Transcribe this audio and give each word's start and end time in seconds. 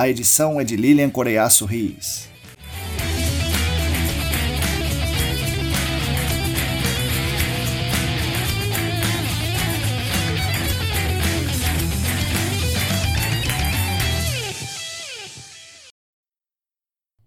A 0.00 0.08
edição 0.08 0.58
é 0.58 0.64
de 0.64 0.76
Lilian 0.76 1.10
Coreiaço 1.10 1.66
Riz. 1.66 2.26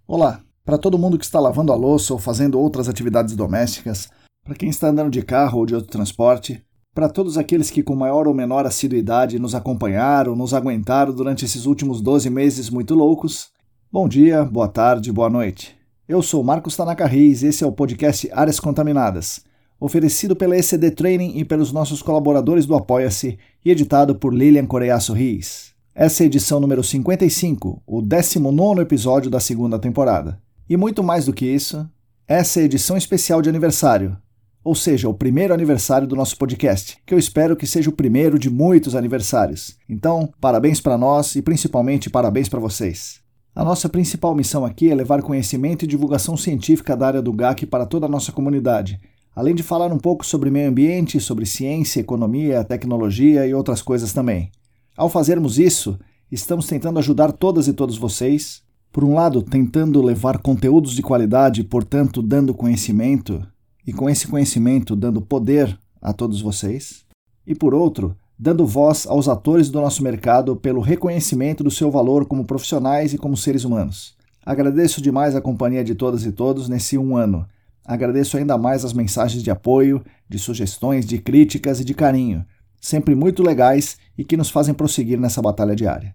Olá, 0.07 0.41
para 0.65 0.79
todo 0.79 0.97
mundo 0.97 1.19
que 1.19 1.25
está 1.25 1.39
lavando 1.39 1.71
a 1.71 1.75
louça 1.75 2.11
ou 2.11 2.17
fazendo 2.17 2.59
outras 2.59 2.89
atividades 2.89 3.35
domésticas, 3.35 4.09
para 4.43 4.55
quem 4.55 4.69
está 4.69 4.87
andando 4.87 5.11
de 5.11 5.21
carro 5.21 5.59
ou 5.59 5.67
de 5.67 5.75
outro 5.75 5.91
transporte, 5.91 6.65
para 6.93 7.09
todos 7.09 7.37
aqueles 7.37 7.71
que 7.71 7.81
com 7.81 7.95
maior 7.95 8.27
ou 8.27 8.33
menor 8.33 8.65
assiduidade 8.65 9.39
nos 9.39 9.55
acompanharam, 9.55 10.35
nos 10.35 10.53
aguentaram 10.53 11.11
durante 11.11 11.43
esses 11.43 11.65
últimos 11.65 12.01
12 12.01 12.29
meses 12.29 12.69
muito 12.69 12.93
loucos, 12.93 13.49
bom 13.91 14.07
dia, 14.07 14.45
boa 14.45 14.67
tarde, 14.67 15.11
boa 15.11 15.29
noite. 15.29 15.75
Eu 16.07 16.21
sou 16.21 16.43
Marcos 16.43 16.75
Tanaka 16.75 17.07
Reis 17.07 17.41
e 17.41 17.47
esse 17.47 17.63
é 17.63 17.67
o 17.67 17.71
podcast 17.71 18.29
Áreas 18.31 18.59
Contaminadas, 18.59 19.43
oferecido 19.79 20.35
pela 20.35 20.55
ECD 20.55 20.91
Training 20.91 21.37
e 21.37 21.43
pelos 21.43 21.71
nossos 21.71 22.01
colaboradores 22.01 22.67
do 22.67 22.75
Apoia-se 22.75 23.39
e 23.65 23.71
editado 23.71 24.13
por 24.13 24.31
Lilian 24.31 24.67
Coreiaço 24.67 25.13
Riz. 25.13 25.73
Essa 25.95 26.21
é 26.21 26.25
a 26.25 26.27
edição 26.27 26.59
número 26.59 26.83
55, 26.83 27.81
o 27.87 28.01
19 28.01 28.81
episódio 28.81 29.31
da 29.31 29.39
segunda 29.39 29.79
temporada. 29.79 30.39
E 30.69 30.77
muito 30.77 31.03
mais 31.03 31.25
do 31.25 31.33
que 31.33 31.45
isso, 31.45 31.89
essa 32.27 32.59
é 32.59 32.63
a 32.63 32.65
edição 32.65 32.95
especial 32.95 33.41
de 33.41 33.49
aniversário, 33.49 34.15
ou 34.63 34.73
seja, 34.73 35.09
o 35.09 35.13
primeiro 35.13 35.53
aniversário 35.53 36.07
do 36.07 36.15
nosso 36.15 36.37
podcast, 36.37 36.97
que 37.05 37.13
eu 37.13 37.19
espero 37.19 37.55
que 37.55 37.67
seja 37.67 37.89
o 37.89 37.93
primeiro 37.93 38.39
de 38.39 38.49
muitos 38.49 38.95
aniversários. 38.95 39.77
Então, 39.89 40.31
parabéns 40.39 40.79
para 40.79 40.97
nós 40.97 41.35
e 41.35 41.41
principalmente 41.41 42.09
parabéns 42.09 42.47
para 42.47 42.59
vocês. 42.59 43.21
A 43.53 43.63
nossa 43.63 43.89
principal 43.89 44.33
missão 44.33 44.65
aqui 44.65 44.89
é 44.89 44.95
levar 44.95 45.21
conhecimento 45.21 45.83
e 45.83 45.87
divulgação 45.87 46.37
científica 46.37 46.95
da 46.95 47.07
área 47.07 47.21
do 47.21 47.33
GAC 47.33 47.65
para 47.65 47.85
toda 47.85 48.05
a 48.05 48.09
nossa 48.09 48.31
comunidade, 48.31 48.99
além 49.35 49.53
de 49.53 49.61
falar 49.61 49.91
um 49.91 49.97
pouco 49.97 50.25
sobre 50.25 50.49
meio 50.49 50.69
ambiente, 50.69 51.19
sobre 51.19 51.45
ciência, 51.45 51.99
economia, 51.99 52.63
tecnologia 52.63 53.45
e 53.45 53.53
outras 53.53 53.81
coisas 53.81 54.13
também. 54.13 54.49
Ao 54.95 55.09
fazermos 55.09 55.59
isso, 55.59 55.99
estamos 56.31 56.67
tentando 56.67 56.99
ajudar 56.99 57.31
todas 57.31 57.67
e 57.67 57.73
todos 57.73 57.97
vocês. 57.97 58.63
Por 58.91 59.03
um 59.03 59.13
lado, 59.13 59.41
tentando 59.41 60.01
levar 60.01 60.37
conteúdos 60.37 60.93
de 60.93 61.01
qualidade, 61.01 61.63
portanto, 61.63 62.21
dando 62.21 62.53
conhecimento, 62.53 63.45
e 63.85 63.93
com 63.93 64.09
esse 64.09 64.27
conhecimento 64.27 64.95
dando 64.95 65.21
poder 65.21 65.77
a 66.01 66.13
todos 66.13 66.41
vocês. 66.41 67.05
E 67.45 67.53
por 67.53 67.73
outro, 67.73 68.15
dando 68.37 68.65
voz 68.65 69.05
aos 69.07 69.27
atores 69.27 69.69
do 69.69 69.81
nosso 69.81 70.03
mercado 70.03 70.55
pelo 70.55 70.81
reconhecimento 70.81 71.63
do 71.63 71.71
seu 71.71 71.91
valor 71.91 72.25
como 72.25 72.45
profissionais 72.45 73.13
e 73.13 73.17
como 73.17 73.37
seres 73.37 73.63
humanos. 73.63 74.15
Agradeço 74.45 75.01
demais 75.01 75.35
a 75.35 75.41
companhia 75.41 75.83
de 75.83 75.95
todas 75.95 76.25
e 76.25 76.31
todos 76.31 76.67
nesse 76.67 76.97
um 76.97 77.15
ano. 77.15 77.45
Agradeço 77.85 78.37
ainda 78.37 78.57
mais 78.57 78.85
as 78.85 78.93
mensagens 78.93 79.43
de 79.43 79.51
apoio, 79.51 80.03
de 80.29 80.39
sugestões, 80.39 81.05
de 81.05 81.17
críticas 81.17 81.79
e 81.79 81.85
de 81.85 81.93
carinho 81.93 82.45
sempre 82.83 83.15
muito 83.15 83.41
legais 83.41 83.97
e 84.17 84.25
que 84.25 84.35
nos 84.35 84.49
fazem 84.49 84.73
prosseguir 84.73 85.17
nessa 85.17 85.41
batalha 85.41 85.73
diária. 85.73 86.13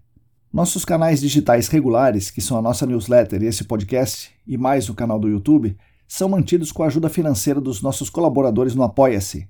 Nossos 0.52 0.84
canais 0.84 1.18
digitais 1.18 1.66
regulares, 1.68 2.30
que 2.30 2.42
são 2.42 2.58
a 2.58 2.62
nossa 2.62 2.84
newsletter 2.84 3.42
e 3.42 3.46
esse 3.46 3.64
podcast, 3.64 4.30
e 4.46 4.58
mais 4.58 4.90
o 4.90 4.94
canal 4.94 5.18
do 5.18 5.28
YouTube, 5.28 5.78
são 6.08 6.30
mantidos 6.30 6.72
com 6.72 6.82
a 6.82 6.86
ajuda 6.86 7.10
financeira 7.10 7.60
dos 7.60 7.82
nossos 7.82 8.08
colaboradores 8.08 8.74
no 8.74 8.82
Apoia-se, 8.82 9.46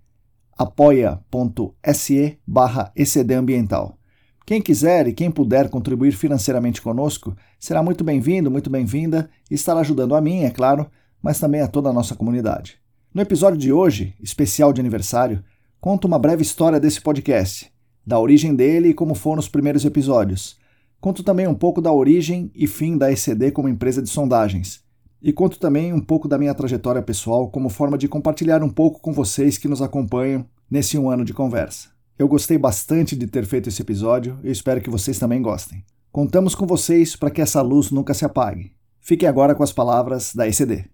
apoia.se 0.58 2.38
barra 2.44 2.92
ecdambiental. 2.96 3.96
Quem 4.44 4.60
quiser 4.60 5.06
e 5.06 5.12
quem 5.12 5.30
puder 5.30 5.70
contribuir 5.70 6.12
financeiramente 6.12 6.82
conosco 6.82 7.36
será 7.60 7.80
muito 7.80 8.02
bem-vindo, 8.02 8.50
muito 8.50 8.68
bem-vinda 8.68 9.30
e 9.48 9.54
estará 9.54 9.80
ajudando 9.80 10.16
a 10.16 10.20
mim, 10.20 10.42
é 10.42 10.50
claro, 10.50 10.90
mas 11.22 11.38
também 11.38 11.60
a 11.60 11.68
toda 11.68 11.90
a 11.90 11.92
nossa 11.92 12.16
comunidade. 12.16 12.76
No 13.14 13.22
episódio 13.22 13.58
de 13.58 13.72
hoje, 13.72 14.14
especial 14.20 14.72
de 14.72 14.80
aniversário, 14.80 15.44
conto 15.80 16.06
uma 16.06 16.18
breve 16.18 16.42
história 16.42 16.80
desse 16.80 17.00
podcast, 17.00 17.70
da 18.04 18.18
origem 18.18 18.54
dele 18.54 18.88
e 18.88 18.94
como 18.94 19.14
foram 19.14 19.38
os 19.38 19.48
primeiros 19.48 19.84
episódios. 19.84 20.58
Conto 21.00 21.22
também 21.22 21.46
um 21.46 21.54
pouco 21.54 21.80
da 21.80 21.92
origem 21.92 22.50
e 22.52 22.66
fim 22.66 22.98
da 22.98 23.12
ECD 23.12 23.52
como 23.52 23.68
empresa 23.68 24.02
de 24.02 24.08
sondagens. 24.08 24.82
E 25.20 25.32
conto 25.32 25.58
também 25.58 25.92
um 25.92 26.00
pouco 26.00 26.28
da 26.28 26.38
minha 26.38 26.54
trajetória 26.54 27.02
pessoal 27.02 27.50
como 27.50 27.68
forma 27.68 27.98
de 27.98 28.08
compartilhar 28.08 28.62
um 28.62 28.70
pouco 28.70 29.00
com 29.00 29.12
vocês 29.12 29.58
que 29.58 29.68
nos 29.68 29.82
acompanham 29.82 30.46
nesse 30.70 30.96
um 30.96 31.10
ano 31.10 31.24
de 31.24 31.34
conversa. 31.34 31.90
Eu 32.18 32.28
gostei 32.28 32.58
bastante 32.58 33.16
de 33.16 33.26
ter 33.26 33.44
feito 33.44 33.68
esse 33.68 33.82
episódio 33.82 34.38
e 34.42 34.50
espero 34.50 34.80
que 34.80 34.90
vocês 34.90 35.18
também 35.18 35.42
gostem. 35.42 35.84
Contamos 36.10 36.54
com 36.54 36.66
vocês 36.66 37.16
para 37.16 37.30
que 37.30 37.40
essa 37.40 37.60
luz 37.62 37.90
nunca 37.90 38.14
se 38.14 38.24
apague. 38.24 38.72
Fiquem 39.00 39.28
agora 39.28 39.54
com 39.54 39.62
as 39.62 39.72
palavras 39.72 40.34
da 40.34 40.46
ECD. 40.46 40.84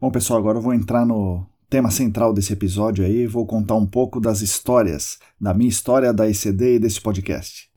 Bom, 0.00 0.10
pessoal, 0.10 0.38
agora 0.38 0.58
eu 0.58 0.62
vou 0.62 0.74
entrar 0.74 1.06
no, 1.06 1.46
tema 1.74 1.90
central 1.90 2.32
desse 2.32 2.52
episódio 2.52 3.04
aí, 3.04 3.26
vou 3.26 3.44
contar 3.44 3.74
um 3.74 3.84
pouco 3.84 4.20
das 4.20 4.42
histórias, 4.42 5.18
da 5.40 5.52
minha 5.52 5.68
história 5.68 6.12
da 6.12 6.30
ECD 6.30 6.76
e 6.76 6.78
desse 6.78 7.00
podcast. 7.00 7.68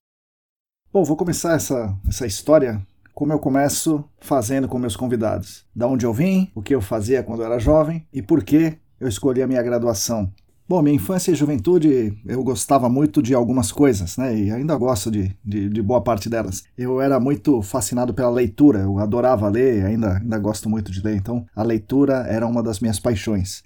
Bom, 0.93 1.03
vou 1.03 1.17
começar 1.17 1.55
essa, 1.55 1.97
essa 2.07 2.27
história 2.27 2.85
como 3.17 3.33
eu 3.33 3.39
começo 3.39 4.05
fazendo 4.19 4.67
com 4.67 4.77
meus 4.77 4.95
convidados. 4.95 5.65
Da 5.75 5.87
onde 5.87 6.05
eu 6.05 6.13
vim, 6.13 6.51
o 6.53 6.61
que 6.61 6.75
eu 6.75 6.79
fazia 6.79 7.23
quando 7.23 7.39
eu 7.39 7.47
era 7.47 7.57
jovem 7.57 8.05
e 8.13 8.21
por 8.21 8.43
que 8.43 8.77
eu 8.99 9.07
escolhi 9.07 9.41
a 9.41 9.47
minha 9.47 9.63
graduação. 9.63 10.31
Bom, 10.69 10.83
minha 10.83 10.95
infância 10.95 11.31
e 11.31 11.35
juventude 11.35 12.15
eu 12.27 12.43
gostava 12.43 12.87
muito 12.87 13.19
de 13.23 13.33
algumas 13.33 13.71
coisas, 13.71 14.17
né? 14.17 14.37
E 14.37 14.51
ainda 14.51 14.75
gosto 14.75 15.09
de, 15.09 15.35
de, 15.43 15.67
de, 15.67 15.81
boa 15.81 15.99
parte 15.99 16.29
delas. 16.29 16.63
Eu 16.77 17.01
era 17.01 17.19
muito 17.19 17.59
fascinado 17.63 18.13
pela 18.13 18.29
leitura, 18.29 18.81
eu 18.81 18.99
adorava 18.99 19.49
ler, 19.49 19.83
ainda, 19.83 20.17
ainda 20.17 20.37
gosto 20.37 20.69
muito 20.69 20.91
de 20.91 21.01
ler, 21.01 21.15
então 21.15 21.43
a 21.55 21.63
leitura 21.63 22.17
era 22.29 22.45
uma 22.45 22.61
das 22.61 22.79
minhas 22.79 22.99
paixões. 22.99 23.63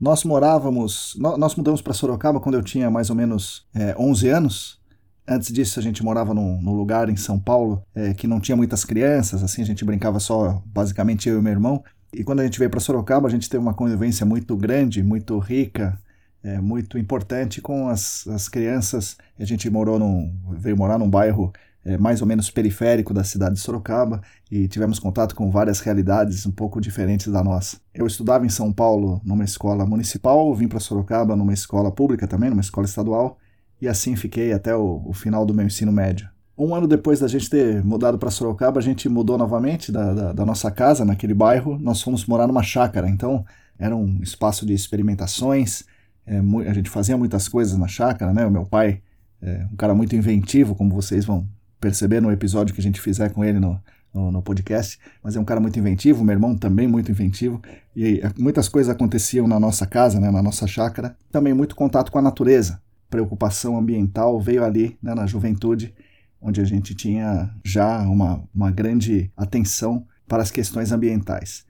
Nós 0.00 0.22
morávamos, 0.22 1.16
nós 1.18 1.56
mudamos 1.56 1.82
para 1.82 1.92
Sorocaba 1.92 2.38
quando 2.38 2.54
eu 2.54 2.62
tinha 2.62 2.88
mais 2.88 3.10
ou 3.10 3.16
menos 3.16 3.66
é, 3.74 3.96
11 3.98 4.28
anos. 4.28 4.81
Antes 5.26 5.52
disso, 5.52 5.78
a 5.78 5.82
gente 5.82 6.02
morava 6.02 6.34
num, 6.34 6.60
num 6.60 6.72
lugar 6.72 7.08
em 7.08 7.16
São 7.16 7.38
Paulo 7.38 7.82
é, 7.94 8.12
que 8.12 8.26
não 8.26 8.40
tinha 8.40 8.56
muitas 8.56 8.84
crianças, 8.84 9.42
assim, 9.42 9.62
a 9.62 9.64
gente 9.64 9.84
brincava 9.84 10.18
só, 10.18 10.62
basicamente 10.66 11.28
eu 11.28 11.38
e 11.38 11.42
meu 11.42 11.52
irmão. 11.52 11.82
E 12.12 12.24
quando 12.24 12.40
a 12.40 12.44
gente 12.44 12.58
veio 12.58 12.70
para 12.70 12.80
Sorocaba, 12.80 13.28
a 13.28 13.30
gente 13.30 13.48
teve 13.48 13.62
uma 13.62 13.72
convivência 13.72 14.26
muito 14.26 14.56
grande, 14.56 15.02
muito 15.02 15.38
rica, 15.38 15.98
é, 16.42 16.60
muito 16.60 16.98
importante 16.98 17.60
com 17.60 17.88
as, 17.88 18.26
as 18.26 18.48
crianças. 18.48 19.16
A 19.38 19.44
gente 19.44 19.70
morou 19.70 19.98
num, 19.98 20.36
veio 20.58 20.76
morar 20.76 20.98
num 20.98 21.08
bairro 21.08 21.52
é, 21.84 21.96
mais 21.96 22.20
ou 22.20 22.26
menos 22.26 22.50
periférico 22.50 23.14
da 23.14 23.24
cidade 23.24 23.54
de 23.54 23.60
Sorocaba 23.60 24.20
e 24.50 24.68
tivemos 24.68 24.98
contato 24.98 25.34
com 25.34 25.50
várias 25.50 25.80
realidades 25.80 26.46
um 26.46 26.52
pouco 26.52 26.80
diferentes 26.80 27.28
da 27.28 27.42
nossa. 27.42 27.78
Eu 27.94 28.06
estudava 28.06 28.44
em 28.44 28.48
São 28.48 28.72
Paulo 28.72 29.20
numa 29.24 29.44
escola 29.44 29.86
municipal, 29.86 30.54
vim 30.54 30.68
para 30.68 30.80
Sorocaba 30.80 31.34
numa 31.36 31.52
escola 31.52 31.90
pública 31.90 32.26
também, 32.26 32.50
numa 32.50 32.60
escola 32.60 32.86
estadual, 32.86 33.38
e 33.82 33.88
assim 33.88 34.14
fiquei 34.14 34.52
até 34.52 34.76
o, 34.76 35.02
o 35.04 35.12
final 35.12 35.44
do 35.44 35.52
meu 35.52 35.66
ensino 35.66 35.90
médio. 35.90 36.30
Um 36.56 36.72
ano 36.72 36.86
depois 36.86 37.18
da 37.18 37.26
gente 37.26 37.50
ter 37.50 37.82
mudado 37.82 38.16
para 38.16 38.30
Sorocaba, 38.30 38.78
a 38.78 38.82
gente 38.82 39.08
mudou 39.08 39.36
novamente 39.36 39.90
da, 39.90 40.14
da, 40.14 40.32
da, 40.32 40.46
nossa 40.46 40.70
casa 40.70 41.04
naquele 41.04 41.34
bairro. 41.34 41.76
Nós 41.80 42.00
fomos 42.00 42.24
morar 42.26 42.46
numa 42.46 42.62
chácara, 42.62 43.10
então 43.10 43.44
era 43.76 43.96
um 43.96 44.22
espaço 44.22 44.64
de 44.64 44.72
experimentações. 44.72 45.82
É, 46.24 46.38
a 46.38 46.72
gente 46.72 46.88
fazia 46.88 47.16
muitas 47.16 47.48
coisas 47.48 47.76
na 47.76 47.88
chácara, 47.88 48.32
né? 48.32 48.46
O 48.46 48.50
meu 48.52 48.64
pai 48.64 49.02
é 49.42 49.66
um 49.72 49.74
cara 49.74 49.92
muito 49.94 50.14
inventivo, 50.14 50.76
como 50.76 50.94
vocês 50.94 51.24
vão 51.24 51.44
perceber 51.80 52.20
no 52.20 52.30
episódio 52.30 52.72
que 52.72 52.80
a 52.80 52.84
gente 52.84 53.00
fizer 53.00 53.30
com 53.30 53.44
ele 53.44 53.58
no, 53.58 53.80
no, 54.14 54.30
no, 54.30 54.42
podcast, 54.42 55.00
mas 55.24 55.34
é 55.34 55.40
um 55.40 55.44
cara 55.44 55.58
muito 55.58 55.76
inventivo, 55.80 56.22
meu 56.22 56.34
irmão 56.34 56.56
também 56.56 56.86
muito 56.86 57.10
inventivo, 57.10 57.60
e 57.96 58.22
muitas 58.38 58.68
coisas 58.68 58.94
aconteciam 58.94 59.48
na 59.48 59.58
nossa 59.58 59.84
casa, 59.84 60.20
né, 60.20 60.30
na 60.30 60.40
nossa 60.40 60.64
chácara, 60.68 61.16
também 61.32 61.52
muito 61.52 61.74
contato 61.74 62.12
com 62.12 62.20
a 62.20 62.22
natureza, 62.22 62.80
preocupação 63.12 63.76
ambiental 63.76 64.40
veio 64.40 64.64
ali 64.64 64.96
né, 65.02 65.14
na 65.14 65.26
juventude, 65.26 65.94
onde 66.40 66.62
a 66.62 66.64
gente 66.64 66.94
tinha 66.94 67.54
já 67.62 68.00
uma, 68.08 68.42
uma 68.54 68.70
grande 68.70 69.30
atenção 69.36 70.06
para 70.26 70.42
as 70.42 70.50
questões 70.50 70.90
ambientais. 70.90 71.66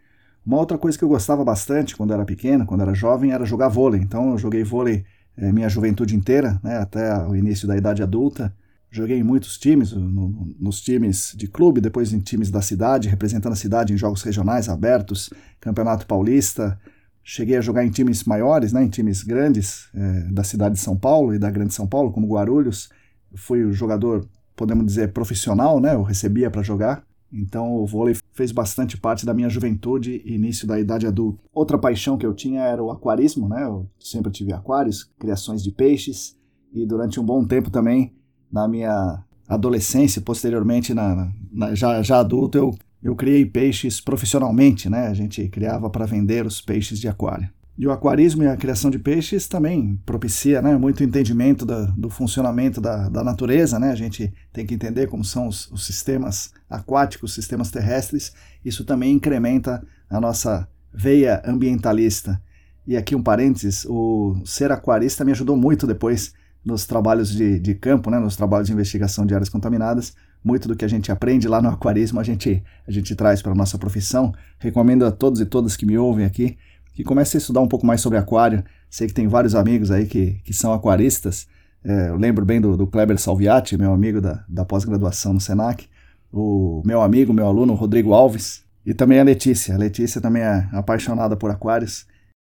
Uma 0.47 0.59
outra 0.59 0.79
coisa 0.79 0.97
que 0.97 1.03
eu 1.03 1.09
gostava 1.09 1.45
bastante 1.45 1.97
quando 1.97 2.13
era 2.13 2.25
pequeno, 2.25 2.65
quando 2.65 2.83
era 2.83 2.95
jovem, 2.95 3.33
era 3.33 3.45
jogar 3.45 3.69
vôlei. 3.69 4.01
Então 4.01 4.31
eu 4.31 4.39
joguei 4.39 4.63
vôlei 4.63 5.05
é, 5.37 5.51
minha 5.51 5.69
juventude 5.69 6.15
inteira, 6.15 6.61
né, 6.63 6.79
até 6.79 7.13
o 7.27 7.35
início 7.35 7.67
da 7.67 7.77
idade 7.77 8.05
adulta. 8.05 8.55
Joguei 8.89 9.19
em 9.19 9.23
muitos 9.25 9.59
times, 9.59 9.93
no, 9.93 10.55
nos 10.61 10.81
times 10.81 11.35
de 11.37 11.49
clube, 11.49 11.81
depois 11.81 12.13
em 12.13 12.21
times 12.21 12.51
da 12.51 12.63
cidade, 12.63 13.09
representando 13.09 13.55
a 13.55 13.57
cidade 13.57 13.93
em 13.93 13.97
jogos 13.97 14.23
regionais 14.23 14.69
abertos, 14.69 15.31
Campeonato 15.59 16.07
Paulista. 16.07 16.79
Cheguei 17.25 17.57
a 17.57 17.61
jogar 17.61 17.85
em 17.85 17.91
times 17.91 18.25
maiores, 18.25 18.73
né, 18.73 18.83
em 18.83 18.89
times 18.89 19.23
grandes 19.23 19.89
é, 19.95 20.33
da 20.33 20.43
cidade 20.43 20.75
de 20.75 20.81
São 20.81 20.97
Paulo 20.97 21.35
e 21.35 21.39
da 21.39 21.51
Grande 21.51 21.73
São 21.73 21.87
Paulo, 21.87 22.13
como 22.13 22.27
Guarulhos. 22.27 22.89
Fui 23.35 23.65
o 23.65 23.73
jogador, 23.73 24.29
podemos 24.57 24.85
dizer, 24.85 25.13
profissional, 25.13 25.81
né, 25.81 25.95
eu 25.95 26.03
recebia 26.03 26.51
para 26.51 26.63
jogar. 26.63 27.05
Então 27.33 27.77
o 27.77 27.87
vôlei 27.87 28.15
fez 28.33 28.53
bastante 28.53 28.97
parte 28.99 29.25
da 29.25 29.33
minha 29.33 29.49
juventude 29.49 30.21
e 30.25 30.35
início 30.35 30.67
da 30.67 30.79
idade 30.79 31.07
adulta. 31.07 31.43
Outra 31.53 31.79
paixão 31.79 32.19
que 32.19 32.27
eu 32.27 32.35
tinha 32.35 32.61
era 32.61 32.83
o 32.83 32.91
aquarismo, 32.91 33.49
né? 33.49 33.65
Eu 33.65 33.89
sempre 33.99 34.31
tive 34.31 34.53
aquários, 34.53 35.05
criações 35.19 35.63
de 35.63 35.71
peixes 35.71 36.37
e 36.75 36.85
durante 36.85 37.19
um 37.19 37.25
bom 37.25 37.43
tempo 37.45 37.71
também 37.71 38.13
na 38.51 38.69
minha 38.69 39.25
adolescência, 39.49 40.21
posteriormente 40.21 40.93
na, 40.93 41.33
na 41.51 41.75
já, 41.75 42.03
já 42.03 42.21
adulto, 42.21 42.59
eu, 42.59 42.75
eu 43.03 43.17
criei 43.17 43.45
peixes 43.45 44.01
profissionalmente, 44.01 44.89
né? 44.89 45.09
A 45.09 45.15
gente 45.15 45.49
criava 45.49 45.91
para 45.91 46.07
vender 46.07 46.47
os 46.47 46.61
peixes 46.61 46.99
de 47.01 47.09
aquário. 47.09 47.51
E 47.77 47.87
o 47.87 47.91
aquarismo 47.91 48.43
e 48.43 48.47
a 48.47 48.57
criação 48.57 48.91
de 48.91 48.99
peixes 48.99 49.49
também 49.49 49.99
propicia 50.05 50.61
né, 50.61 50.77
muito 50.77 51.03
entendimento 51.03 51.65
do 51.65 52.11
funcionamento 52.11 52.81
da, 52.81 53.09
da, 53.09 53.25
natureza. 53.25 53.79
Né? 53.79 53.91
A 53.91 53.97
gente 53.97 54.33
tem 54.53 54.67
que 54.67 54.75
entender 54.75 55.09
como 55.09 55.25
são 55.25 55.49
os, 55.49 55.71
os, 55.71 55.87
sistemas 55.87 56.53
aquáticos, 56.69 57.31
os 57.31 57.35
sistemas 57.35 57.71
terrestres. 57.71 58.33
Isso 58.63 58.85
também 58.85 59.15
incrementa 59.15 59.83
a 60.09 60.21
nossa 60.21 60.69
veia 60.93 61.43
ambientalista. 61.47 62.41
E 62.87 62.97
aqui 62.97 63.17
um 63.17 63.23
parênteses, 63.23 63.87
o 63.89 64.37
ser 64.45 64.71
aquarista 64.71 65.25
me 65.25 65.33
ajudou 65.33 65.57
muito 65.57 65.87
depois 65.87 66.35
nos 66.63 66.87
trabalhos 66.87 67.33
de, 67.33 67.59
de 67.59 67.75
campo, 67.75 68.11
né, 68.11 68.19
nos 68.19 68.37
trabalhos 68.37 68.67
de 68.67 68.75
investigação 68.75 69.25
de 69.25 69.35
áreas 69.35 69.49
contaminadas. 69.49 70.15
Muito 70.45 70.67
do 70.67 70.75
que 70.75 70.85
a 70.85 70.89
gente 70.89 71.13
aprende 71.13 71.47
lá 71.47 71.63
no 71.63 71.69
aquarismo 71.69 72.19
a 72.19 72.23
gente, 72.23 72.63
a 72.87 72.91
gente 72.91 73.15
traz 73.15 73.41
para 73.41 73.53
a 73.53 73.55
nossa 73.55 73.79
profissão. 73.79 74.33
Recomendo 74.59 75.05
a 75.05 75.13
todos 75.13 75.41
e 75.41 75.47
todas 75.47 75.77
que 75.77 75.87
me 75.87 75.97
ouvem 75.97 76.25
aqui 76.25 76.57
que 76.93 77.03
comece 77.03 77.37
a 77.37 77.39
estudar 77.39 77.61
um 77.61 77.69
pouco 77.69 77.87
mais 77.87 78.01
sobre 78.01 78.19
aquário. 78.19 78.63
Sei 78.91 79.07
que 79.07 79.15
tem 79.15 79.27
vários 79.27 79.55
amigos 79.55 79.91
aí 79.91 80.07
que, 80.07 80.41
que 80.45 80.53
são 80.53 80.73
aquaristas. 80.73 81.47
É, 81.85 82.11
eu 82.11 82.17
lembro 82.17 82.45
bem 82.45 82.61
do, 82.61 82.77
do 82.77 82.87
Kleber 82.87 83.19
Salviati, 83.19 83.77
meu 83.77 83.93
amigo 83.93 84.21
da, 84.21 84.45
da 84.49 84.65
pós-graduação 84.65 85.33
no 85.33 85.41
SENAC. 85.41 85.89
O 86.33 86.83
meu 86.85 87.03
amigo, 87.03 87.33
meu 87.33 87.47
aluno, 87.47 87.75
Rodrigo 87.75 88.13
Alves. 88.13 88.65
E 88.85 88.93
também 88.93 89.21
a 89.21 89.25
Letícia. 89.25 89.75
A 89.75 89.79
Letícia 89.79 90.21
também 90.21 90.43
é 90.43 90.69
apaixonada 90.73 91.37
por 91.37 91.51
aquários. 91.51 92.07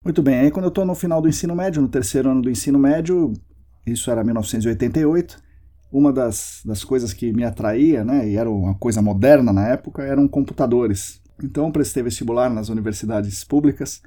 Muito 0.04 0.22
bem, 0.22 0.40
aí 0.40 0.50
quando 0.50 0.64
eu 0.64 0.68
estou 0.68 0.84
no 0.84 0.94
final 0.94 1.22
do 1.22 1.28
ensino 1.28 1.54
médio, 1.54 1.80
no 1.80 1.88
terceiro 1.88 2.28
ano 2.28 2.42
do 2.42 2.50
ensino 2.50 2.78
médio, 2.78 3.32
isso 3.86 4.10
era 4.10 4.22
1988, 4.22 5.42
uma 5.96 6.12
das, 6.12 6.60
das 6.64 6.82
coisas 6.82 7.12
que 7.12 7.32
me 7.32 7.44
atraía, 7.44 8.04
né, 8.04 8.28
e 8.28 8.36
era 8.36 8.50
uma 8.50 8.74
coisa 8.74 9.00
moderna 9.00 9.52
na 9.52 9.68
época, 9.68 10.02
eram 10.02 10.26
computadores. 10.26 11.22
Então 11.40 11.70
prestei 11.70 12.02
vestibular 12.02 12.50
nas 12.50 12.68
universidades 12.68 13.44
públicas, 13.44 14.02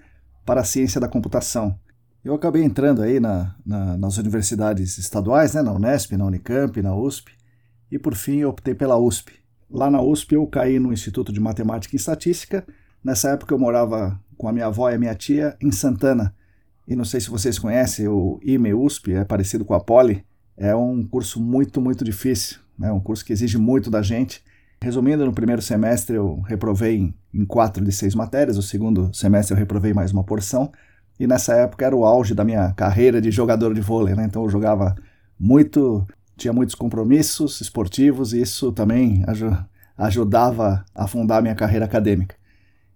para 0.46 0.62
a 0.62 0.66
ciência 0.66 1.00
da 1.00 1.08
computação. 1.08 1.80
Eu 2.24 2.34
acabei 2.34 2.64
entrando 2.64 3.02
aí 3.02 3.22
na, 3.22 3.56
na, 3.66 3.98
nas 3.98 4.18
universidades 4.18 4.98
estaduais, 4.98 5.54
né, 5.54 5.62
na 5.62 5.72
Unesp, 5.72 6.12
na 6.18 6.26
Unicamp, 6.26 6.82
na 6.82 6.94
USP, 6.94 7.32
e 7.90 7.98
por 7.98 8.16
fim 8.16 8.40
eu 8.40 8.50
optei 8.50 8.76
pela 8.76 8.98
USP. 8.98 9.32
Lá 9.72 9.90
na 9.90 10.02
USP 10.02 10.36
eu 10.36 10.46
caí 10.46 10.80
no 10.80 10.92
Instituto 10.92 11.32
de 11.32 11.40
Matemática 11.40 11.96
e 11.96 11.98
Estatística. 11.98 12.68
Nessa 13.02 13.30
época 13.30 13.54
eu 13.54 13.60
morava 13.60 14.20
com 14.38 14.50
a 14.50 14.52
minha 14.52 14.66
avó 14.66 14.90
e 14.90 14.96
a 14.96 15.00
minha 15.00 15.16
tia 15.16 15.56
em 15.62 15.72
Santana. 15.72 16.36
E 16.86 16.98
não 16.98 17.06
sei 17.06 17.22
se 17.22 17.30
vocês 17.30 17.58
conhecem, 17.58 18.10
o 18.10 18.40
IME 18.44 18.74
USP 18.74 19.14
é 19.14 19.24
parecido 19.24 19.64
com 19.64 19.74
a 19.74 19.80
Poli. 19.80 20.26
É 20.58 20.76
um 20.76 21.06
curso 21.06 21.40
muito, 21.40 21.80
muito 21.80 22.04
difícil, 22.04 22.58
né? 22.78 22.92
um 22.92 23.00
curso 23.00 23.24
que 23.24 23.32
exige 23.32 23.60
muito 23.60 23.92
da 23.92 24.02
gente. 24.02 24.44
Resumindo, 24.82 25.24
no 25.24 25.34
primeiro 25.34 25.62
semestre 25.62 26.16
eu 26.16 26.42
reprovei 26.42 27.14
em 27.34 27.46
quatro 27.46 27.84
de 27.86 27.92
seis 27.92 28.16
matérias, 28.16 28.58
o 28.58 28.64
segundo 28.64 29.14
semestre 29.14 29.54
eu 29.54 29.58
reprovei 29.58 29.94
mais 29.94 30.12
uma 30.12 30.24
porção, 30.24 30.72
e 31.20 31.28
nessa 31.28 31.54
época 31.54 31.86
era 31.86 31.96
o 31.96 32.06
auge 32.06 32.34
da 32.34 32.44
minha 32.44 32.74
carreira 32.74 33.22
de 33.22 33.30
jogador 33.32 33.74
de 33.74 33.82
vôlei, 33.82 34.16
né? 34.16 34.26
Então 34.26 34.44
eu 34.44 34.50
jogava 34.50 34.96
muito, 35.40 36.06
tinha 36.36 36.54
muitos 36.54 36.76
compromissos 36.76 37.62
esportivos 37.62 38.34
e 38.34 38.42
isso 38.42 38.72
também 38.72 39.24
aj 39.28 39.44
ajudava 39.98 40.86
a 40.94 41.08
fundar 41.08 41.38
a 41.38 41.42
minha 41.42 41.56
carreira 41.56 41.86
acadêmica. 41.86 42.36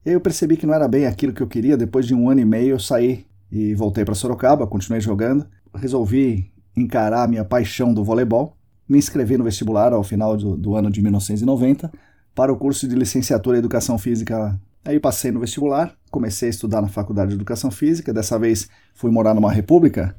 E 0.06 0.12
eu 0.12 0.22
percebi 0.22 0.56
que 0.56 0.68
não 0.68 0.74
era 0.74 0.88
bem 0.88 1.08
aquilo 1.08 1.34
que 1.34 1.42
eu 1.42 1.48
queria, 1.48 1.76
depois 1.76 2.06
de 2.06 2.14
um 2.14 2.30
ano 2.30 2.42
e 2.42 2.46
meio 2.46 2.76
eu 2.76 2.80
saí 2.80 3.26
e 3.52 3.74
voltei 3.74 4.06
para 4.06 4.14
Sorocaba, 4.14 4.68
continuei 4.68 5.02
jogando, 5.02 5.48
resolvi 5.74 6.52
encarar 6.76 7.24
a 7.24 7.28
minha 7.28 7.46
paixão 7.46 7.94
do 7.94 8.04
voleibol 8.04 8.58
me 8.92 8.98
inscrevi 8.98 9.38
no 9.38 9.46
vestibular 9.46 9.94
ao 9.94 10.04
final 10.04 10.36
do, 10.36 10.58
do 10.58 10.76
ano 10.76 10.92
de 10.92 11.02
1990 11.02 11.90
para 12.36 12.52
o 12.52 12.58
curso 12.58 12.86
de 12.86 12.94
licenciatura 12.94 13.56
em 13.56 13.60
Educação 13.60 13.98
Física. 13.98 14.60
Aí 14.84 15.00
passei 15.00 15.32
no 15.32 15.40
vestibular, 15.40 15.96
comecei 16.12 16.50
a 16.50 16.50
estudar 16.50 16.82
na 16.82 16.90
Faculdade 16.90 17.30
de 17.30 17.36
Educação 17.36 17.72
Física. 17.72 18.14
Dessa 18.14 18.38
vez 18.38 18.68
fui 18.94 19.10
morar 19.10 19.34
numa 19.34 19.50
república, 19.50 20.14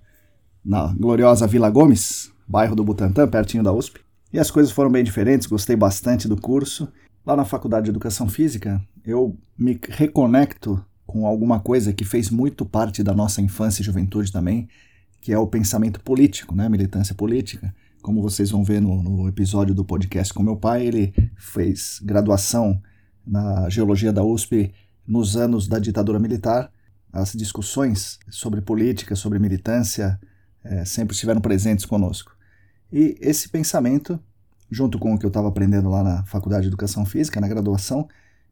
na 0.65 0.87
gloriosa 0.95 1.47
Vila 1.47 1.69
Gomes, 1.69 2.33
bairro 2.49 2.75
do 2.75 2.83
Butantã, 2.83 3.29
pertinho 3.29 3.63
da 3.63 3.73
USP. 3.75 4.01
E 4.33 4.39
as 4.39 4.51
coisas 4.51 4.73
foram 4.73 4.91
bem 4.91 5.05
diferentes, 5.05 5.47
gostei 5.47 5.77
bastante 5.77 6.27
do 6.27 6.41
curso. 6.41 6.89
Lá 7.27 7.37
na 7.37 7.45
Faculdade 7.45 7.85
de 7.85 7.91
Educação 7.91 8.27
Física, 8.27 8.81
eu 9.05 9.37
me 9.59 9.79
reconecto 9.91 10.83
com 11.07 11.27
alguma 11.27 11.61
coisa 11.61 11.93
que 11.93 12.07
fez 12.07 12.31
muito 12.31 12.65
parte 12.65 13.03
da 13.03 13.13
nossa 13.13 13.43
infância 13.43 13.83
e 13.83 13.85
juventude 13.85 14.33
também, 14.33 14.67
que 15.23 15.33
é 15.33 15.39
o 15.39 15.47
pensamento 15.47 16.01
político, 16.01 16.53
né? 16.55 16.69
militância 16.69 17.15
política. 17.15 17.73
Como 18.03 18.21
vocês 18.21 18.51
vão 18.51 18.65
ver 18.65 18.83
no, 18.83 19.01
no 19.01 19.29
episódio 19.29 19.73
do 19.73 19.85
podcast 19.85 20.35
com 20.35 20.43
meu 20.43 20.57
pai, 20.57 20.85
ele 20.85 21.15
fez 21.37 22.01
graduação 22.03 22.83
na 23.25 23.71
geologia 23.71 24.13
da 24.13 24.25
USP 24.25 24.75
nos 25.07 25.37
anos 25.37 25.69
da 25.69 25.79
ditadura 25.79 26.19
militar. 26.19 26.73
As 27.13 27.33
discussões 27.35 28.19
sobre 28.29 28.61
política, 28.61 29.15
sobre 29.15 29.39
militância, 29.39 30.19
é, 30.65 30.85
sempre 30.85 31.15
estiveram 31.15 31.41
presentes 31.41 31.85
conosco. 31.85 32.37
E 32.93 33.17
esse 33.21 33.49
pensamento, 33.49 34.19
junto 34.69 34.99
com 34.99 35.15
o 35.15 35.19
que 35.19 35.25
eu 35.25 35.29
estava 35.29 35.47
aprendendo 35.47 35.89
lá 35.89 36.03
na 36.03 36.25
Faculdade 36.25 36.63
de 36.63 36.69
Educação 36.69 37.07
Física, 37.07 37.41
na 37.41 37.47
graduação, 37.47 38.09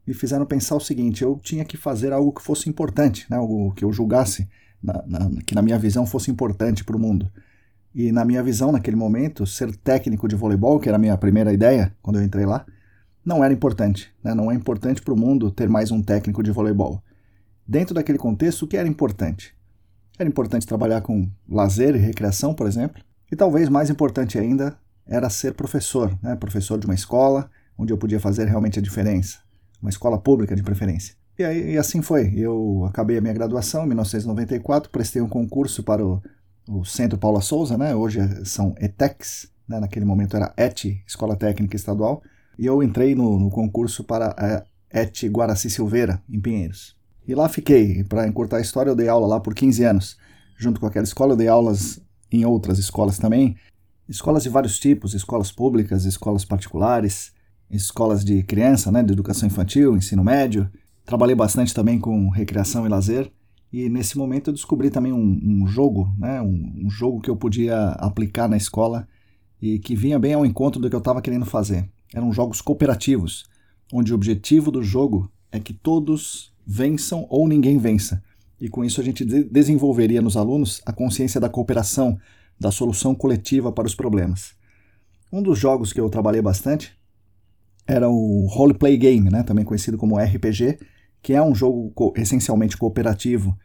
me 0.07 0.13
fizeram 0.13 0.45
pensar 0.45 0.77
o 0.77 0.79
seguinte: 0.79 1.21
eu 1.21 1.37
tinha 1.43 1.65
que 1.65 1.75
fazer 1.75 2.13
algo 2.13 2.31
que 2.31 2.41
fosse 2.41 2.69
importante, 2.69 3.25
né, 3.29 3.35
algo 3.35 3.73
que 3.73 3.83
eu 3.83 3.91
julgasse, 3.91 4.47
na, 4.81 5.03
na, 5.05 5.29
que 5.45 5.55
na 5.55 5.61
minha 5.61 5.77
visão 5.77 6.05
fosse 6.05 6.31
importante 6.31 6.83
para 6.83 6.95
o 6.95 6.99
mundo. 6.99 7.31
E 7.93 8.11
na 8.11 8.23
minha 8.23 8.41
visão, 8.41 8.71
naquele 8.71 8.95
momento, 8.95 9.45
ser 9.45 9.75
técnico 9.75 10.27
de 10.27 10.35
voleibol, 10.35 10.79
que 10.79 10.87
era 10.87 10.95
a 10.95 10.99
minha 10.99 11.17
primeira 11.17 11.51
ideia 11.51 11.93
quando 12.01 12.17
eu 12.17 12.23
entrei 12.23 12.45
lá, 12.45 12.65
não 13.23 13.43
era 13.43 13.53
importante. 13.53 14.11
Né? 14.23 14.33
Não 14.33 14.51
é 14.51 14.55
importante 14.55 15.01
para 15.01 15.13
o 15.13 15.17
mundo 15.17 15.51
ter 15.51 15.69
mais 15.69 15.91
um 15.91 16.01
técnico 16.01 16.41
de 16.41 16.51
voleibol. 16.51 17.03
Dentro 17.67 17.93
daquele 17.93 18.17
contexto, 18.17 18.63
o 18.63 18.67
que 18.67 18.77
era 18.77 18.87
importante? 18.87 19.53
Era 20.17 20.27
importante 20.27 20.65
trabalhar 20.65 21.01
com 21.01 21.29
lazer 21.47 21.95
e 21.95 21.99
recreação, 21.99 22.53
por 22.53 22.67
exemplo. 22.67 23.01
E 23.31 23.35
talvez 23.35 23.69
mais 23.69 23.89
importante 23.89 24.37
ainda 24.37 24.77
era 25.05 25.29
ser 25.29 25.53
professor, 25.53 26.17
né? 26.21 26.35
professor 26.35 26.79
de 26.79 26.85
uma 26.85 26.95
escola 26.95 27.49
onde 27.77 27.91
eu 27.91 27.97
podia 27.97 28.19
fazer 28.19 28.47
realmente 28.47 28.79
a 28.79 28.81
diferença. 28.81 29.39
Uma 29.81 29.89
escola 29.89 30.17
pública 30.17 30.55
de 30.55 30.63
preferência. 30.63 31.15
E, 31.37 31.43
aí, 31.43 31.73
e 31.73 31.77
assim 31.77 32.01
foi. 32.01 32.33
Eu 32.35 32.85
acabei 32.87 33.17
a 33.17 33.21
minha 33.21 33.33
graduação 33.33 33.83
em 33.83 33.87
1994, 33.87 34.89
prestei 34.89 35.21
um 35.21 35.29
concurso 35.29 35.83
para 35.83 36.05
o 36.05 36.21
o 36.67 36.85
Centro 36.85 37.17
Paula 37.17 37.41
Souza, 37.41 37.77
né? 37.77 37.95
Hoje 37.95 38.19
é, 38.19 38.45
são 38.45 38.75
ETECs, 38.79 39.51
né? 39.67 39.79
naquele 39.79 40.05
momento 40.05 40.35
era 40.35 40.53
ET, 40.57 40.85
Escola 41.05 41.35
Técnica 41.35 41.75
Estadual, 41.75 42.21
e 42.57 42.65
eu 42.65 42.81
entrei 42.83 43.15
no, 43.15 43.39
no 43.39 43.49
concurso 43.49 44.03
para 44.03 44.35
a 44.37 44.63
ET 44.89 45.23
Guaraci 45.25 45.69
Silveira, 45.69 46.21
em 46.29 46.39
Pinheiros. 46.39 46.95
E 47.27 47.35
lá 47.35 47.47
fiquei, 47.47 48.03
para 48.03 48.27
encurtar 48.27 48.57
a 48.57 48.61
história, 48.61 48.89
eu 48.89 48.95
dei 48.95 49.07
aula 49.07 49.27
lá 49.27 49.39
por 49.39 49.53
15 49.53 49.83
anos. 49.83 50.17
Junto 50.57 50.79
com 50.79 50.85
aquela 50.85 51.03
escola, 51.03 51.33
eu 51.33 51.37
dei 51.37 51.47
aulas 51.47 52.01
em 52.31 52.45
outras 52.45 52.79
escolas 52.79 53.17
também, 53.17 53.55
escolas 54.07 54.43
de 54.43 54.49
vários 54.49 54.79
tipos, 54.79 55.13
escolas 55.13 55.51
públicas, 55.51 56.05
escolas 56.05 56.45
particulares, 56.45 57.33
escolas 57.69 58.23
de 58.23 58.43
criança, 58.43 58.91
né, 58.91 59.03
de 59.03 59.13
educação 59.13 59.47
infantil, 59.47 59.95
ensino 59.95 60.23
médio. 60.23 60.69
Trabalhei 61.05 61.35
bastante 61.35 61.73
também 61.73 61.99
com 61.99 62.29
recreação 62.29 62.85
e 62.85 62.89
lazer. 62.89 63.31
E 63.71 63.87
nesse 63.89 64.17
momento 64.17 64.49
eu 64.49 64.53
descobri 64.53 64.89
também 64.89 65.13
um, 65.13 65.39
um 65.43 65.67
jogo, 65.67 66.13
né, 66.17 66.41
um, 66.41 66.85
um, 66.85 66.89
jogo 66.89 67.21
que 67.21 67.29
eu 67.29 67.37
podia 67.37 67.91
aplicar 67.91 68.49
na 68.49 68.57
escola 68.57 69.07
e 69.61 69.79
que 69.79 69.95
vinha 69.95 70.19
bem 70.19 70.33
ao 70.33 70.45
encontro 70.45 70.81
do 70.81 70.89
que 70.89 70.95
eu 70.95 70.99
estava 70.99 71.21
querendo 71.21 71.45
fazer. 71.45 71.89
Eram 72.13 72.33
jogos 72.33 72.61
cooperativos, 72.61 73.45
onde 73.93 74.11
o 74.11 74.15
objetivo 74.15 74.71
do 74.71 74.83
jogo 74.83 75.31
é 75.51 75.59
que 75.59 75.73
todos 75.73 76.53
vençam 76.67 77.25
ou 77.29 77.47
ninguém 77.47 77.77
vença. 77.77 78.21
E 78.59 78.67
com 78.67 78.83
isso 78.83 78.99
a 78.99 79.03
gente 79.03 79.23
de 79.23 79.43
desenvolveria 79.43 80.21
nos 80.21 80.35
alunos 80.35 80.81
a 80.85 80.91
consciência 80.91 81.39
da 81.39 81.49
cooperação, 81.49 82.19
da 82.59 82.71
solução 82.71 83.15
coletiva 83.15 83.71
para 83.71 83.87
os 83.87 83.95
problemas. 83.95 84.53
Um 85.31 85.41
dos 85.41 85.57
jogos 85.57 85.93
que 85.93 85.99
eu 85.99 86.09
trabalhei 86.09 86.41
bastante 86.41 86.93
era 87.91 88.09
o 88.09 88.47
Roleplay 88.47 88.95
Game, 88.95 89.29
né, 89.29 89.43
também 89.43 89.65
conhecido 89.65 89.97
como 89.97 90.17
RPG, 90.17 90.79
que 91.21 91.33
é 91.33 91.41
um 91.41 91.53
jogo 91.53 91.91
co 91.91 92.13
essencialmente 92.15 92.77
cooperativo. 92.77 93.57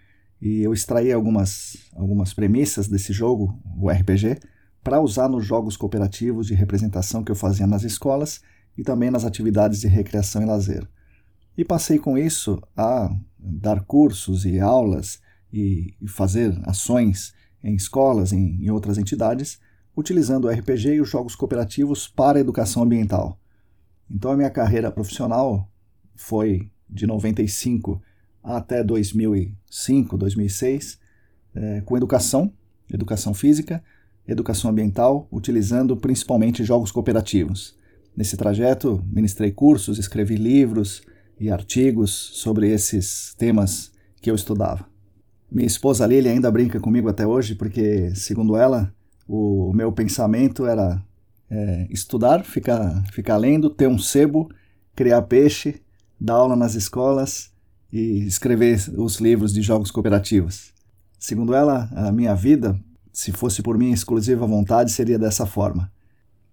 E 0.43 0.63
eu 0.63 0.73
extraí 0.73 1.13
algumas, 1.13 1.77
algumas 1.95 2.35
premissas 2.35 2.89
desse 2.89 3.13
jogo, 3.13 3.57
o 3.79 3.89
RPG, 3.89 4.41
para 4.83 5.01
usar 5.01 5.29
nos 5.29 5.47
jogos 5.47 5.77
cooperativos 5.77 6.49
de 6.49 6.55
representação 6.55 7.23
que 7.23 7.31
eu 7.31 7.37
fazia 7.37 7.69
nas 7.69 7.85
escolas 7.85 8.41
e 8.77 8.83
também 8.83 9.13
nas 9.13 9.25
atividades 9.25 9.81
de 9.81 9.87
recreação 9.87 10.43
e 10.43 10.45
lazer. 10.45 10.87
E 11.57 11.65
passei 11.65 11.97
com 11.97 12.19
isso 12.19 12.61
a 12.77 13.15
dar 13.39 13.85
cursos 13.85 14.45
e 14.45 14.59
aulas 14.59 15.21
e, 15.53 15.95
e 16.03 16.09
fazer 16.09 16.61
ações 16.65 17.33
em 17.63 17.77
escolas, 17.77 18.33
em, 18.33 18.65
em 18.65 18.71
outras 18.71 18.99
entidades, 18.99 19.61
utilizando 19.97 20.47
o 20.47 20.51
RPG 20.51 20.95
e 20.95 21.01
os 21.01 21.09
jogos 21.09 21.37
cooperativos 21.37 22.09
para 22.09 22.39
a 22.39 22.41
educação 22.41 22.83
ambiental. 22.83 23.39
Então 24.11 24.31
a 24.31 24.37
minha 24.37 24.51
carreira 24.51 24.91
profissional 24.91 25.71
foi 26.15 26.71
de 26.89 27.07
95 27.07 28.01
até 28.43 28.83
2005, 28.83 30.17
2006, 30.17 30.99
é, 31.55 31.81
com 31.81 31.97
educação, 31.97 32.53
educação 32.93 33.35
física, 33.35 33.83
educação 34.27 34.71
ambiental, 34.71 35.27
utilizando 35.31 35.97
principalmente 35.97 36.65
jogos 36.65 36.93
cooperativos. 36.93 37.77
Nesse 38.17 38.37
trajeto, 38.37 39.05
ministrei 39.07 39.53
cursos, 39.53 39.99
escrevi 39.99 40.37
livros 40.37 41.03
e 41.39 41.51
artigos 41.51 42.13
sobre 42.13 42.71
esses 42.71 43.35
temas 43.37 43.93
que 44.21 44.31
eu 44.31 44.35
estudava. 44.35 44.89
Minha 45.51 45.67
esposa 45.67 46.07
Lili 46.07 46.29
ainda 46.29 46.51
brinca 46.51 46.81
comigo 46.81 47.09
até 47.09 47.27
hoje, 47.27 47.55
porque, 47.55 48.15
segundo 48.15 48.57
ela, 48.57 48.93
o 49.29 49.73
meu 49.75 49.93
pensamento 49.93 50.67
era 50.67 51.05
é, 51.51 51.87
estudar, 51.91 52.45
ficar, 52.45 53.05
ficar 53.13 53.37
lendo, 53.37 53.71
ter 53.71 53.89
um 53.89 53.99
sebo, 53.99 54.51
criar 54.95 55.23
peixe, 55.23 55.81
dar 56.21 56.35
aula 56.35 56.57
nas 56.57 56.75
escolas 56.75 57.51
e 57.93 58.27
escrever 58.27 58.79
os 58.97 59.17
livros 59.17 59.53
de 59.53 59.63
jogos 59.63 59.91
cooperativos. 59.91 60.73
Segundo 61.19 61.55
ela, 61.55 61.89
a 61.95 62.13
minha 62.13 62.35
vida, 62.35 62.79
se 63.13 63.33
fosse 63.33 63.63
por 63.63 63.79
minha 63.79 63.95
exclusiva 63.95 64.47
vontade, 64.47 64.93
seria 64.93 65.19
dessa 65.19 65.47
forma. 65.47 65.91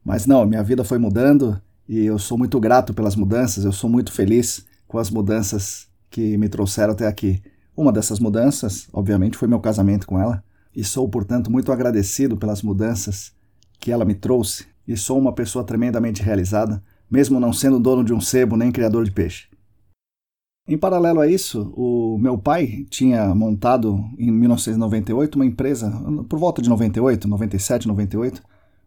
Mas 0.03 0.25
não, 0.25 0.45
minha 0.45 0.63
vida 0.63 0.83
foi 0.83 0.97
mudando 0.97 1.61
e 1.87 2.05
eu 2.05 2.17
sou 2.17 2.37
muito 2.37 2.59
grato 2.59 2.93
pelas 2.93 3.15
mudanças, 3.15 3.65
eu 3.65 3.71
sou 3.71 3.89
muito 3.89 4.11
feliz 4.11 4.65
com 4.87 4.97
as 4.97 5.09
mudanças 5.09 5.87
que 6.09 6.37
me 6.37 6.47
trouxeram 6.47 6.93
até 6.93 7.07
aqui. 7.07 7.41
Uma 7.75 7.91
dessas 7.91 8.19
mudanças, 8.19 8.87
obviamente, 8.93 9.37
foi 9.37 9.47
meu 9.47 9.59
casamento 9.59 10.05
com 10.05 10.19
ela, 10.19 10.43
e 10.75 10.83
sou, 10.83 11.07
portanto, 11.09 11.51
muito 11.51 11.71
agradecido 11.71 12.37
pelas 12.37 12.61
mudanças 12.61 13.31
que 13.79 13.91
ela 13.91 14.05
me 14.05 14.15
trouxe, 14.15 14.65
e 14.87 14.97
sou 14.97 15.17
uma 15.17 15.33
pessoa 15.33 15.63
tremendamente 15.63 16.21
realizada, 16.21 16.83
mesmo 17.09 17.39
não 17.39 17.53
sendo 17.53 17.79
dono 17.79 18.03
de 18.03 18.13
um 18.13 18.21
sebo 18.21 18.57
nem 18.57 18.71
criador 18.71 19.05
de 19.05 19.11
peixe. 19.11 19.47
Em 20.65 20.77
paralelo 20.77 21.19
a 21.19 21.27
isso, 21.27 21.73
o 21.75 22.17
meu 22.17 22.37
pai 22.37 22.85
tinha 22.89 23.35
montado 23.35 24.03
em 24.17 24.31
1998 24.31 25.35
uma 25.35 25.45
empresa, 25.45 25.91
por 26.29 26.39
volta 26.39 26.61
de 26.61 26.69
98, 26.69 27.27
97, 27.27 27.87
98, 27.87 28.41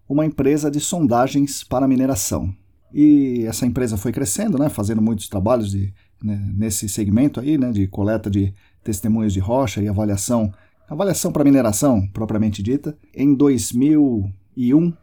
uma 0.08 0.24
empresa 0.24 0.70
de 0.70 0.80
sondagens 0.80 1.62
para 1.62 1.86
mineração. 1.86 2.54
E 2.94 3.44
essa 3.46 3.66
empresa 3.66 3.98
foi 3.98 4.10
crescendo, 4.10 4.58
né, 4.58 4.70
fazendo 4.70 5.02
muitos 5.02 5.28
trabalhos 5.28 5.70
de, 5.70 5.92
né, 6.22 6.40
nesse 6.56 6.88
segmento 6.88 7.40
aí, 7.40 7.58
né, 7.58 7.70
de 7.70 7.86
coleta 7.86 8.30
de 8.30 8.54
testemunhos 8.82 9.34
de 9.34 9.40
rocha 9.40 9.82
e 9.82 9.88
avaliação, 9.88 10.50
avaliação 10.88 11.30
para 11.30 11.44
mineração 11.44 12.06
propriamente 12.08 12.62
dita. 12.62 12.96
Em 13.14 13.34
2001, 13.34 14.94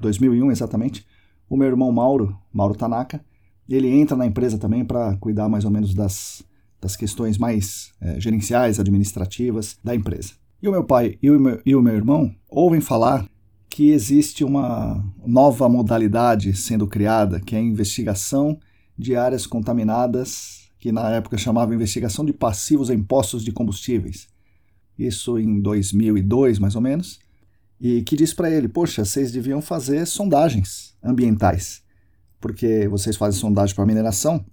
2001 0.00 0.50
exatamente, 0.50 1.06
o 1.48 1.56
meu 1.56 1.68
irmão 1.68 1.90
Mauro, 1.92 2.36
Mauro 2.52 2.74
Tanaka, 2.74 3.20
ele 3.68 3.88
entra 3.88 4.16
na 4.16 4.26
empresa 4.26 4.58
também 4.58 4.84
para 4.84 5.16
cuidar 5.16 5.48
mais 5.48 5.64
ou 5.64 5.70
menos 5.70 5.94
das, 5.94 6.42
das 6.80 6.96
questões 6.96 7.38
mais 7.38 7.92
é, 8.00 8.18
gerenciais, 8.18 8.80
administrativas 8.80 9.78
da 9.82 9.94
empresa. 9.94 10.32
E 10.62 10.68
o 10.68 10.72
meu 10.72 10.84
pai 10.84 11.16
e 11.22 11.30
o 11.30 11.38
meu, 11.38 11.60
e 11.64 11.74
o 11.74 11.82
meu 11.82 11.94
irmão 11.94 12.34
ouvem 12.48 12.80
falar 12.80 13.26
que 13.68 13.90
existe 13.90 14.42
uma 14.42 15.02
nova 15.24 15.68
modalidade 15.68 16.52
sendo 16.54 16.86
criada, 16.86 17.40
que 17.40 17.54
é 17.54 17.58
a 17.58 17.62
investigação 17.62 18.58
de 18.98 19.14
áreas 19.14 19.46
contaminadas, 19.46 20.68
que 20.78 20.90
na 20.90 21.08
época 21.10 21.38
chamava 21.38 21.74
investigação 21.74 22.24
de 22.24 22.32
passivos 22.32 22.90
em 22.90 23.00
postos 23.00 23.44
de 23.44 23.52
combustíveis. 23.52 24.28
Isso 24.98 25.38
em 25.38 25.60
2002, 25.60 26.58
mais 26.58 26.74
ou 26.74 26.82
menos. 26.82 27.19
E 27.80 28.02
que 28.02 28.16
diz 28.16 28.34
para 28.34 28.50
ele: 28.50 28.68
Poxa, 28.68 29.04
vocês 29.04 29.32
deviam 29.32 29.62
fazer 29.62 30.06
sondagens 30.06 30.94
ambientais 31.02 31.82
porque 32.40 32.88
vocês 32.88 33.16
fazem 33.16 33.38
sondagem 33.38 33.74
para 33.76 33.86
mineração, 33.86 34.44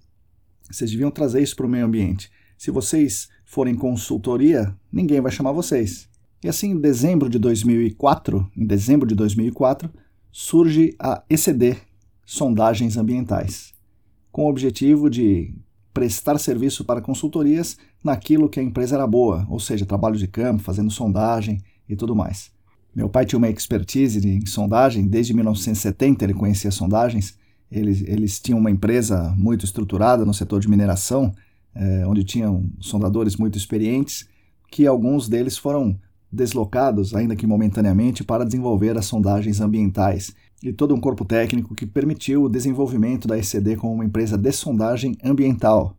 vocês 0.70 0.92
deviam 0.92 1.10
trazer 1.10 1.42
isso 1.42 1.56
para 1.56 1.66
o 1.66 1.70
meio 1.70 1.86
ambiente. 1.86 2.30
Se 2.58 2.70
vocês 2.70 3.30
forem 3.46 3.74
consultoria, 3.74 4.76
ninguém 4.92 5.22
vai 5.22 5.32
chamar 5.32 5.54
vocês. 5.54 6.10
E 6.44 6.50
assim, 6.50 6.72
em 6.72 6.80
dezembro 6.80 7.30
de 7.30 7.40
2004, 7.40 8.52
em 8.56 8.66
dezembro 8.66 9.08
de 9.08 9.16
2004, 9.16 9.90
surge 10.32 10.94
a 11.00 11.24
ECD, 11.30 11.78
Sondagens 12.26 12.98
Ambientais, 12.98 13.74
com 14.32 14.46
o 14.46 14.50
objetivo 14.50 15.10
de 15.10 15.56
prestar 15.94 16.38
serviço 16.38 16.84
para 16.84 17.02
consultorias 17.02 17.78
naquilo 18.04 18.50
que 18.50 18.60
a 18.60 18.64
empresa 18.64 18.96
era 18.96 19.08
boa, 19.08 19.48
ou 19.50 19.60
seja, 19.60 19.86
trabalho 19.86 20.18
de 20.18 20.28
campo, 20.28 20.62
fazendo 20.62 20.92
sondagem 20.92 21.60
e 21.88 21.96
tudo 21.96 22.16
mais. 22.16 22.57
Meu 22.98 23.08
pai 23.08 23.28
tinha 23.28 23.38
uma 23.38 23.48
expertise 23.48 24.28
em 24.28 24.44
sondagem, 24.48 25.08
desde 25.08 25.32
1970 25.32 26.26
ele 26.26 26.34
conhecia 26.34 26.72
sondagens, 26.72 27.38
eles, 27.72 28.02
eles 28.02 28.40
tinham 28.40 28.58
uma 28.58 28.72
empresa 28.72 29.36
muito 29.38 29.64
estruturada 29.66 30.26
no 30.26 30.34
setor 30.34 30.60
de 30.60 30.68
mineração, 30.68 31.32
é, 31.76 32.08
onde 32.08 32.24
tinham 32.24 32.66
sondadores 32.80 33.36
muito 33.36 33.56
experientes, 33.56 34.28
que 34.72 34.88
alguns 34.88 35.30
deles 35.30 35.60
foram 35.60 35.96
deslocados, 36.32 37.14
ainda 37.14 37.36
que 37.36 37.46
momentaneamente, 37.46 38.24
para 38.24 38.44
desenvolver 38.44 38.98
as 38.98 39.06
sondagens 39.06 39.62
ambientais 39.62 40.34
e 40.64 40.74
todo 40.74 40.96
um 40.96 41.00
corpo 41.00 41.24
técnico 41.24 41.76
que 41.76 41.86
permitiu 41.86 42.46
o 42.46 42.50
desenvolvimento 42.50 43.28
da 43.28 43.38
ECD 43.38 43.76
como 43.76 43.94
uma 43.94 44.06
empresa 44.06 44.36
de 44.36 44.52
sondagem 44.52 45.16
ambiental. 45.24 45.96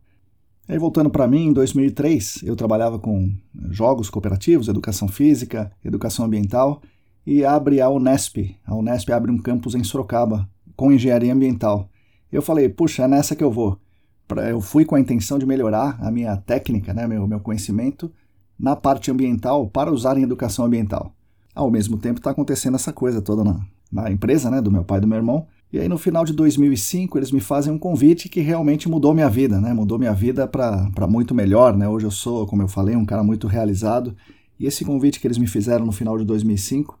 Aí 0.69 0.77
voltando 0.77 1.09
para 1.09 1.27
mim, 1.27 1.47
em 1.47 1.53
2003, 1.53 2.43
eu 2.43 2.55
trabalhava 2.55 2.99
com 2.99 3.33
jogos 3.71 4.07
cooperativos, 4.07 4.67
educação 4.67 5.07
física, 5.07 5.71
educação 5.83 6.25
ambiental, 6.25 6.79
e 7.25 7.43
abre 7.43 7.81
a 7.81 7.89
Unesp. 7.89 8.55
A 8.63 8.75
Unesp 8.75 9.09
abre 9.09 9.31
um 9.31 9.39
campus 9.39 9.73
em 9.73 9.83
Sorocaba, 9.83 10.47
com 10.75 10.91
engenharia 10.91 11.33
ambiental. 11.33 11.89
Eu 12.31 12.43
falei, 12.43 12.69
puxa, 12.69 13.05
é 13.05 13.07
nessa 13.07 13.35
que 13.35 13.43
eu 13.43 13.51
vou. 13.51 13.79
Eu 14.47 14.61
fui 14.61 14.85
com 14.85 14.93
a 14.93 14.99
intenção 14.99 15.39
de 15.39 15.45
melhorar 15.47 15.97
a 15.99 16.11
minha 16.11 16.37
técnica, 16.37 16.93
né, 16.93 17.07
meu, 17.07 17.27
meu 17.27 17.39
conhecimento 17.39 18.11
na 18.59 18.75
parte 18.75 19.09
ambiental 19.09 19.67
para 19.67 19.91
usar 19.91 20.19
em 20.19 20.23
educação 20.23 20.65
ambiental. 20.65 21.15
Ao 21.55 21.71
mesmo 21.71 21.97
tempo 21.97 22.19
está 22.19 22.29
acontecendo 22.29 22.75
essa 22.75 22.93
coisa 22.93 23.23
toda 23.23 23.43
na, 23.43 23.59
na 23.91 24.11
empresa 24.11 24.51
né, 24.51 24.61
do 24.61 24.71
meu 24.71 24.83
pai 24.83 24.99
e 24.99 25.01
do 25.01 25.07
meu 25.07 25.17
irmão. 25.17 25.47
E 25.71 25.79
aí 25.79 25.87
no 25.87 25.99
final 25.99 26.25
de 26.25 26.33
2005 26.33 27.17
eles 27.17 27.31
me 27.31 27.39
fazem 27.39 27.71
um 27.71 27.77
convite 27.77 28.27
que 28.27 28.41
realmente 28.41 28.89
mudou 28.89 29.13
minha 29.13 29.29
vida, 29.29 29.61
né? 29.61 29.71
Mudou 29.71 29.99
minha 29.99 30.13
vida 30.13 30.47
para 30.47 31.07
muito 31.07 31.35
melhor, 31.35 31.77
né? 31.77 31.87
Hoje 31.87 32.07
eu 32.07 32.11
sou, 32.11 32.47
como 32.47 32.63
eu 32.63 32.67
falei, 32.67 32.95
um 32.95 33.05
cara 33.05 33.23
muito 33.23 33.47
realizado. 33.47 34.15
E 34.59 34.65
esse 34.65 34.83
convite 34.83 35.19
que 35.19 35.27
eles 35.27 35.37
me 35.37 35.45
fizeram 35.45 35.85
no 35.85 35.91
final 35.91 36.17
de 36.17 36.25
2005 36.25 36.97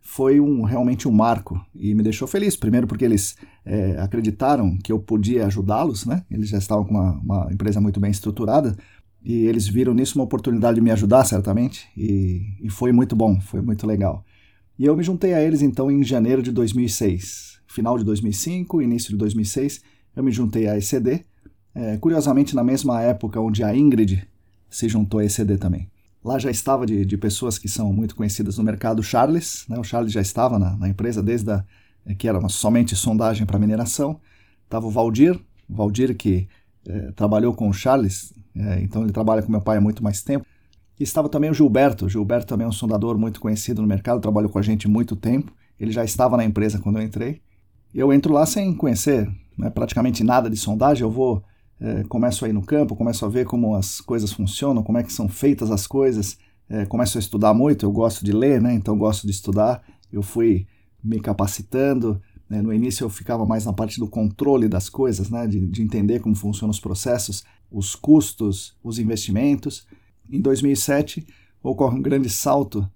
foi 0.00 0.40
um, 0.40 0.62
realmente 0.62 1.08
um 1.08 1.12
marco 1.12 1.60
e 1.74 1.94
me 1.94 2.02
deixou 2.02 2.28
feliz. 2.28 2.56
Primeiro 2.56 2.86
porque 2.86 3.04
eles 3.04 3.36
é, 3.64 3.96
acreditaram 3.98 4.76
que 4.76 4.92
eu 4.92 5.00
podia 5.00 5.46
ajudá-los, 5.46 6.06
né? 6.06 6.24
Eles 6.30 6.48
já 6.48 6.58
estavam 6.58 6.84
com 6.84 6.94
uma, 6.94 7.12
uma, 7.12 7.52
empresa 7.52 7.80
muito 7.80 7.98
bem 7.98 8.10
estruturada 8.10 8.76
e 9.24 9.46
eles 9.46 9.66
viram 9.66 9.94
nisso 9.94 10.18
uma 10.18 10.24
oportunidade 10.24 10.76
de 10.76 10.80
me 10.80 10.90
ajudar, 10.90 11.24
certamente, 11.24 11.88
e, 11.96 12.56
e 12.60 12.68
foi 12.68 12.92
muito 12.92 13.14
bom, 13.14 13.40
foi 13.40 13.60
muito 13.60 13.86
legal. 13.86 14.24
E 14.78 14.84
eu 14.84 14.96
me 14.96 15.02
juntei 15.02 15.34
a 15.34 15.42
eles 15.42 15.62
então 15.62 15.90
em 15.90 16.02
janeiro 16.02 16.42
de 16.42 16.50
2006. 16.50 17.51
Final 17.72 17.96
de 17.96 18.04
2005, 18.04 18.82
início 18.82 19.08
de 19.08 19.16
2006, 19.16 19.80
eu 20.14 20.22
me 20.22 20.30
juntei 20.30 20.68
à 20.68 20.76
ECD, 20.76 21.24
é, 21.74 21.96
curiosamente 21.96 22.54
na 22.54 22.62
mesma 22.62 23.00
época 23.00 23.40
onde 23.40 23.64
a 23.64 23.74
Ingrid 23.74 24.28
se 24.68 24.90
juntou 24.90 25.20
à 25.20 25.24
ECD 25.24 25.56
também. 25.56 25.88
Lá 26.22 26.38
já 26.38 26.50
estava 26.50 26.84
de, 26.84 27.06
de 27.06 27.16
pessoas 27.16 27.58
que 27.58 27.70
são 27.70 27.90
muito 27.90 28.14
conhecidas 28.14 28.58
no 28.58 28.64
mercado, 28.64 29.02
Charles, 29.02 29.64
né? 29.70 29.78
o 29.78 29.82
Charles 29.82 30.12
já 30.12 30.20
estava 30.20 30.58
na, 30.58 30.76
na 30.76 30.86
empresa 30.86 31.22
desde 31.22 31.50
a, 31.50 31.64
eh, 32.04 32.14
que 32.14 32.28
era 32.28 32.38
uma, 32.38 32.50
somente 32.50 32.94
sondagem 32.94 33.46
para 33.46 33.58
mineração. 33.58 34.20
Estava 34.64 34.86
o 34.86 34.90
Valdir, 34.90 35.40
o 35.66 35.74
Valdir 35.74 36.14
que 36.14 36.46
é, 36.86 37.10
trabalhou 37.12 37.54
com 37.54 37.70
o 37.70 37.72
Charles, 37.72 38.34
é, 38.54 38.82
então 38.82 39.02
ele 39.02 39.12
trabalha 39.12 39.42
com 39.42 39.50
meu 39.50 39.62
pai 39.62 39.78
há 39.78 39.80
muito 39.80 40.04
mais 40.04 40.22
tempo. 40.22 40.44
E 41.00 41.02
estava 41.02 41.26
também 41.26 41.50
o 41.50 41.54
Gilberto, 41.54 42.04
o 42.04 42.08
Gilberto 42.10 42.48
também 42.48 42.66
é 42.66 42.68
um 42.68 42.72
sondador 42.72 43.16
muito 43.16 43.40
conhecido 43.40 43.80
no 43.80 43.88
mercado, 43.88 44.20
trabalhou 44.20 44.50
com 44.50 44.58
a 44.58 44.62
gente 44.62 44.86
há 44.86 44.90
muito 44.90 45.16
tempo. 45.16 45.54
ele 45.80 45.90
já 45.90 46.04
estava 46.04 46.36
na 46.36 46.44
empresa 46.44 46.78
quando 46.78 46.98
eu 46.98 47.02
entrei. 47.02 47.40
Eu 47.94 48.12
entro 48.12 48.32
lá 48.32 48.46
sem 48.46 48.74
conhecer 48.74 49.30
né, 49.56 49.70
praticamente 49.70 50.24
nada 50.24 50.48
de 50.48 50.56
sondagem, 50.56 51.02
eu 51.02 51.10
vou, 51.10 51.42
é, 51.80 52.02
começo 52.04 52.44
a 52.44 52.48
ir 52.48 52.52
no 52.52 52.64
campo, 52.64 52.96
começo 52.96 53.24
a 53.24 53.28
ver 53.28 53.44
como 53.44 53.74
as 53.74 54.00
coisas 54.00 54.32
funcionam, 54.32 54.82
como 54.82 54.98
é 54.98 55.02
que 55.02 55.12
são 55.12 55.28
feitas 55.28 55.70
as 55.70 55.86
coisas, 55.86 56.38
é, 56.68 56.86
começo 56.86 57.18
a 57.18 57.20
estudar 57.20 57.52
muito, 57.52 57.84
eu 57.84 57.92
gosto 57.92 58.24
de 58.24 58.32
ler, 58.32 58.60
né, 58.60 58.72
então 58.72 58.96
gosto 58.96 59.26
de 59.26 59.32
estudar, 59.32 59.82
eu 60.10 60.22
fui 60.22 60.66
me 61.04 61.20
capacitando, 61.20 62.20
né, 62.48 62.62
no 62.62 62.72
início 62.72 63.04
eu 63.04 63.10
ficava 63.10 63.44
mais 63.44 63.66
na 63.66 63.72
parte 63.72 63.98
do 63.98 64.08
controle 64.08 64.68
das 64.68 64.88
coisas, 64.88 65.28
né, 65.30 65.46
de, 65.46 65.66
de 65.66 65.82
entender 65.82 66.20
como 66.20 66.34
funcionam 66.34 66.70
os 66.70 66.80
processos, 66.80 67.44
os 67.70 67.94
custos, 67.94 68.76
os 68.84 68.98
investimentos. 68.98 69.86
Em 70.30 70.40
2007 70.40 71.26
ocorre 71.62 71.98
um 71.98 72.02
grande 72.02 72.28
salto 72.28 72.88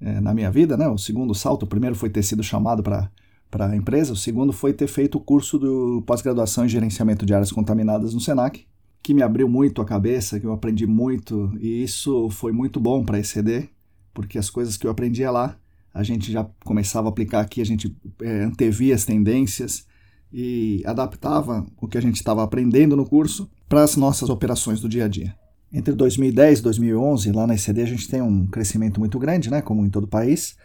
é, 0.00 0.20
na 0.20 0.32
minha 0.32 0.50
vida, 0.50 0.76
né, 0.76 0.88
o 0.88 0.98
segundo 0.98 1.34
salto, 1.34 1.64
o 1.64 1.66
primeiro 1.66 1.96
foi 1.96 2.08
ter 2.08 2.22
sido 2.22 2.42
chamado 2.42 2.82
para 2.82 3.10
para 3.50 3.66
a 3.66 3.76
empresa. 3.76 4.12
O 4.12 4.16
segundo 4.16 4.52
foi 4.52 4.72
ter 4.72 4.86
feito 4.86 5.18
o 5.18 5.20
curso 5.20 5.58
do 5.58 6.02
pós-graduação 6.06 6.64
em 6.64 6.68
gerenciamento 6.68 7.24
de 7.24 7.34
áreas 7.34 7.52
contaminadas 7.52 8.14
no 8.14 8.20
Senac, 8.20 8.66
que 9.02 9.14
me 9.14 9.22
abriu 9.22 9.48
muito 9.48 9.80
a 9.80 9.84
cabeça, 9.84 10.38
que 10.38 10.46
eu 10.46 10.52
aprendi 10.52 10.86
muito, 10.86 11.52
e 11.60 11.82
isso 11.82 12.28
foi 12.30 12.52
muito 12.52 12.78
bom 12.78 13.04
para 13.04 13.16
a 13.16 13.20
ECD, 13.20 13.68
porque 14.12 14.38
as 14.38 14.50
coisas 14.50 14.76
que 14.76 14.86
eu 14.86 14.90
aprendia 14.90 15.30
lá, 15.30 15.56
a 15.94 16.02
gente 16.02 16.30
já 16.30 16.46
começava 16.64 17.08
a 17.08 17.10
aplicar 17.10 17.40
aqui, 17.40 17.60
a 17.60 17.66
gente 17.66 17.96
é, 18.20 18.44
antevia 18.44 18.94
as 18.94 19.04
tendências 19.04 19.86
e 20.32 20.82
adaptava 20.84 21.66
o 21.80 21.88
que 21.88 21.96
a 21.96 22.02
gente 22.02 22.16
estava 22.16 22.42
aprendendo 22.42 22.96
no 22.96 23.06
curso 23.06 23.50
para 23.68 23.82
as 23.82 23.96
nossas 23.96 24.28
operações 24.28 24.80
do 24.80 24.88
dia 24.88 25.06
a 25.06 25.08
dia. 25.08 25.34
Entre 25.72 25.94
2010 25.94 26.60
e 26.60 26.62
2011, 26.62 27.32
lá 27.32 27.46
na 27.46 27.54
ECD, 27.54 27.82
a 27.82 27.86
gente 27.86 28.08
tem 28.08 28.22
um 28.22 28.46
crescimento 28.46 29.00
muito 29.00 29.18
grande, 29.18 29.50
né, 29.50 29.60
como 29.60 29.84
em 29.84 29.90
todo 29.90 30.04
o 30.04 30.08
país, 30.08 30.56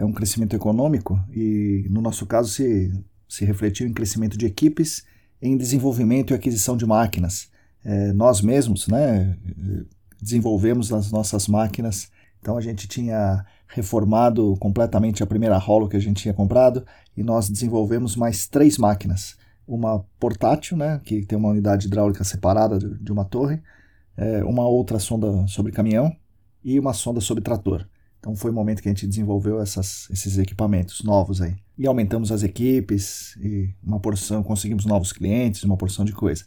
é 0.00 0.04
um 0.04 0.12
crescimento 0.12 0.56
econômico 0.56 1.22
e, 1.30 1.86
no 1.90 2.00
nosso 2.00 2.24
caso, 2.24 2.48
se, 2.48 2.90
se 3.28 3.44
refletiu 3.44 3.86
em 3.86 3.92
crescimento 3.92 4.36
de 4.38 4.46
equipes, 4.46 5.04
em 5.42 5.58
desenvolvimento 5.58 6.32
e 6.32 6.34
aquisição 6.34 6.74
de 6.74 6.86
máquinas. 6.86 7.50
É, 7.84 8.10
nós 8.14 8.40
mesmos 8.40 8.88
né, 8.88 9.36
desenvolvemos 10.20 10.90
as 10.90 11.12
nossas 11.12 11.46
máquinas, 11.46 12.10
então 12.40 12.56
a 12.56 12.62
gente 12.62 12.88
tinha 12.88 13.44
reformado 13.68 14.56
completamente 14.58 15.22
a 15.22 15.26
primeira 15.26 15.58
Rolo 15.58 15.88
que 15.88 15.98
a 15.98 16.00
gente 16.00 16.22
tinha 16.22 16.32
comprado 16.32 16.84
e 17.14 17.22
nós 17.22 17.50
desenvolvemos 17.50 18.16
mais 18.16 18.48
três 18.48 18.78
máquinas. 18.78 19.36
Uma 19.68 20.02
portátil, 20.18 20.78
né, 20.78 20.98
que 21.04 21.26
tem 21.26 21.36
uma 21.36 21.50
unidade 21.50 21.86
hidráulica 21.86 22.24
separada 22.24 22.78
de 22.78 23.12
uma 23.12 23.26
torre, 23.26 23.60
é, 24.16 24.42
uma 24.44 24.66
outra 24.66 24.98
sonda 24.98 25.46
sobre 25.46 25.72
caminhão 25.72 26.10
e 26.64 26.80
uma 26.80 26.94
sonda 26.94 27.20
sobre 27.20 27.42
trator. 27.42 27.86
Então 28.20 28.36
foi 28.36 28.50
o 28.50 28.54
momento 28.54 28.82
que 28.82 28.88
a 28.88 28.92
gente 28.92 29.06
desenvolveu 29.06 29.60
essas, 29.60 30.08
esses 30.10 30.38
equipamentos 30.38 31.02
novos 31.02 31.40
aí. 31.40 31.56
E 31.76 31.86
aumentamos 31.86 32.30
as 32.30 32.42
equipes, 32.42 33.34
e 33.40 33.70
uma 33.82 33.98
porção, 33.98 34.42
conseguimos 34.42 34.84
novos 34.84 35.12
clientes, 35.12 35.64
uma 35.64 35.76
porção 35.76 36.04
de 36.04 36.12
coisa. 36.12 36.44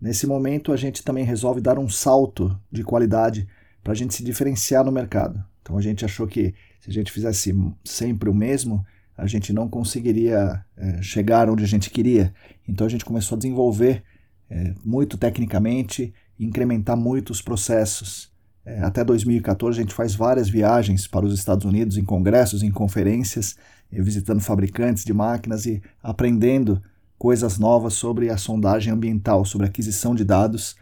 Nesse 0.00 0.26
momento 0.26 0.72
a 0.72 0.76
gente 0.76 1.02
também 1.02 1.24
resolve 1.24 1.60
dar 1.60 1.78
um 1.78 1.88
salto 1.88 2.56
de 2.70 2.84
qualidade 2.84 3.48
para 3.82 3.92
a 3.92 3.96
gente 3.96 4.14
se 4.14 4.22
diferenciar 4.22 4.84
no 4.84 4.92
mercado. 4.92 5.44
Então 5.62 5.76
a 5.76 5.80
gente 5.80 6.04
achou 6.04 6.26
que 6.26 6.54
se 6.80 6.90
a 6.90 6.92
gente 6.92 7.10
fizesse 7.10 7.52
sempre 7.84 8.30
o 8.30 8.34
mesmo, 8.34 8.86
a 9.16 9.26
gente 9.26 9.52
não 9.52 9.68
conseguiria 9.68 10.64
é, 10.76 11.02
chegar 11.02 11.50
onde 11.50 11.64
a 11.64 11.66
gente 11.66 11.90
queria. 11.90 12.32
Então 12.68 12.86
a 12.86 12.90
gente 12.90 13.04
começou 13.04 13.34
a 13.34 13.38
desenvolver 13.38 14.04
é, 14.48 14.74
muito 14.84 15.16
tecnicamente, 15.16 16.14
incrementar 16.38 16.96
muito 16.96 17.30
os 17.30 17.42
processos. 17.42 18.30
É, 18.66 18.80
até 18.80 19.04
2014 19.04 19.78
a 19.78 19.82
gente 19.82 19.94
faz 19.94 20.12
várias 20.12 20.48
viagens 20.48 21.06
para 21.06 21.24
os 21.24 21.32
Estados 21.32 21.64
Unidos 21.64 21.96
em 21.96 22.04
congressos, 22.04 22.64
em 22.64 22.70
conferências, 22.70 23.56
visitando 23.92 24.40
fabricantes 24.40 25.04
de 25.04 25.14
máquinas 25.14 25.66
e 25.66 25.80
aprendendo 26.02 26.82
coisas 27.16 27.58
novas 27.58 27.94
sobre 27.94 28.28
a 28.28 28.36
sondagem 28.36 28.92
ambiental, 28.92 29.44
sobre 29.44 29.68
aquisição 29.68 30.16
de 30.16 30.24
dados 30.24 30.74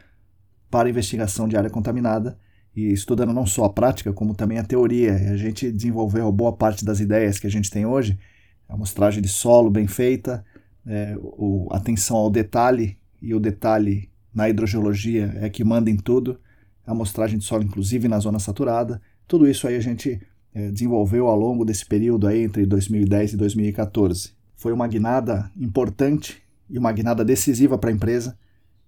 para 0.71 0.89
investigação 0.89 1.47
de 1.47 1.59
área 1.59 1.69
contaminada 1.69 2.39
e 2.75 2.91
estudando 2.91 3.35
não 3.35 3.45
só 3.45 3.67
a 3.67 3.73
prática, 3.73 4.15
como 4.15 4.35
também 4.35 4.59
a 4.59 4.65
teoria. 4.65 5.15
A 5.15 5.37
gente 5.37 5.71
desenvolveu 5.71 6.33
boa 6.33 6.55
parte 6.57 6.87
das 6.87 7.01
ideias 7.01 7.39
que 7.39 7.47
a 7.47 7.51
gente 7.51 7.71
tem 7.71 7.85
hoje, 7.85 8.19
a 8.67 8.75
amostragem 8.75 9.23
de 9.23 9.29
solo 9.29 9.71
bem 9.71 9.87
feita, 9.87 10.43
é, 10.87 11.17
o, 11.21 11.69
atenção 11.71 12.17
ao 12.17 12.31
detalhe, 12.31 12.97
e 13.21 13.35
o 13.35 13.41
detalhe 13.41 14.11
na 14.35 14.49
hidrogeologia 14.49 15.35
é 15.37 15.51
que 15.51 15.63
manda 15.63 15.91
em 15.91 15.97
tudo 15.97 16.41
amostragem 16.87 17.39
de 17.39 17.45
solo, 17.45 17.65
inclusive 17.65 18.09
na 18.09 18.19
zona 18.19 18.39
saturada. 18.39 19.01
Tudo 19.27 19.49
isso 19.49 19.67
aí 19.67 19.77
a 19.77 19.81
gente 19.81 20.21
é, 20.55 20.71
desenvolveu 20.71 21.27
ao 21.27 21.37
longo 21.37 21.65
desse 21.65 21.85
período 21.85 22.27
aí 22.27 22.43
entre 22.43 22.65
2010 22.65 23.33
e 23.33 23.37
2014. 23.37 24.33
Foi 24.57 24.73
uma 24.73 24.87
guinada 24.87 25.51
importante 25.57 26.43
e 26.71 26.79
uma 26.79 26.93
guinada 26.93 27.25
decisiva 27.25 27.77
para 27.77 27.91
a 27.91 27.93
empresa. 27.93 28.37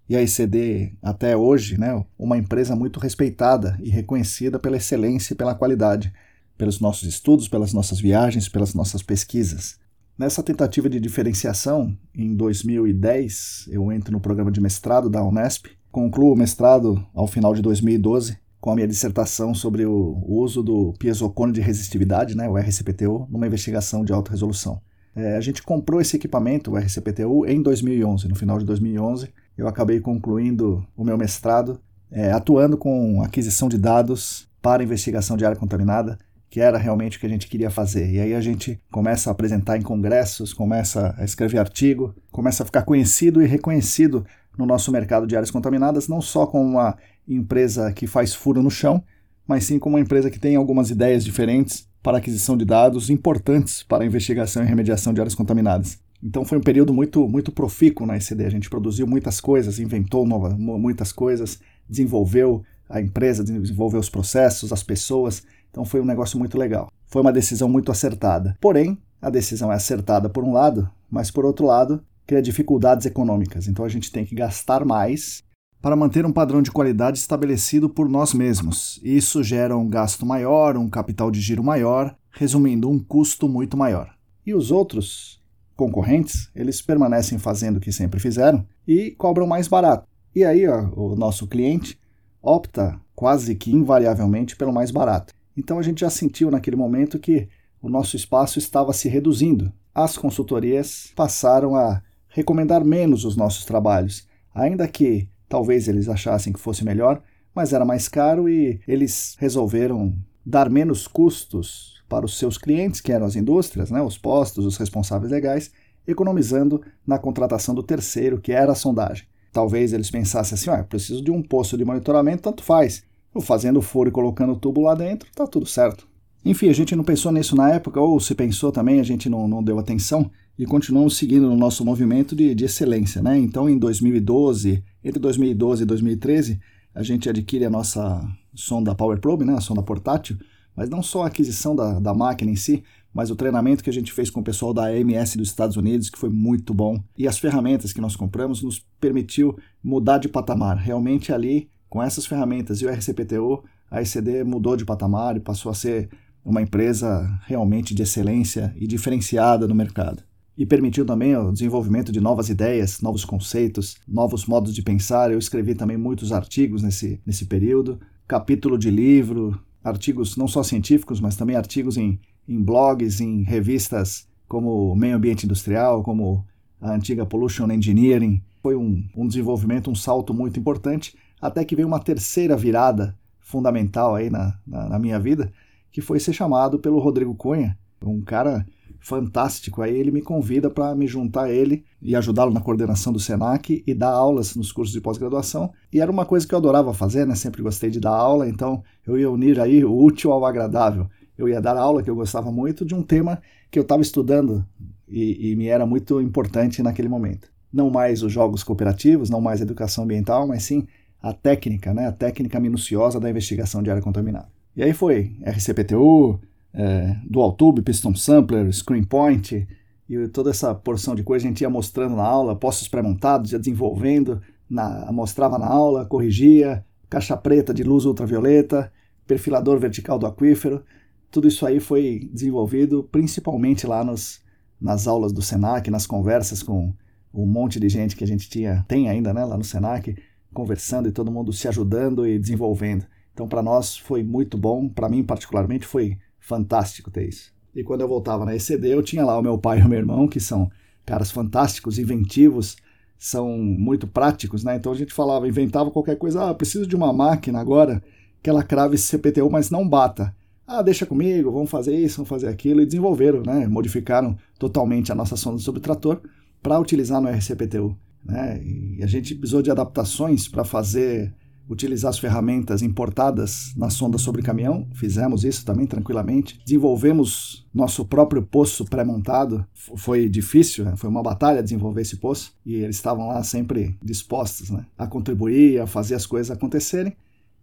E 0.09 0.15
a 0.15 0.23
ICD, 0.23 0.93
até 1.03 1.37
hoje, 1.37 1.79
né, 1.79 2.05
uma 2.17 2.39
empresa 2.39 2.77
muito 2.77 3.01
respeitada 3.01 3.77
e 3.83 3.91
reconhecida 3.91 4.59
pela 4.59 4.77
excelência 4.77 5.35
e 5.35 5.37
pela 5.37 5.55
qualidade, 5.55 6.13
pelos 6.57 6.81
nossos 6.81 7.09
estudos, 7.09 7.49
pelas 7.49 7.73
nossas 7.73 7.99
viagens, 7.99 8.49
pelas 8.49 8.73
nossas 8.73 9.03
pesquisas. 9.03 9.79
Nessa 10.17 10.43
tentativa 10.43 10.89
de 10.89 10.99
diferenciação, 11.01 11.95
em 12.15 12.35
2010, 12.35 13.69
eu 13.71 13.93
entro 13.93 14.13
no 14.13 14.21
programa 14.21 14.51
de 14.51 14.61
mestrado 14.61 15.11
da 15.11 15.23
Unesp, 15.23 15.67
concluo 15.97 16.35
o 16.35 16.37
mestrado 16.37 17.03
ao 17.15 17.27
final 17.27 17.55
de 17.55 17.63
2012 17.63 18.37
com 18.61 18.71
a 18.71 18.75
minha 18.75 18.87
dissertação 18.87 19.55
sobre 19.55 19.87
o 19.87 20.23
uso 20.29 20.63
do 20.63 20.93
piezocone 20.99 21.55
de 21.55 21.63
resistividade, 21.63 22.37
né, 22.37 22.47
o 22.47 22.59
RCPTU, 22.59 23.27
numa 23.31 23.47
investigação 23.47 24.05
de 24.05 24.13
alta 24.13 24.31
resolução. 24.31 24.79
É, 25.15 25.39
a 25.39 25.41
gente 25.41 25.63
comprou 25.63 25.99
esse 25.99 26.15
equipamento, 26.15 26.73
o 26.73 26.77
RCPTU, 26.77 27.47
em 27.47 27.63
2011. 27.63 28.29
No 28.29 28.35
final 28.35 28.59
de 28.59 28.67
2011, 28.67 29.31
eu 29.57 29.67
acabei 29.67 29.99
concluindo 29.99 30.87
o 30.95 31.03
meu 31.03 31.17
mestrado, 31.17 31.81
é, 32.11 32.31
atuando 32.31 32.77
com 32.77 33.23
aquisição 33.23 33.67
de 33.67 33.79
dados 33.79 34.47
para 34.61 34.85
investigação 34.85 35.35
de 35.35 35.47
área 35.47 35.57
contaminada, 35.57 36.19
que 36.51 36.61
era 36.61 36.77
realmente 36.77 37.17
o 37.17 37.21
que 37.21 37.27
a 37.27 37.31
gente 37.31 37.49
queria 37.49 37.71
fazer. 37.71 38.11
E 38.11 38.21
aí 38.21 38.35
a 38.35 38.41
gente 38.43 38.79
começa 38.91 39.31
a 39.31 39.33
apresentar 39.33 39.79
em 39.79 39.83
congressos, 39.83 40.53
começa 40.53 41.15
a 41.17 41.25
escrever 41.25 41.59
artigo, 41.59 42.15
começa 42.31 42.63
a 42.63 42.67
ficar 42.67 42.83
conhecido 42.83 43.43
e 43.43 43.47
reconhecido 43.47 44.27
no 44.57 44.66
nosso 44.66 44.90
mercado 44.90 45.27
de 45.27 45.37
áreas 45.37 45.51
contaminadas, 45.51 46.09
não 46.09 46.21
só 46.21 46.47
como 46.47 46.64
uma 46.64 46.97
empresa 47.29 47.92
que 47.92 48.07
faz 48.07 48.35
furo 48.35 48.62
no 48.62 48.71
chão, 48.71 49.03
mas 49.47 49.64
sim 49.64 49.79
como 49.79 49.97
uma 49.97 50.03
empresa 50.03 50.31
que 50.31 50.38
tem 50.38 50.57
algumas 50.57 50.90
ideias 50.90 51.25
diferentes 51.25 51.88
para 52.03 52.19
aquisição 52.19 52.57
de 52.57 52.64
dados 52.64 53.11
importantes 53.11 53.83
para 53.83 54.05
a 54.05 54.07
investigação 54.07 54.62
e 54.62 54.66
remediação 54.66 55.12
de 55.12 55.21
áreas 55.21 55.35
contaminadas. 55.35 55.99
Então 56.23 56.45
foi 56.45 56.59
um 56.59 56.62
período 56.62 56.92
muito, 56.92 57.29
muito 57.29 57.53
profícuo 57.53 58.07
na 58.07 58.16
ECD. 58.16 58.47
A 58.47 58.51
gente 58.51 58.71
produziu 58.71 59.07
muitas 59.07 59.40
coisas, 59.40 59.79
inventou 59.79 60.27
nova, 60.27 60.51
muitas 60.51 61.12
coisas, 61.12 61.61
desenvolveu 61.88 62.62
a 62.88 63.01
empresa, 63.01 63.45
desenvolveu 63.45 64.01
os 64.01 64.09
processos, 64.09 64.73
as 64.73 64.83
pessoas. 64.83 65.42
Então 65.71 65.85
foi 65.85 66.01
um 66.01 66.05
negócio 66.05 66.38
muito 66.38 66.57
legal. 66.57 66.90
Foi 67.07 67.23
uma 67.23 67.33
decisão 67.33 67.69
muito 67.69 67.92
acertada. 67.92 68.57
Porém, 68.61 68.99
a 69.21 69.31
decisão 69.31 69.73
é 69.73 69.77
acertada 69.77 70.29
por 70.29 70.45
um 70.45 70.53
lado, 70.53 70.90
mas 71.11 71.31
por 71.31 71.45
outro 71.45 71.66
lado, 71.66 72.03
cria 72.27 72.43
dificuldades 72.43 73.07
econômicas. 73.07 73.69
Então 73.69 73.85
a 73.85 73.89
gente 73.89 74.11
tem 74.11 74.25
que 74.25 74.35
gastar 74.35 74.85
mais 74.85 75.45
para 75.81 75.95
manter 75.95 76.27
um 76.27 76.33
padrão 76.33 76.61
de 76.61 76.71
qualidade 76.71 77.19
estabelecido 77.19 77.89
por 77.89 78.09
nós 78.09 78.35
mesmos. 78.35 78.99
Isso 79.03 79.43
gera 79.43 79.77
um 79.77 79.89
gasto 79.89 80.27
maior, 80.27 80.77
um 80.77 80.89
capital 80.89 81.31
de 81.31 81.41
giro 81.41 81.62
maior, 81.62 82.17
resumindo, 82.33 82.91
um 82.91 82.99
custo 82.99 83.49
muito 83.49 83.77
maior. 83.77 84.12
E 84.45 84.53
os 84.53 84.71
outros 84.71 85.41
concorrentes, 85.77 86.51
eles 86.55 86.81
permanecem 86.83 87.39
fazendo 87.39 87.77
o 87.77 87.81
que 87.81 87.93
sempre 87.93 88.19
fizeram 88.19 88.67
e 88.87 89.12
cobram 89.12 89.47
mais 89.47 89.69
barato. 89.69 90.09
E 90.35 90.45
aí 90.45 90.67
ó, 90.67 90.89
o 90.97 91.15
nosso 91.15 91.47
cliente 91.47 91.99
opta 92.43 92.99
quase 93.15 93.55
que 93.55 93.71
invariavelmente 93.71 94.57
pelo 94.57 94.73
mais 94.73 94.91
barato. 94.91 95.35
Então 95.57 95.79
a 95.79 95.83
gente 95.83 96.01
já 96.01 96.11
sentiu 96.11 96.51
naquele 96.51 96.77
momento 96.77 97.19
que 97.19 97.49
o 97.81 97.89
nosso 97.89 98.17
espaço 98.17 98.59
estava 98.59 98.93
se 98.93 99.09
reduzindo. 99.09 99.73
As 99.95 100.19
consultorias 100.19 101.12
passaram 101.15 101.75
a 101.77 102.03
recomendar 102.37 102.85
menos 102.85 103.25
os 103.25 103.35
nossos 103.35 103.64
trabalhos, 103.64 104.29
ainda 104.55 104.87
que 104.87 105.27
talvez 105.49 105.88
eles 105.88 106.07
achassem 106.07 106.53
que 106.53 106.61
fosse 106.61 106.85
melhor, 106.85 107.22
mas 107.55 107.72
era 107.72 107.83
mais 107.83 108.09
caro 108.09 108.46
e 108.46 108.79
eles 108.87 109.35
resolveram 109.38 110.14
dar 110.44 110.68
menos 110.68 111.09
custos 111.09 112.05
para 112.07 112.27
os 112.27 112.37
seus 112.37 112.59
clientes, 112.59 113.01
que 113.01 113.11
eram 113.11 113.25
as 113.25 113.37
indústrias, 113.37 113.90
né, 113.90 114.03
os 114.03 114.18
postos, 114.18 114.66
os 114.66 114.77
responsáveis 114.77 115.33
legais, 115.33 115.70
economizando 116.07 116.83
na 117.07 117.18
contratação 117.18 117.75
do 117.75 117.83
terceiro, 117.83 118.38
que 118.38 118.53
era 118.53 118.72
a 118.72 118.77
sondagem. 118.77 119.25
Talvez 119.51 119.94
eles 119.94 120.11
pensassem 120.11 120.57
assim: 120.57 120.68
ah, 120.68 120.85
preciso 120.85 121.25
de 121.25 121.31
um 121.31 121.42
posto 121.42 121.79
de 121.79 121.87
monitoramento, 121.87 122.42
tanto 122.42 122.62
faz. 122.62 123.03
Eu 123.35 123.40
fazendo 123.40 123.81
furo 123.81 124.11
e 124.11 124.12
colocando 124.12 124.53
o 124.53 124.57
tubo 124.57 124.83
lá 124.83 124.94
dentro, 124.94 125.27
tá 125.35 125.46
tudo 125.46 125.64
certo. 125.64 126.07
Enfim, 126.44 126.68
a 126.68 126.75
gente 126.75 126.94
não 126.94 127.03
pensou 127.03 127.33
nisso 127.33 127.57
na 127.57 127.72
época, 127.72 127.99
ou 127.99 128.20
se 128.20 128.35
pensou 128.35 128.70
também, 128.70 129.01
a 129.01 129.03
gente 129.03 129.31
não, 129.31 129.49
não 129.49 129.64
deu 129.64 129.79
atenção 129.79 130.31
e 130.59 130.64
continuamos 130.64 131.16
seguindo 131.16 131.49
no 131.49 131.57
nosso 131.57 131.85
movimento 131.85 132.35
de, 132.35 132.55
de 132.55 132.64
excelência. 132.64 133.21
Né? 133.23 133.38
Então, 133.38 133.69
em 133.69 133.79
2012, 133.79 134.83
entre 135.05 135.21
2012 135.21 135.83
e 135.83 135.87
2013, 135.87 136.61
a 136.95 137.03
gente 137.03 137.29
adquire 137.29 137.64
a 137.64 137.71
nossa 137.71 138.27
sonda 138.55 138.95
Power 138.95 139.21
Probe, 139.21 139.45
né? 139.45 139.55
a 139.55 139.61
sonda 139.61 139.83
portátil, 139.83 140.38
mas 140.75 140.88
não 140.88 141.03
só 141.03 141.25
a 141.25 141.27
aquisição 141.27 141.77
da, 141.77 141.99
da 142.01 142.14
máquina 142.14 142.51
em 142.51 142.57
si, 142.57 142.83
mas 143.12 143.31
o 143.31 143.37
treinamento 143.37 143.83
que 143.83 143.90
a 143.90 143.92
gente 143.92 144.12
fez 144.12 144.29
com 144.29 144.40
o 144.40 144.45
pessoal 144.45 144.75
da 144.75 144.85
AMS 144.87 145.37
dos 145.37 145.49
Estados 145.49 145.77
Unidos, 145.77 146.11
que 146.11 146.19
foi 146.19 146.29
muito 146.29 146.75
bom, 146.75 147.03
e 147.16 147.27
as 147.27 147.38
ferramentas 147.38 147.92
que 147.92 148.01
nós 148.01 148.14
compramos 148.14 148.62
nos 148.62 148.79
permitiu 149.01 149.59
mudar 149.83 150.19
de 150.19 150.29
patamar. 150.29 150.77
Realmente 150.77 151.33
ali, 151.33 151.69
com 151.88 152.03
essas 152.03 152.27
ferramentas 152.27 152.81
e 152.81 152.87
o 152.87 152.90
RCPTU, 152.90 153.62
a 153.90 154.03
ECD 154.03 154.45
mudou 154.45 154.77
de 154.77 154.85
patamar 154.85 155.37
e 155.37 155.40
passou 155.40 155.71
a 155.71 155.75
ser 155.75 156.11
uma 156.45 156.61
empresa 156.61 157.27
realmente 157.47 157.95
de 157.95 158.03
excelência 158.03 158.75
e 158.77 158.87
diferenciada 158.87 159.66
no 159.66 159.75
mercado. 159.75 160.23
E 160.57 160.64
permitiu 160.64 161.05
também 161.05 161.37
o 161.37 161.53
desenvolvimento 161.53 162.11
de 162.11 162.21
novas 162.21 162.49
ideias, 162.49 163.01
novos 163.03 163.25
conceitos, 163.25 163.97
novos 164.09 164.47
modos 164.47 164.75
de 164.75 164.83
pensar. 164.83 165.31
Eu 165.31 165.38
escrevi 165.38 165.75
também 165.75 165.97
muitos 165.97 166.33
artigos 166.33 166.83
nesse, 166.83 167.21
nesse 167.27 167.45
período, 167.45 168.01
capítulo 168.27 168.79
de 168.79 168.90
livro, 168.90 169.61
artigos 169.85 170.37
não 170.37 170.49
só 170.49 170.62
científicos, 170.62 171.21
mas 171.21 171.37
também 171.37 171.57
artigos 171.57 171.97
em, 171.97 172.19
em 172.49 172.62
blogs, 172.62 173.21
em 173.21 173.42
revistas 173.42 174.27
como 174.49 174.95
Meio 174.95 175.16
Ambiente 175.16 175.45
Industrial, 175.45 176.03
como 176.03 176.45
a 176.81 176.92
antiga 176.92 177.27
Pollution 177.27 177.71
Engineering. 177.71 178.42
Foi 178.62 178.75
um, 178.75 179.05
um 179.14 179.27
desenvolvimento, 179.27 179.90
um 179.90 179.95
salto 179.95 180.33
muito 180.33 180.59
importante, 180.59 181.16
até 181.40 181.64
que 181.64 181.77
veio 181.77 181.88
uma 181.88 182.01
terceira 182.01 182.57
virada 182.57 183.16
fundamental 183.40 184.14
aí 184.14 184.31
na, 184.31 184.59
na, 184.66 184.88
na 184.88 184.99
minha 184.99 185.21
vida, 185.21 185.53
que 185.92 186.01
foi 186.01 186.19
ser 186.19 186.33
chamado 186.33 186.79
pelo 186.79 186.99
Rodrigo 186.99 187.35
Cunha, 187.35 187.79
um 188.03 188.21
cara 188.23 188.66
fantástico. 189.07 189.83
Aí 189.83 189.97
ele 189.97 190.11
me 190.11 190.21
convida 190.21 190.69
para 190.69 190.92
me 190.97 191.07
juntar 191.07 191.45
a 191.45 191.51
ele 191.51 191.85
e 192.03 192.16
ajudá-lo 192.16 192.53
na 192.53 192.61
coordenação 192.61 193.12
do 193.12 193.21
SENAC 193.21 193.85
e 193.87 193.95
dar 193.95 194.11
aulas 194.11 194.57
nos 194.57 194.73
cursos 194.73 194.92
de 194.92 195.01
pós-graduação. 195.01 195.73
E 195.92 196.01
era 196.01 196.11
uma 196.11 196.27
coisa 196.27 196.45
que 196.45 196.53
eu 196.53 196.59
adorava 196.59 196.92
fazer, 196.92 197.25
né? 197.25 197.37
Sempre 197.37 197.62
gostei 197.62 197.88
de 197.88 198.01
dar 198.01 198.11
aula, 198.11 198.49
então 198.49 198.83
eu 199.07 199.16
ia 199.16 199.31
unir 199.31 199.61
aí 199.61 199.85
o 199.85 199.97
útil 199.97 200.33
ao 200.33 200.45
agradável. 200.45 201.09
Eu 201.38 201.49
ia 201.49 201.61
dar 201.61 201.77
aula 201.77 202.03
que 202.03 202.11
eu 202.11 202.16
gostava 202.16 202.51
muito 202.51 202.85
de 202.85 202.97
um 202.97 203.03
tema 203.03 203.40
que 203.71 203.79
eu 203.79 203.83
estava 203.83 204.03
estudando 204.03 204.66
e, 205.09 205.53
e 205.53 205.57
me 205.57 205.69
era 205.69 205.87
muito 205.87 206.21
importante 206.21 206.83
naquele 206.83 207.09
momento. 207.09 207.49
Não 207.73 207.88
mais 207.88 208.25
os 208.25 208.33
jogos 208.33 208.64
cooperativos, 208.64 209.31
não 209.31 209.40
mais 209.40 209.61
a 209.61 209.64
educação 209.64 210.03
ambiental, 210.03 210.49
mas 210.49 210.64
sim 210.64 210.85
a 211.23 211.33
técnica, 211.33 211.95
né? 211.95 212.09
A 212.09 212.12
técnica 212.12 212.59
minuciosa 212.59 213.21
da 213.21 213.31
investigação 213.31 213.85
de 213.85 213.90
área 213.90 214.03
contaminada. 214.03 214.49
E 214.75 214.83
aí 214.83 214.92
foi 214.92 215.37
RCPTU, 215.45 216.40
é, 216.77 217.17
Dual 217.29 217.53
Tube, 217.53 217.81
Piston 217.81 218.15
Sampler, 218.15 218.71
Screen 218.71 219.03
Point 219.03 219.67
e 220.09 220.29
toda 220.29 220.51
essa 220.51 220.75
porção 220.75 221.15
de 221.15 221.25
coisa 221.25 221.47
a 221.47 221.49
gente 221.49 221.62
ia 221.62 221.71
mostrando 221.71 222.15
na 222.15 222.23
aula, 222.23 222.55
postos 222.55 222.87
pré-montados, 222.87 223.53
ia 223.53 223.59
desenvolvendo, 223.59 224.41
na, 224.69 225.11
mostrava 225.11 225.59
na 225.59 225.67
aula, 225.67 226.05
corrigia, 226.05 226.85
caixa 227.09 227.37
preta 227.37 227.73
de 227.73 227.83
luz 227.83 228.05
ultravioleta, 228.05 228.93
perfilador 229.27 229.81
vertical 229.81 230.19
do 230.19 230.27
aquífero, 230.27 230.85
tudo 231.31 231.49
isso 231.49 231.67
aí 231.67 231.81
foi 231.81 232.29
desenvolvido 232.33 233.03
principalmente 233.11 233.87
lá 233.87 234.05
nos, 234.05 234.43
nas 234.81 235.09
aulas 235.09 235.33
do 235.33 235.43
Senac, 235.43 235.91
nas 235.91 236.07
conversas 236.07 236.62
com 236.62 236.93
um 237.33 237.47
monte 237.47 237.81
de 237.81 237.89
gente 237.89 238.15
que 238.15 238.23
a 238.23 238.27
gente 238.27 238.49
tinha, 238.49 238.85
tem 238.87 239.09
ainda 239.09 239.33
né, 239.33 239.45
lá 239.45 239.57
no 239.57 239.65
Senac, 239.65 240.15
conversando 240.53 241.09
e 241.09 241.12
todo 241.12 241.33
mundo 241.33 241.53
se 241.53 241.67
ajudando 241.69 242.27
e 242.27 242.39
desenvolvendo. 242.39 243.07
Então, 243.33 243.49
para 243.49 243.62
nós 243.62 243.97
foi 243.97 244.23
muito 244.23 244.57
bom, 244.57 244.89
para 244.89 245.09
mim 245.09 245.23
particularmente 245.23 245.85
foi 245.85 246.17
fantástico 246.47 247.11
ter 247.11 247.29
isso. 247.29 247.53
E 247.75 247.83
quando 247.83 248.01
eu 248.01 248.09
voltava 248.09 248.45
na 248.45 248.55
ECD, 248.55 248.95
eu 248.95 249.03
tinha 249.03 249.25
lá 249.25 249.39
o 249.39 249.43
meu 249.43 249.59
pai 249.59 249.81
e 249.81 249.83
o 249.83 249.89
meu 249.89 249.99
irmão, 249.99 250.29
que 250.29 250.41
são 250.41 250.71
caras 251.05 251.31
fantásticos, 251.31 251.99
inventivos, 251.99 252.77
são 253.19 253.59
muito 253.59 254.07
práticos, 254.07 254.63
né? 254.63 254.77
Então 254.77 254.93
a 254.93 254.95
gente 254.95 255.13
falava, 255.13 255.49
inventava 255.49 255.91
qualquer 255.91 256.17
coisa, 256.17 256.49
ah, 256.49 256.55
preciso 256.55 256.87
de 256.87 256.95
uma 256.95 257.13
máquina 257.13 257.61
agora 257.61 258.03
que 258.43 258.49
ela 258.49 258.63
crave 258.63 258.95
esse 258.95 259.05
CPTU, 259.05 259.51
mas 259.51 259.71
não 259.71 259.87
bata. 259.87 260.35
Ah, 260.67 260.83
deixa 260.83 261.05
comigo, 261.05 261.51
vamos 261.51 261.71
fazer 261.71 261.97
isso, 261.97 262.17
vamos 262.17 262.29
fazer 262.29 262.49
aquilo, 262.49 262.81
e 262.81 262.87
desenvolveram, 262.87 263.43
né? 263.43 263.67
Modificaram 263.67 264.37
totalmente 264.59 265.11
a 265.11 265.15
nossa 265.15 265.37
sonda 265.37 265.59
sobre 265.59 265.81
trator 265.81 266.21
para 266.63 266.79
utilizar 266.79 267.21
no 267.21 267.29
RCPTU. 267.29 267.97
Né? 268.25 268.61
E 268.63 269.03
a 269.03 269.07
gente 269.07 269.35
precisou 269.35 269.63
de 269.63 269.71
adaptações 269.71 270.49
para 270.49 270.65
fazer 270.65 271.33
utilizar 271.68 272.11
as 272.11 272.18
ferramentas 272.18 272.83
importadas 272.83 273.72
na 273.76 273.90
sonda 273.90 274.18
sobre 274.18 274.42
caminhão, 274.42 274.88
fizemos 274.94 275.44
isso 275.44 275.64
também 275.64 275.87
tranquilamente. 275.87 276.61
Desenvolvemos 276.64 277.66
nosso 277.74 278.05
próprio 278.05 278.42
poço 278.42 278.85
pré-montado, 278.85 279.66
foi 279.74 280.29
difícil, 280.29 280.85
né? 280.85 280.94
foi 280.96 281.11
uma 281.11 281.22
batalha 281.22 281.62
desenvolver 281.62 282.02
esse 282.02 282.16
poço, 282.16 282.52
e 282.64 282.76
eles 282.76 282.96
estavam 282.96 283.29
lá 283.29 283.42
sempre 283.42 283.96
dispostos 284.02 284.70
né? 284.70 284.87
a 284.96 285.07
contribuir, 285.07 285.81
a 285.81 285.87
fazer 285.87 286.14
as 286.14 286.26
coisas 286.26 286.50
acontecerem. 286.50 287.16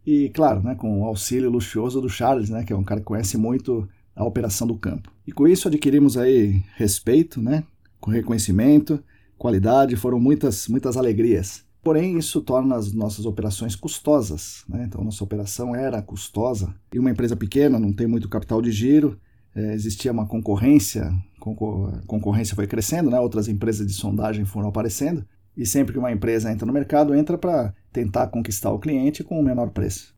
E, 0.05 0.29
claro, 0.29 0.61
né, 0.61 0.75
com 0.75 1.01
o 1.01 1.05
auxílio 1.05 1.49
luxuoso 1.49 2.01
do 2.01 2.09
Charles, 2.09 2.49
né, 2.49 2.63
que 2.63 2.73
é 2.73 2.75
um 2.75 2.83
cara 2.83 2.99
que 2.99 3.05
conhece 3.05 3.37
muito 3.37 3.87
a 4.15 4.23
operação 4.23 4.67
do 4.67 4.75
campo. 4.75 5.09
E 5.25 5.31
com 5.31 5.47
isso 5.47 5.67
adquirimos 5.67 6.17
aí 6.17 6.61
respeito, 6.75 7.41
né, 7.41 7.63
com 8.01 8.11
reconhecimento, 8.11 9.01
qualidade, 9.37 9.95
foram 9.95 10.19
muitas, 10.19 10.67
muitas 10.67 10.97
alegrias. 10.97 11.63
Porém, 11.83 12.17
isso 12.17 12.41
torna 12.41 12.75
as 12.75 12.93
nossas 12.93 13.25
operações 13.25 13.75
custosas. 13.75 14.63
Né? 14.69 14.85
Então, 14.87 15.03
nossa 15.03 15.21
operação 15.21 15.75
era 15.75 16.01
custosa. 16.01 16.73
E 16.93 16.97
uma 16.97 17.11
empresa 17.11 17.35
pequena 17.35 17.77
não 17.77 17.91
tem 17.91 18.07
muito 18.07 18.29
capital 18.29 18.61
de 18.61 18.71
giro, 18.71 19.19
é, 19.53 19.73
existia 19.73 20.11
uma 20.11 20.25
concorrência, 20.25 21.03
a 21.03 22.05
concorrência 22.07 22.55
foi 22.55 22.65
crescendo, 22.65 23.09
né? 23.09 23.19
outras 23.19 23.49
empresas 23.49 23.85
de 23.85 23.93
sondagem 23.93 24.45
foram 24.45 24.69
aparecendo. 24.69 25.25
E 25.57 25.65
sempre 25.65 25.91
que 25.91 25.99
uma 25.99 26.11
empresa 26.11 26.51
entra 26.51 26.65
no 26.65 26.73
mercado, 26.73 27.13
entra 27.13 27.37
para 27.37 27.73
tentar 27.91 28.27
conquistar 28.27 28.71
o 28.71 28.79
cliente 28.79 29.23
com 29.23 29.39
o 29.39 29.43
menor 29.43 29.69
preço. 29.69 30.15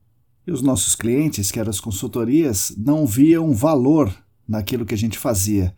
E 0.47 0.51
os 0.51 0.61
nossos 0.61 0.95
clientes, 0.95 1.51
que 1.51 1.59
eram 1.59 1.71
as 1.71 1.79
consultorias, 1.79 2.73
não 2.77 3.07
viam 3.07 3.51
valor 3.53 4.15
naquilo 4.47 4.85
que 4.85 4.93
a 4.93 4.97
gente 4.97 5.17
fazia 5.17 5.73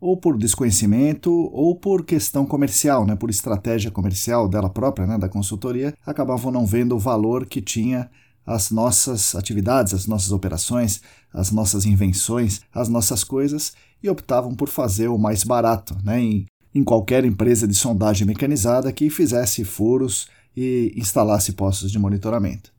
ou 0.00 0.16
por 0.16 0.38
desconhecimento 0.38 1.30
ou 1.30 1.74
por 1.74 2.04
questão 2.04 2.46
comercial, 2.46 3.04
né, 3.04 3.16
por 3.16 3.30
estratégia 3.30 3.90
comercial 3.90 4.48
dela 4.48 4.70
própria, 4.70 5.06
né, 5.06 5.18
da 5.18 5.28
consultoria, 5.28 5.94
acabavam 6.06 6.52
não 6.52 6.66
vendo 6.66 6.94
o 6.94 6.98
valor 6.98 7.46
que 7.46 7.60
tinha 7.60 8.10
as 8.46 8.70
nossas 8.70 9.34
atividades, 9.34 9.92
as 9.92 10.06
nossas 10.06 10.32
operações, 10.32 11.02
as 11.32 11.50
nossas 11.50 11.84
invenções, 11.84 12.62
as 12.72 12.88
nossas 12.88 13.22
coisas 13.22 13.74
e 14.02 14.08
optavam 14.08 14.54
por 14.54 14.68
fazer 14.68 15.08
o 15.08 15.18
mais 15.18 15.44
barato, 15.44 15.96
né, 16.02 16.20
em, 16.20 16.46
em 16.74 16.84
qualquer 16.84 17.24
empresa 17.24 17.66
de 17.66 17.74
sondagem 17.74 18.26
mecanizada 18.26 18.92
que 18.92 19.10
fizesse 19.10 19.64
furos 19.64 20.28
e 20.56 20.92
instalasse 20.96 21.52
postos 21.52 21.90
de 21.90 21.98
monitoramento. 21.98 22.72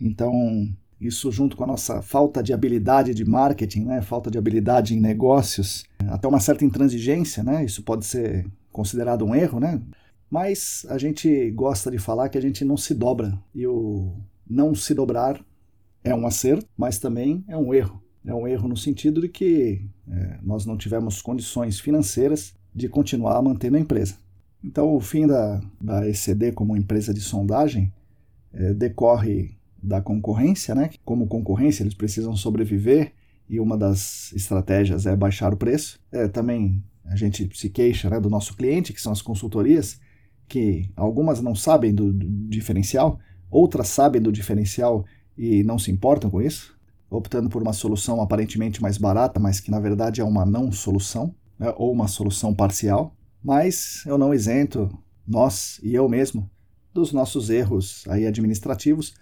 Então, 0.00 0.68
isso 1.06 1.30
junto 1.30 1.56
com 1.56 1.64
a 1.64 1.66
nossa 1.66 2.00
falta 2.00 2.42
de 2.42 2.52
habilidade 2.52 3.12
de 3.12 3.24
marketing, 3.24 3.84
né, 3.84 4.02
falta 4.02 4.30
de 4.30 4.38
habilidade 4.38 4.94
em 4.94 5.00
negócios, 5.00 5.84
até 6.08 6.28
uma 6.28 6.40
certa 6.40 6.64
intransigência, 6.64 7.42
né, 7.42 7.64
isso 7.64 7.82
pode 7.82 8.06
ser 8.06 8.46
considerado 8.70 9.24
um 9.24 9.34
erro, 9.34 9.58
né, 9.58 9.82
mas 10.30 10.86
a 10.88 10.96
gente 10.96 11.50
gosta 11.50 11.90
de 11.90 11.98
falar 11.98 12.28
que 12.28 12.38
a 12.38 12.40
gente 12.40 12.64
não 12.64 12.76
se 12.76 12.94
dobra 12.94 13.38
e 13.54 13.66
o 13.66 14.14
não 14.48 14.74
se 14.74 14.94
dobrar 14.94 15.44
é 16.04 16.14
um 16.14 16.26
acerto, 16.26 16.66
mas 16.76 16.98
também 16.98 17.44
é 17.48 17.56
um 17.56 17.72
erro. 17.72 18.02
É 18.24 18.34
um 18.34 18.46
erro 18.46 18.68
no 18.68 18.76
sentido 18.76 19.20
de 19.20 19.28
que 19.28 19.84
é, 20.08 20.38
nós 20.42 20.64
não 20.64 20.76
tivemos 20.76 21.20
condições 21.20 21.80
financeiras 21.80 22.54
de 22.74 22.88
continuar 22.88 23.42
mantendo 23.42 23.76
a 23.76 23.80
empresa. 23.80 24.14
Então, 24.64 24.94
o 24.94 25.00
fim 25.00 25.26
da, 25.26 25.60
da 25.80 26.08
ECD 26.08 26.52
como 26.52 26.76
empresa 26.76 27.12
de 27.12 27.20
sondagem 27.20 27.92
é, 28.52 28.72
decorre 28.72 29.56
da 29.82 30.00
concorrência, 30.00 30.74
né? 30.74 30.90
Como 31.04 31.26
concorrência, 31.26 31.82
eles 31.82 31.94
precisam 31.94 32.36
sobreviver 32.36 33.12
e 33.48 33.58
uma 33.58 33.76
das 33.76 34.32
estratégias 34.32 35.06
é 35.06 35.16
baixar 35.16 35.52
o 35.52 35.56
preço. 35.56 35.98
É, 36.12 36.28
também 36.28 36.82
a 37.04 37.16
gente 37.16 37.50
se 37.54 37.68
queixa 37.68 38.08
né, 38.08 38.20
do 38.20 38.30
nosso 38.30 38.56
cliente, 38.56 38.92
que 38.92 39.00
são 39.00 39.12
as 39.12 39.20
consultorias, 39.20 40.00
que 40.48 40.88
algumas 40.96 41.40
não 41.40 41.54
sabem 41.54 41.94
do, 41.94 42.12
diferencial, 42.48 43.18
outras 43.50 43.88
sabem 43.88 44.22
do 44.22 44.30
diferencial 44.30 45.04
e 45.36 45.64
não 45.64 45.78
se 45.78 45.90
importam 45.90 46.30
com 46.30 46.40
isso, 46.40 46.78
optando 47.10 47.48
por 47.48 47.60
uma 47.60 47.72
solução 47.72 48.20
aparentemente 48.20 48.80
mais 48.80 48.96
barata, 48.96 49.40
mas 49.40 49.60
que 49.60 49.70
na 49.70 49.80
verdade 49.80 50.20
é 50.20 50.24
uma 50.24 50.46
não 50.46 50.70
solução, 50.70 51.34
né, 51.58 51.72
ou 51.76 51.92
uma 51.92 52.06
solução 52.08 52.54
parcial. 52.54 53.14
Mas 53.42 54.04
eu 54.06 54.16
não 54.16 54.32
isento 54.32 54.88
nós 55.26 55.80
e 55.82 55.94
eu 55.94 56.08
mesmo 56.08 56.48
dos 56.94 57.12
nossos 57.12 57.50
erros 57.50 58.04
aí 58.08 58.26
administrativos 58.26 59.14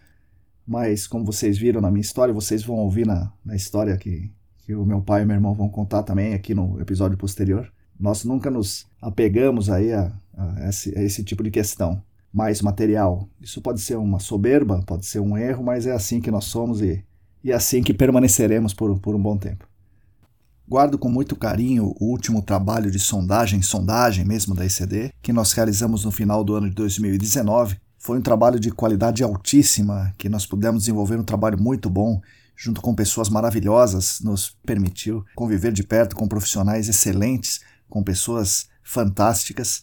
mas 0.71 1.09
como 1.09 1.25
vocês 1.25 1.59
viram 1.59 1.81
na 1.81 1.91
minha 1.91 2.01
história, 2.01 2.33
vocês 2.33 2.63
vão 2.63 2.77
ouvir 2.77 3.05
na, 3.05 3.33
na 3.45 3.57
história 3.57 3.97
que, 3.97 4.31
que 4.59 4.73
o 4.73 4.87
meu 4.87 5.03
pai 5.03 5.23
e 5.23 5.25
meu 5.27 5.35
irmão 5.35 5.53
vão 5.53 5.69
contar 5.69 6.05
também 6.05 6.33
aqui 6.33 6.55
no 6.55 6.81
episódio 6.81 7.19
posterior. 7.19 7.69
Nós 7.99 8.23
nunca 8.23 8.53
nos 8.53 8.87
apegamos 9.03 9.69
aí 9.69 9.93
a, 9.93 10.13
a, 10.33 10.69
esse, 10.69 10.97
a 10.97 11.03
esse 11.03 11.25
tipo 11.25 11.43
de 11.43 11.51
questão 11.51 12.01
mais 12.33 12.63
material. 12.63 13.29
Isso 13.41 13.61
pode 13.61 13.81
ser 13.81 13.97
uma 13.97 14.21
soberba, 14.21 14.81
pode 14.87 15.07
ser 15.07 15.19
um 15.19 15.37
erro, 15.37 15.65
mas 15.65 15.89
é 15.89 15.91
assim 15.91 16.21
que 16.21 16.31
nós 16.31 16.45
somos 16.45 16.81
e, 16.81 17.05
e 17.43 17.51
é 17.51 17.55
assim 17.57 17.83
que 17.83 17.93
permaneceremos 17.93 18.73
por, 18.73 18.97
por 19.01 19.17
um 19.17 19.21
bom 19.21 19.37
tempo. 19.37 19.69
Guardo 20.69 20.97
com 20.97 21.09
muito 21.09 21.35
carinho 21.35 21.93
o 21.99 22.05
último 22.05 22.43
trabalho 22.43 22.93
de 22.93 23.01
sondagem, 23.01 23.61
sondagem 23.61 24.25
mesmo 24.25 24.55
da 24.55 24.65
ECD, 24.65 25.11
que 25.21 25.33
nós 25.33 25.51
realizamos 25.51 26.05
no 26.05 26.13
final 26.13 26.45
do 26.45 26.55
ano 26.55 26.69
de 26.69 26.77
2019 26.77 27.77
foi 28.01 28.19
um 28.19 28.23
trabalho 28.23 28.59
de 28.59 28.71
qualidade 28.71 29.23
altíssima, 29.23 30.15
que 30.17 30.27
nós 30.27 30.47
pudemos 30.47 30.81
desenvolver 30.85 31.19
um 31.19 31.23
trabalho 31.23 31.61
muito 31.63 31.91
bom 31.91 32.19
junto 32.57 32.81
com 32.81 32.95
pessoas 32.95 33.29
maravilhosas, 33.29 34.21
nos 34.23 34.57
permitiu 34.65 35.25
conviver 35.35 35.71
de 35.71 35.83
perto 35.85 36.17
com 36.17 36.27
profissionais 36.27 36.89
excelentes, 36.89 37.61
com 37.91 38.03
pessoas 38.03 38.69
fantásticas 38.83 39.83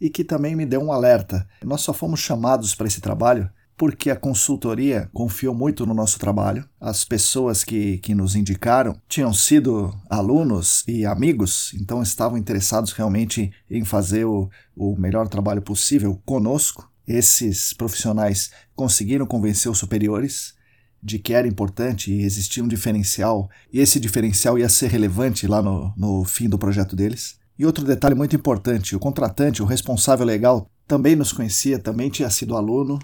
e 0.00 0.08
que 0.08 0.24
também 0.24 0.56
me 0.56 0.64
deu 0.64 0.80
um 0.80 0.90
alerta. 0.90 1.46
Nós 1.62 1.82
só 1.82 1.92
fomos 1.92 2.20
chamados 2.20 2.74
para 2.74 2.86
esse 2.86 3.02
trabalho 3.02 3.50
porque 3.76 4.10
a 4.10 4.16
consultoria 4.16 5.08
confiou 5.12 5.54
muito 5.54 5.86
no 5.86 5.94
nosso 5.94 6.18
trabalho. 6.18 6.68
As 6.80 7.04
pessoas 7.04 7.62
que, 7.62 7.98
que 7.98 8.14
nos 8.14 8.34
indicaram 8.34 9.00
tinham 9.08 9.32
sido 9.32 9.94
alunos 10.10 10.84
e 10.88 11.06
amigos, 11.06 11.72
então 11.74 12.02
estavam 12.02 12.36
interessados 12.36 12.92
realmente 12.92 13.52
em 13.70 13.84
fazer 13.84 14.24
o, 14.24 14.50
o 14.74 14.96
melhor 14.96 15.28
trabalho 15.28 15.62
possível 15.62 16.20
conosco. 16.26 16.87
Esses 17.08 17.72
profissionais 17.72 18.50
conseguiram 18.76 19.26
convencer 19.26 19.72
os 19.72 19.78
superiores 19.78 20.54
de 21.02 21.18
que 21.18 21.32
era 21.32 21.48
importante 21.48 22.12
e 22.12 22.22
existia 22.22 22.62
um 22.62 22.68
diferencial, 22.68 23.48
e 23.72 23.80
esse 23.80 23.98
diferencial 23.98 24.58
ia 24.58 24.68
ser 24.68 24.90
relevante 24.90 25.46
lá 25.46 25.62
no, 25.62 25.90
no 25.96 26.24
fim 26.24 26.48
do 26.48 26.58
projeto 26.58 26.94
deles. 26.94 27.38
E 27.58 27.64
outro 27.64 27.84
detalhe 27.84 28.14
muito 28.14 28.36
importante: 28.36 28.94
o 28.94 29.00
contratante, 29.00 29.62
o 29.62 29.66
responsável 29.66 30.26
legal, 30.26 30.70
também 30.86 31.16
nos 31.16 31.32
conhecia, 31.32 31.78
também 31.78 32.10
tinha 32.10 32.28
sido 32.28 32.54
aluno, 32.54 32.98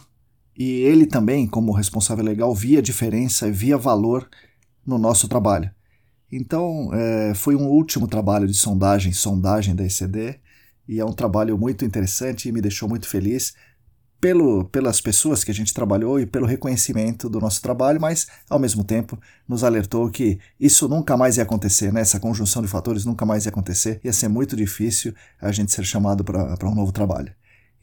e 0.57 0.83
ele 0.83 1.07
também, 1.07 1.47
como 1.47 1.73
responsável 1.73 2.25
legal, 2.25 2.55
via 2.55 2.83
diferença, 2.83 3.51
via 3.51 3.79
valor 3.79 4.29
no 4.85 4.99
nosso 4.99 5.29
trabalho. 5.29 5.71
Então, 6.31 6.91
é, 6.93 7.33
foi 7.35 7.57
um 7.57 7.69
último 7.69 8.07
trabalho 8.07 8.47
de 8.47 8.55
sondagem, 8.55 9.13
sondagem 9.13 9.75
da 9.75 9.85
ECD, 9.85 10.41
e 10.87 11.01
é 11.01 11.05
um 11.05 11.13
trabalho 11.13 11.57
muito 11.57 11.85
interessante 11.85 12.49
e 12.49 12.53
me 12.53 12.61
deixou 12.61 12.89
muito 12.89 13.09
feliz 13.09 13.55
pelo, 14.25 14.65
pelas 14.65 15.03
pessoas 15.03 15.45
que 15.45 15.51
a 15.51 15.55
gente 15.55 15.75
trabalhou 15.75 16.19
e 16.19 16.25
pelo 16.25 16.47
reconhecimento 16.47 17.29
do 17.29 17.39
nosso 17.39 17.61
trabalho, 17.61 18.01
mas 18.01 18.27
ao 18.49 18.59
mesmo 18.59 18.83
tempo 18.83 19.21
nos 19.47 19.63
alertou 19.63 20.09
que 20.09 20.39
isso 20.59 20.89
nunca 20.89 21.15
mais 21.15 21.37
ia 21.37 21.43
acontecer, 21.43 21.93
né? 21.93 22.01
essa 22.01 22.19
conjunção 22.19 22.63
de 22.63 22.69
fatores 22.69 23.05
nunca 23.05 23.27
mais 23.27 23.45
ia 23.45 23.51
acontecer, 23.51 24.01
ia 24.03 24.15
ser 24.15 24.29
muito 24.29 24.57
difícil 24.57 25.13
a 25.39 25.53
gente 25.53 25.73
ser 25.73 25.85
chamado 25.85 26.25
para 26.25 26.67
um 26.67 26.75
novo 26.75 26.91
trabalho. 26.91 27.35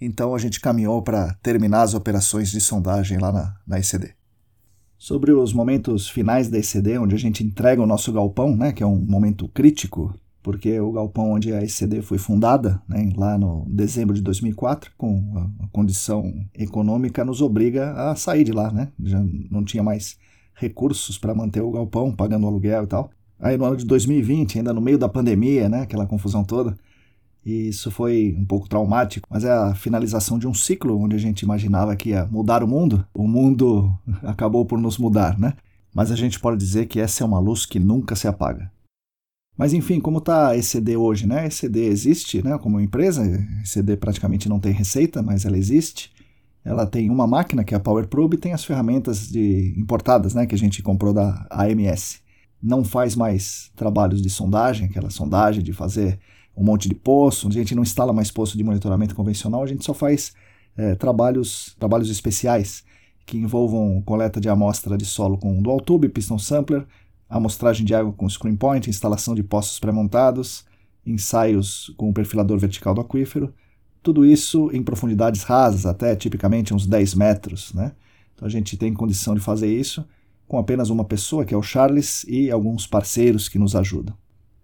Então 0.02 0.34
a 0.34 0.40
gente 0.40 0.60
caminhou 0.60 1.04
para 1.04 1.32
terminar 1.44 1.84
as 1.84 1.94
operações 1.94 2.50
de 2.50 2.60
sondagem 2.60 3.20
lá 3.20 3.32
na, 3.32 3.56
na 3.68 3.78
ECD. 3.78 4.16
Sobre 4.98 5.34
os 5.34 5.54
momentos 5.54 6.10
finais 6.10 6.50
da 6.50 6.58
ECD, 6.58 6.98
onde 6.98 7.14
a 7.14 7.20
gente 7.20 7.44
entrega 7.44 7.84
o 7.84 7.86
nosso 7.86 8.12
galpão, 8.12 8.58
né, 8.58 8.72
que 8.72 8.82
é 8.82 8.88
um 8.88 8.98
momento 8.98 9.48
crítico 9.48 10.12
porque 10.42 10.80
o 10.80 10.92
galpão 10.92 11.32
onde 11.32 11.54
a 11.54 11.64
ECD 11.64 12.02
foi 12.02 12.18
fundada, 12.18 12.82
né, 12.88 13.12
lá 13.16 13.38
no 13.38 13.66
dezembro 13.68 14.16
de 14.16 14.22
2004, 14.22 14.92
com 14.98 15.50
a 15.60 15.68
condição 15.68 16.34
econômica, 16.54 17.24
nos 17.24 17.42
obriga 17.42 17.94
a 17.94 18.16
sair 18.16 18.44
de 18.44 18.52
lá, 18.52 18.72
né? 18.72 18.90
Já 19.04 19.24
não 19.50 19.64
tinha 19.64 19.84
mais 19.84 20.18
recursos 20.56 21.18
para 21.18 21.34
manter 21.36 21.62
o 21.62 21.72
galpão, 21.72 22.12
pagando 22.14 22.48
aluguel 22.48 22.84
e 22.84 22.88
tal. 22.88 23.12
Aí 23.40 23.58
no 23.58 23.66
ano 23.66 23.78
de 23.78 23.86
2020, 23.86 24.60
ainda 24.60 24.74
no 24.74 24.82
meio 24.82 24.98
da 24.98 25.10
pandemia, 25.10 25.68
né, 25.68 25.82
aquela 25.82 26.06
confusão 26.06 26.44
toda, 26.44 26.78
e 27.46 27.70
isso 27.70 27.90
foi 27.90 28.36
um 28.38 28.46
pouco 28.46 28.70
traumático, 28.70 29.28
mas 29.30 29.44
é 29.44 29.52
a 29.52 29.74
finalização 29.74 30.38
de 30.38 30.48
um 30.48 30.54
ciclo 30.54 31.00
onde 31.00 31.16
a 31.16 31.20
gente 31.20 31.42
imaginava 31.42 31.96
que 31.96 32.10
ia 32.10 32.26
mudar 32.28 32.64
o 32.64 32.68
mundo. 32.68 33.06
O 33.14 33.28
mundo 33.28 33.92
acabou 34.24 34.66
por 34.66 34.80
nos 34.80 34.98
mudar, 34.98 35.40
né? 35.40 35.54
Mas 35.94 36.12
a 36.12 36.16
gente 36.16 36.40
pode 36.40 36.58
dizer 36.58 36.86
que 36.86 37.00
essa 37.00 37.24
é 37.24 37.26
uma 37.26 37.40
luz 37.40 37.66
que 37.66 37.80
nunca 37.80 38.16
se 38.16 38.28
apaga. 38.28 38.72
Mas 39.62 39.74
enfim, 39.74 40.00
como 40.00 40.18
está 40.18 40.48
a 40.48 40.58
ECD 40.58 40.98
hoje, 40.98 41.28
né? 41.28 41.42
A 41.42 41.46
ECD 41.46 41.86
existe, 41.86 42.44
né? 42.44 42.58
Como 42.58 42.80
empresa, 42.80 43.22
a 43.22 43.62
ECD 43.62 43.96
praticamente 43.96 44.50
não 44.50 44.60
tem 44.60 44.74
receita, 44.74 45.22
mas 45.22 45.46
ela 45.46 45.56
existe. 45.56 46.12
Ela 46.66 46.88
tem 46.88 47.12
uma 47.12 47.28
máquina 47.28 47.64
que 47.64 47.76
é 47.76 47.78
a 47.78 47.80
PowerProbe 47.80 48.38
e 48.38 48.40
tem 48.40 48.54
as 48.54 48.66
ferramentas 48.66 49.28
de 49.28 49.76
importadas, 49.78 50.34
né? 50.34 50.48
Que 50.48 50.56
a 50.56 50.58
gente 50.58 50.82
comprou 50.82 51.14
da 51.14 51.46
AMS. 51.52 52.22
Não 52.60 52.84
faz 52.84 53.16
mais 53.16 53.72
trabalhos 53.76 54.20
de 54.20 54.32
sondagem, 54.32 54.88
aquela 54.88 55.12
sondagem 55.12 55.62
de 55.62 55.74
fazer 55.74 56.18
um 56.58 56.64
monte 56.64 56.90
de 56.90 56.96
poço. 56.96 57.48
A 57.48 57.52
gente 57.52 57.76
não 57.76 57.84
instala 57.84 58.12
mais 58.12 58.32
poço 58.32 58.58
de 58.58 58.64
monitoramento 58.64 59.14
convencional. 59.14 59.62
A 59.62 59.68
gente 59.68 59.86
só 59.86 59.94
faz 59.94 60.34
é, 60.76 60.96
trabalhos, 60.96 61.76
trabalhos 61.78 62.10
especiais 62.10 62.84
que 63.28 63.38
envolvam 63.38 64.02
coleta 64.02 64.42
de 64.42 64.50
amostra 64.50 64.98
de 64.98 65.06
solo 65.06 65.38
com 65.38 65.62
dual 65.62 65.80
tube, 65.80 66.10
piston 66.10 66.40
sampler 66.40 66.84
amostragem 67.32 67.86
de 67.86 67.96
água 67.96 68.12
com 68.12 68.28
screen 68.28 68.58
point, 68.58 68.90
instalação 68.90 69.34
de 69.34 69.42
poços 69.42 69.80
pré-montados, 69.80 70.66
ensaios 71.06 71.92
com 71.98 72.10
o 72.10 72.14
perfilador 72.14 72.60
vertical 72.60 72.94
do 72.94 73.02
aquífero, 73.02 73.54
tudo 74.04 74.26
isso 74.26 74.70
em 74.74 74.84
profundidades 74.84 75.44
rasas, 75.44 75.86
até 75.86 76.16
tipicamente 76.16 76.74
uns 76.74 76.86
10 76.86 77.16
metros. 77.16 77.74
Né? 77.74 77.94
Então 78.36 78.46
a 78.46 78.52
gente 78.52 78.76
tem 78.76 78.94
condição 78.94 79.34
de 79.34 79.40
fazer 79.40 79.74
isso 79.74 80.06
com 80.48 80.58
apenas 80.58 80.90
uma 80.90 81.06
pessoa, 81.06 81.46
que 81.46 81.54
é 81.54 81.58
o 81.58 81.62
Charles, 81.62 82.26
e 82.28 82.52
alguns 82.52 82.86
parceiros 82.86 83.48
que 83.48 83.58
nos 83.58 83.74
ajudam. 83.74 84.14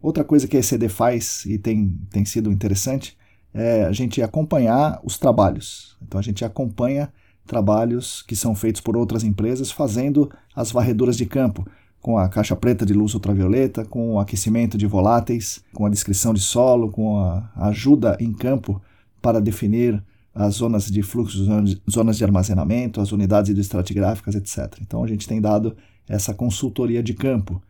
Outra 0.02 0.24
coisa 0.24 0.46
que 0.46 0.58
a 0.58 0.60
ECD 0.60 0.90
faz 0.90 1.46
e 1.46 1.58
tem, 1.58 1.98
tem 2.12 2.26
sido 2.26 2.52
interessante 2.52 3.18
é 3.54 3.86
a 3.86 3.92
gente 3.94 4.22
acompanhar 4.22 5.00
os 5.04 5.18
trabalhos. 5.18 5.98
Então 6.02 6.20
a 6.20 6.24
gente 6.24 6.44
acompanha 6.44 7.12
trabalhos 7.46 8.22
que 8.22 8.36
são 8.36 8.54
feitos 8.54 8.82
por 8.82 8.98
outras 8.98 9.24
empresas 9.24 9.72
fazendo 9.72 10.30
as 10.54 10.72
varreduras 10.72 11.16
de 11.16 11.26
campo 11.26 11.66
com 12.02 12.18
a 12.18 12.30
caixa 12.30 12.56
preta 12.56 12.86
de 12.86 12.94
luz 12.94 13.14
ultravioleta, 13.14 13.84
com 13.84 14.14
o 14.14 14.20
aquecimento 14.20 14.78
de 14.78 14.88
voláteis, 14.88 15.64
com 15.74 15.86
a 15.86 15.90
descrição 15.90 16.34
de 16.34 16.40
solo, 16.40 16.90
com 16.92 17.20
a 17.20 17.52
ajuda 17.68 18.18
em 18.20 18.32
campo 18.32 18.82
para 19.22 19.42
definir 19.42 20.04
as 20.34 20.56
zonas 20.56 20.86
de 20.86 21.02
fluxo, 21.02 21.44
zonas 21.90 22.18
de 22.18 22.24
armazenamento, 22.24 23.02
as 23.02 23.12
unidades 23.12 23.50
hidroestratigráficas, 23.50 24.36
etc. 24.36 24.78
Então 24.82 25.04
a 25.04 25.08
gente 25.08 25.28
tem 25.28 25.42
dado 25.42 25.76
essa 26.08 26.34
consultoria 26.34 27.02
de 27.02 27.14
campo. 27.14 27.62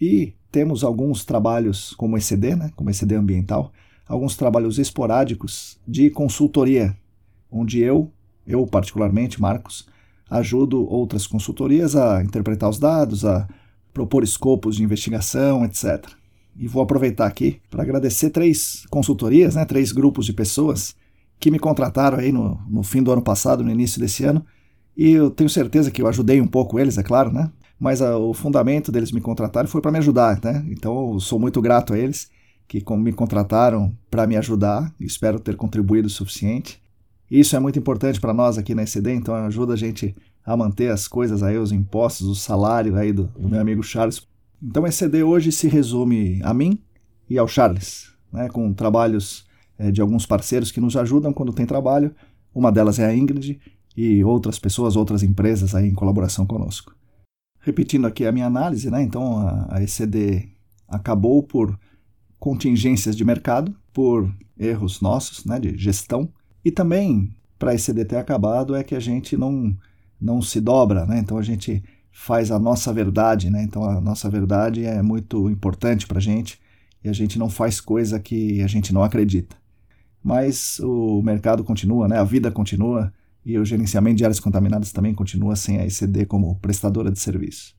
E 0.00 0.34
temos 0.50 0.82
alguns 0.82 1.24
trabalhos 1.24 1.92
como 1.94 2.16
ECD, 2.16 2.56
né, 2.56 2.72
como 2.74 2.90
ECD 2.90 3.14
ambiental, 3.14 3.72
alguns 4.06 4.36
trabalhos 4.36 4.78
esporádicos 4.78 5.78
de 5.86 6.08
consultoria, 6.08 6.96
onde 7.50 7.80
eu, 7.80 8.10
eu 8.46 8.66
particularmente, 8.66 9.40
Marcos, 9.40 9.86
ajudo 10.30 10.86
outras 10.88 11.26
consultorias 11.26 11.96
a 11.96 12.22
interpretar 12.22 12.68
os 12.68 12.78
dados, 12.78 13.24
a 13.24 13.48
propor 13.92 14.22
escopos 14.22 14.76
de 14.76 14.82
investigação, 14.82 15.64
etc. 15.64 16.06
E 16.56 16.66
vou 16.66 16.82
aproveitar 16.82 17.26
aqui 17.26 17.60
para 17.70 17.82
agradecer 17.82 18.30
três 18.30 18.84
consultorias, 18.90 19.54
né, 19.54 19.64
três 19.64 19.92
grupos 19.92 20.26
de 20.26 20.32
pessoas 20.32 20.94
que 21.40 21.50
me 21.50 21.58
contrataram 21.58 22.18
aí 22.18 22.32
no, 22.32 22.60
no 22.68 22.82
fim 22.82 23.02
do 23.02 23.12
ano 23.12 23.22
passado, 23.22 23.62
no 23.62 23.70
início 23.70 24.00
desse 24.00 24.24
ano, 24.24 24.44
e 24.96 25.12
eu 25.12 25.30
tenho 25.30 25.48
certeza 25.48 25.90
que 25.90 26.02
eu 26.02 26.08
ajudei 26.08 26.40
um 26.40 26.46
pouco 26.46 26.78
eles, 26.78 26.98
é 26.98 27.02
claro, 27.04 27.32
né? 27.32 27.48
Mas 27.78 28.02
a, 28.02 28.18
o 28.18 28.34
fundamento 28.34 28.90
deles 28.90 29.12
me 29.12 29.20
contratarem 29.20 29.70
foi 29.70 29.80
para 29.80 29.92
me 29.92 29.98
ajudar, 29.98 30.40
né? 30.42 30.66
Então 30.68 31.12
eu 31.12 31.20
sou 31.20 31.38
muito 31.38 31.62
grato 31.62 31.94
a 31.94 31.98
eles 31.98 32.28
que 32.66 32.84
me 32.96 33.12
contrataram 33.12 33.96
para 34.10 34.26
me 34.26 34.36
ajudar, 34.36 34.92
espero 35.00 35.38
ter 35.38 35.56
contribuído 35.56 36.08
o 36.08 36.10
suficiente. 36.10 36.82
Isso 37.30 37.54
é 37.54 37.58
muito 37.58 37.78
importante 37.78 38.20
para 38.20 38.32
nós 38.32 38.56
aqui 38.56 38.74
na 38.74 38.82
ECD, 38.82 39.12
então 39.12 39.34
ajuda 39.34 39.74
a 39.74 39.76
gente 39.76 40.14
a 40.44 40.56
manter 40.56 40.90
as 40.90 41.06
coisas 41.06 41.42
aí, 41.42 41.58
os 41.58 41.72
impostos, 41.72 42.26
o 42.26 42.34
salário 42.34 42.96
aí 42.96 43.12
do, 43.12 43.24
do 43.38 43.48
meu 43.48 43.60
amigo 43.60 43.82
Charles. 43.82 44.26
Então 44.62 44.84
a 44.84 44.88
ECD 44.88 45.22
hoje 45.22 45.52
se 45.52 45.68
resume 45.68 46.40
a 46.42 46.54
mim 46.54 46.78
e 47.28 47.36
ao 47.36 47.46
Charles, 47.46 48.10
né, 48.32 48.48
com 48.48 48.72
trabalhos 48.72 49.46
é, 49.78 49.90
de 49.90 50.00
alguns 50.00 50.24
parceiros 50.24 50.72
que 50.72 50.80
nos 50.80 50.96
ajudam 50.96 51.32
quando 51.32 51.52
tem 51.52 51.66
trabalho. 51.66 52.14
Uma 52.54 52.72
delas 52.72 52.98
é 52.98 53.04
a 53.04 53.14
Ingrid 53.14 53.60
e 53.94 54.24
outras 54.24 54.58
pessoas, 54.58 54.96
outras 54.96 55.22
empresas 55.22 55.74
aí 55.74 55.86
em 55.86 55.94
colaboração 55.94 56.46
conosco. 56.46 56.94
Repetindo 57.60 58.06
aqui 58.06 58.24
a 58.26 58.32
minha 58.32 58.46
análise, 58.46 58.90
né, 58.90 59.02
então 59.02 59.38
a, 59.38 59.76
a 59.76 59.82
ECD 59.82 60.48
acabou 60.88 61.42
por 61.42 61.78
contingências 62.38 63.14
de 63.14 63.24
mercado, 63.24 63.76
por 63.92 64.32
erros 64.58 65.02
nossos 65.02 65.44
né, 65.44 65.60
de 65.60 65.76
gestão, 65.76 66.32
e 66.68 66.70
também 66.70 67.34
para 67.58 67.74
ECD 67.74 68.04
ter 68.04 68.16
acabado 68.16 68.76
é 68.76 68.84
que 68.84 68.94
a 68.94 69.00
gente 69.00 69.36
não 69.36 69.74
não 70.20 70.42
se 70.42 70.60
dobra, 70.60 71.06
né? 71.06 71.18
Então 71.18 71.38
a 71.38 71.42
gente 71.42 71.82
faz 72.12 72.50
a 72.50 72.58
nossa 72.58 72.92
verdade, 72.92 73.48
né? 73.48 73.62
Então 73.62 73.84
a 73.84 74.00
nossa 74.00 74.28
verdade 74.28 74.84
é 74.84 75.00
muito 75.00 75.48
importante 75.48 76.06
para 76.06 76.18
a 76.18 76.20
gente 76.20 76.60
e 77.02 77.08
a 77.08 77.12
gente 77.12 77.38
não 77.38 77.48
faz 77.48 77.80
coisa 77.80 78.20
que 78.20 78.60
a 78.60 78.66
gente 78.66 78.92
não 78.92 79.02
acredita. 79.02 79.56
Mas 80.22 80.78
o 80.80 81.22
mercado 81.22 81.64
continua, 81.64 82.06
né? 82.06 82.18
A 82.18 82.24
vida 82.24 82.50
continua 82.50 83.10
e 83.44 83.56
o 83.56 83.64
gerenciamento 83.64 84.16
de 84.16 84.24
áreas 84.24 84.40
contaminadas 84.40 84.92
também 84.92 85.14
continua 85.14 85.56
sem 85.56 85.78
a 85.78 85.86
ECD 85.86 86.26
como 86.26 86.56
prestadora 86.56 87.10
de 87.10 87.18
serviço. 87.18 87.74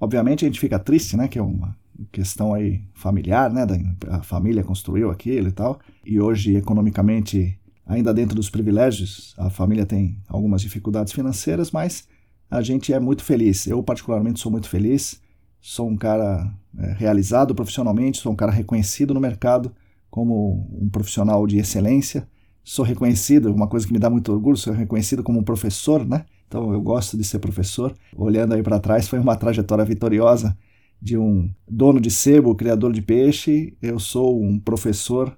Obviamente 0.00 0.44
a 0.44 0.48
gente 0.48 0.60
fica 0.60 0.78
triste, 0.78 1.16
né? 1.16 1.26
Que 1.26 1.38
é 1.38 1.42
uma 1.42 1.76
questão 2.12 2.54
aí 2.54 2.84
familiar, 2.94 3.50
né? 3.52 3.66
A 4.08 4.22
família 4.22 4.62
construiu 4.62 5.10
aquilo 5.10 5.48
e 5.48 5.52
tal 5.52 5.80
e 6.04 6.20
hoje 6.20 6.54
economicamente 6.56 7.58
ainda 7.86 8.12
dentro 8.12 8.34
dos 8.34 8.50
privilégios, 8.50 9.34
a 9.36 9.50
família 9.50 9.84
tem 9.84 10.18
algumas 10.28 10.62
dificuldades 10.62 11.12
financeiras, 11.12 11.70
mas 11.70 12.06
a 12.50 12.60
gente 12.60 12.92
é 12.92 13.00
muito 13.00 13.24
feliz. 13.24 13.66
Eu, 13.66 13.82
particularmente, 13.82 14.40
sou 14.40 14.52
muito 14.52 14.68
feliz. 14.68 15.20
Sou 15.60 15.88
um 15.88 15.96
cara 15.96 16.52
é, 16.76 16.92
realizado 16.92 17.54
profissionalmente, 17.54 18.18
sou 18.18 18.32
um 18.32 18.36
cara 18.36 18.50
reconhecido 18.50 19.14
no 19.14 19.20
mercado 19.20 19.72
como 20.10 20.68
um 20.78 20.88
profissional 20.88 21.46
de 21.46 21.58
excelência. 21.58 22.28
Sou 22.64 22.84
reconhecido, 22.84 23.52
uma 23.52 23.66
coisa 23.66 23.86
que 23.86 23.92
me 23.92 23.98
dá 23.98 24.10
muito 24.10 24.32
orgulho, 24.32 24.56
sou 24.56 24.72
reconhecido 24.72 25.22
como 25.22 25.38
um 25.38 25.42
professor, 25.42 26.04
né? 26.06 26.24
Então 26.46 26.72
eu 26.72 26.80
gosto 26.82 27.16
de 27.16 27.24
ser 27.24 27.38
professor. 27.38 27.94
Olhando 28.14 28.54
aí 28.54 28.62
para 28.62 28.78
trás, 28.78 29.08
foi 29.08 29.18
uma 29.18 29.36
trajetória 29.36 29.84
vitoriosa 29.84 30.56
de 31.00 31.16
um 31.16 31.48
dono 31.66 32.00
de 32.00 32.10
sebo, 32.10 32.54
criador 32.54 32.92
de 32.92 33.00
peixe. 33.00 33.76
Eu 33.80 33.98
sou 33.98 34.42
um 34.42 34.58
professor 34.58 35.36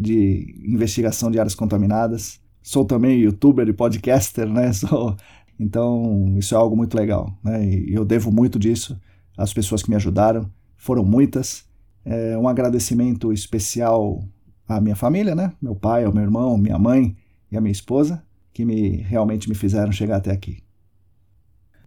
de 0.00 0.54
investigação 0.66 1.30
de 1.30 1.38
áreas 1.38 1.54
contaminadas. 1.54 2.40
Sou 2.62 2.84
também 2.84 3.20
youtuber 3.20 3.68
e 3.68 3.72
podcaster, 3.72 4.48
né? 4.48 4.72
Sou, 4.74 5.16
então 5.58 6.34
isso 6.38 6.54
é 6.54 6.58
algo 6.58 6.76
muito 6.76 6.96
legal, 6.96 7.36
né? 7.42 7.64
E 7.64 7.92
eu 7.92 8.04
devo 8.04 8.32
muito 8.32 8.58
disso 8.58 8.98
às 9.36 9.52
pessoas 9.52 9.82
que 9.82 9.90
me 9.90 9.96
ajudaram. 9.96 10.50
Foram 10.76 11.04
muitas. 11.04 11.64
É, 12.04 12.36
um 12.36 12.46
agradecimento 12.46 13.32
especial 13.32 14.22
à 14.68 14.80
minha 14.80 14.96
família, 14.96 15.34
né? 15.34 15.52
Meu 15.60 15.74
pai, 15.74 16.04
ao 16.04 16.12
meu 16.12 16.22
irmão, 16.22 16.56
minha 16.56 16.78
mãe 16.78 17.16
e 17.50 17.56
a 17.56 17.60
minha 17.60 17.72
esposa, 17.72 18.22
que 18.52 18.64
me 18.64 18.96
realmente 18.98 19.48
me 19.48 19.54
fizeram 19.54 19.90
chegar 19.90 20.16
até 20.16 20.30
aqui. 20.30 20.62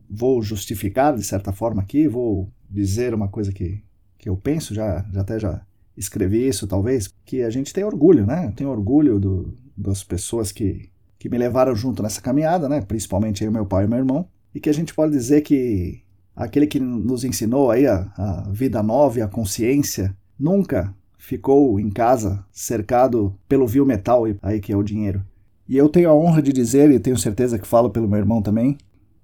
Vou 0.09 0.41
justificar 0.41 1.15
de 1.15 1.23
certa 1.23 1.51
forma 1.51 1.81
aqui, 1.81 2.07
vou 2.07 2.51
dizer 2.69 3.13
uma 3.13 3.27
coisa 3.27 3.51
que, 3.51 3.83
que 4.17 4.29
eu 4.29 4.35
penso, 4.37 4.73
já, 4.73 5.05
já 5.11 5.21
até 5.21 5.39
já 5.39 5.66
escrevi 5.97 6.47
isso 6.47 6.67
talvez, 6.67 7.13
que 7.25 7.41
a 7.41 7.49
gente 7.49 7.73
tem 7.73 7.83
orgulho, 7.83 8.25
né? 8.25 8.45
Eu 8.47 8.51
tenho 8.51 8.69
orgulho 8.69 9.19
do, 9.19 9.53
das 9.75 10.03
pessoas 10.03 10.51
que, 10.51 10.89
que 11.17 11.27
me 11.27 11.37
levaram 11.37 11.75
junto 11.75 12.03
nessa 12.03 12.21
caminhada, 12.21 12.69
né? 12.69 12.81
Principalmente 12.81 13.43
aí 13.43 13.49
meu 13.49 13.65
pai 13.65 13.85
e 13.85 13.87
meu 13.87 13.97
irmão, 13.97 14.27
e 14.53 14.59
que 14.59 14.69
a 14.69 14.73
gente 14.73 14.93
pode 14.93 15.11
dizer 15.11 15.41
que 15.41 16.01
aquele 16.35 16.67
que 16.67 16.79
nos 16.79 17.23
ensinou 17.23 17.71
aí 17.71 17.87
a, 17.87 18.11
a 18.15 18.49
vida 18.51 18.81
nova 18.83 19.19
e 19.19 19.21
a 19.21 19.27
consciência 19.27 20.15
nunca 20.39 20.93
ficou 21.17 21.79
em 21.79 21.89
casa 21.89 22.45
cercado 22.51 23.35
pelo 23.49 23.67
vil 23.67 23.85
metal 23.85 24.23
aí 24.41 24.59
que 24.61 24.71
é 24.71 24.77
o 24.77 24.83
dinheiro. 24.83 25.25
E 25.67 25.75
eu 25.75 25.89
tenho 25.89 26.09
a 26.09 26.15
honra 26.15 26.41
de 26.41 26.53
dizer, 26.53 26.89
e 26.91 26.99
tenho 26.99 27.17
certeza 27.17 27.59
que 27.59 27.67
falo 27.67 27.89
pelo 27.89 28.07
meu 28.07 28.19
irmão 28.19 28.41
também, 28.41 28.77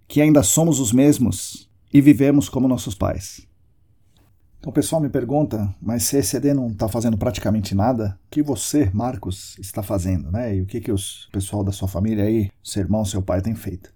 que 0.08 0.22
ainda 0.22 0.44
somos 0.44 0.80
os 0.80 0.92
mesmos 0.92 1.70
e 1.94 2.02
vivemos 2.02 2.50
como 2.50 2.68
nossos 2.68 2.96
pais. 2.96 3.48
Então 4.64 4.72
o 4.72 4.74
pessoal 4.74 5.02
me 5.02 5.10
pergunta, 5.10 5.76
mas 5.82 6.04
se 6.04 6.16
a 6.16 6.20
ECD 6.20 6.54
não 6.54 6.70
está 6.70 6.88
fazendo 6.88 7.18
praticamente 7.18 7.76
nada, 7.76 8.18
o 8.28 8.30
que 8.30 8.42
você, 8.42 8.90
Marcos, 8.94 9.58
está 9.60 9.84
fazendo, 9.84 10.32
né? 10.32 10.56
E 10.56 10.62
o 10.62 10.66
que, 10.66 10.80
que 10.80 10.90
os 10.90 11.28
pessoal 11.34 11.66
da 11.66 11.74
sua 11.74 11.86
família 11.86 12.24
aí, 12.24 12.50
seu 12.64 12.82
irmão, 12.82 13.04
seu 13.04 13.22
pai, 13.22 13.42
tem 13.42 13.56
feito? 13.56 13.94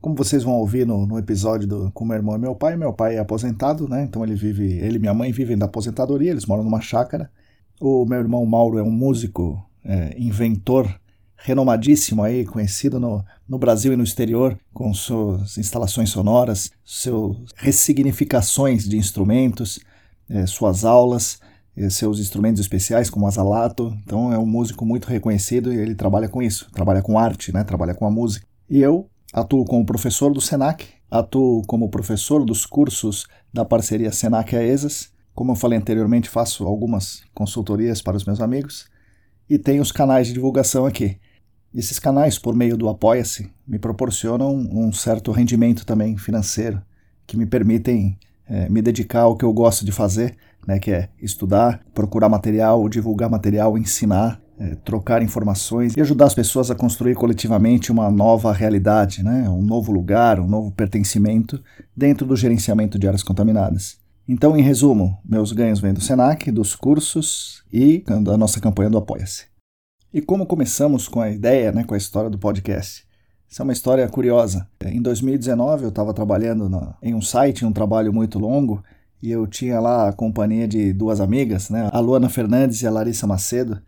Como 0.00 0.16
vocês 0.16 0.42
vão 0.42 0.54
ouvir 0.54 0.84
no, 0.84 1.06
no 1.06 1.20
episódio 1.20 1.68
do, 1.68 1.92
com 1.92 2.04
meu 2.04 2.16
irmão 2.16 2.34
e 2.34 2.38
meu 2.40 2.52
pai, 2.52 2.76
meu 2.76 2.92
pai 2.92 3.14
é 3.14 3.20
aposentado, 3.20 3.86
né? 3.86 4.02
Então 4.02 4.24
ele 4.24 4.34
vive, 4.34 4.72
ele 4.80 4.96
e 4.96 4.98
minha 4.98 5.14
mãe 5.14 5.30
vivem 5.30 5.56
da 5.56 5.66
aposentadoria, 5.66 6.32
eles 6.32 6.46
moram 6.46 6.64
numa 6.64 6.80
chácara. 6.80 7.30
O 7.80 8.04
meu 8.04 8.18
irmão 8.18 8.44
Mauro 8.44 8.76
é 8.76 8.82
um 8.82 8.90
músico, 8.90 9.64
é, 9.84 10.16
inventor 10.18 10.92
renomadíssimo 11.36 12.24
aí, 12.24 12.44
conhecido 12.44 12.98
no, 12.98 13.24
no 13.48 13.56
Brasil 13.56 13.92
e 13.92 13.96
no 13.96 14.02
exterior, 14.02 14.58
com 14.74 14.92
suas 14.92 15.56
instalações 15.58 16.10
sonoras, 16.10 16.72
suas 16.82 17.36
ressignificações 17.54 18.82
de 18.82 18.96
instrumentos, 18.96 19.78
é, 20.28 20.46
suas 20.46 20.84
aulas, 20.84 21.40
é, 21.76 21.88
seus 21.90 22.18
instrumentos 22.18 22.60
especiais, 22.60 23.08
como 23.08 23.26
azalato. 23.26 23.96
Então 24.04 24.32
é 24.32 24.38
um 24.38 24.46
músico 24.46 24.84
muito 24.84 25.06
reconhecido 25.06 25.72
e 25.72 25.76
ele 25.76 25.94
trabalha 25.94 26.28
com 26.28 26.42
isso, 26.42 26.70
trabalha 26.72 27.02
com 27.02 27.18
arte, 27.18 27.52
né? 27.52 27.64
trabalha 27.64 27.94
com 27.94 28.06
a 28.06 28.10
música. 28.10 28.46
E 28.68 28.80
eu 28.80 29.08
atuo 29.32 29.64
como 29.64 29.86
professor 29.86 30.32
do 30.32 30.40
SENAC, 30.40 30.86
atuo 31.10 31.62
como 31.66 31.88
professor 31.88 32.44
dos 32.44 32.66
cursos 32.66 33.26
da 33.52 33.64
parceria 33.64 34.12
SENAC-AESAS. 34.12 35.12
Como 35.34 35.52
eu 35.52 35.56
falei 35.56 35.78
anteriormente, 35.78 36.28
faço 36.28 36.66
algumas 36.66 37.22
consultorias 37.32 38.02
para 38.02 38.16
os 38.16 38.24
meus 38.24 38.40
amigos 38.40 38.88
e 39.48 39.58
tenho 39.58 39.80
os 39.80 39.92
canais 39.92 40.26
de 40.26 40.34
divulgação 40.34 40.84
aqui. 40.84 41.18
Esses 41.74 41.98
canais, 41.98 42.38
por 42.38 42.54
meio 42.54 42.76
do 42.76 42.88
Apoia-se, 42.88 43.50
me 43.66 43.78
proporcionam 43.78 44.54
um 44.54 44.90
certo 44.92 45.30
rendimento 45.32 45.86
também 45.86 46.16
financeiro, 46.16 46.82
que 47.26 47.36
me 47.36 47.46
permitem 47.46 48.18
é, 48.48 48.68
me 48.68 48.80
dedicar 48.82 49.22
ao 49.22 49.36
que 49.36 49.44
eu 49.44 49.52
gosto 49.52 49.84
de 49.84 49.92
fazer, 49.92 50.36
né, 50.66 50.78
que 50.78 50.90
é 50.90 51.08
estudar, 51.20 51.80
procurar 51.94 52.28
material, 52.28 52.88
divulgar 52.88 53.30
material, 53.30 53.76
ensinar, 53.78 54.40
é, 54.58 54.74
trocar 54.76 55.22
informações 55.22 55.96
e 55.96 56.00
ajudar 56.00 56.26
as 56.26 56.34
pessoas 56.34 56.70
a 56.70 56.74
construir 56.74 57.14
coletivamente 57.14 57.92
uma 57.92 58.10
nova 58.10 58.52
realidade, 58.52 59.22
né, 59.22 59.48
um 59.48 59.62
novo 59.62 59.92
lugar, 59.92 60.40
um 60.40 60.46
novo 60.46 60.70
pertencimento 60.72 61.62
dentro 61.96 62.26
do 62.26 62.36
gerenciamento 62.36 62.98
de 62.98 63.06
áreas 63.06 63.22
contaminadas. 63.22 63.98
Então, 64.28 64.58
em 64.58 64.62
resumo, 64.62 65.18
meus 65.24 65.52
ganhos 65.52 65.80
vêm 65.80 65.94
do 65.94 66.02
SENAC, 66.02 66.50
dos 66.50 66.76
cursos 66.76 67.64
e 67.72 68.04
da 68.22 68.36
nossa 68.36 68.60
campanha 68.60 68.90
do 68.90 68.98
Apoia-se. 68.98 69.46
E 70.12 70.20
como 70.20 70.44
começamos 70.44 71.08
com 71.08 71.20
a 71.20 71.30
ideia, 71.30 71.72
né, 71.72 71.82
com 71.84 71.94
a 71.94 71.98
história 71.98 72.28
do 72.28 72.38
podcast? 72.38 73.07
Isso 73.48 73.62
é 73.62 73.64
uma 73.64 73.72
história 73.72 74.06
curiosa. 74.08 74.68
Em 74.84 75.00
2019 75.00 75.84
eu 75.84 75.88
estava 75.88 76.12
trabalhando 76.12 76.70
em 77.02 77.14
um 77.14 77.22
site, 77.22 77.64
um 77.64 77.72
trabalho 77.72 78.12
muito 78.12 78.38
longo, 78.38 78.82
e 79.22 79.30
eu 79.30 79.46
tinha 79.46 79.80
lá 79.80 80.08
a 80.08 80.12
companhia 80.12 80.68
de 80.68 80.92
duas 80.92 81.20
amigas, 81.20 81.70
né, 81.70 81.88
a 81.92 81.98
Luana 81.98 82.28
Fernandes 82.28 82.82
e 82.82 82.86
a 82.86 82.90
Larissa 82.90 83.26
Macedo, 83.26 83.80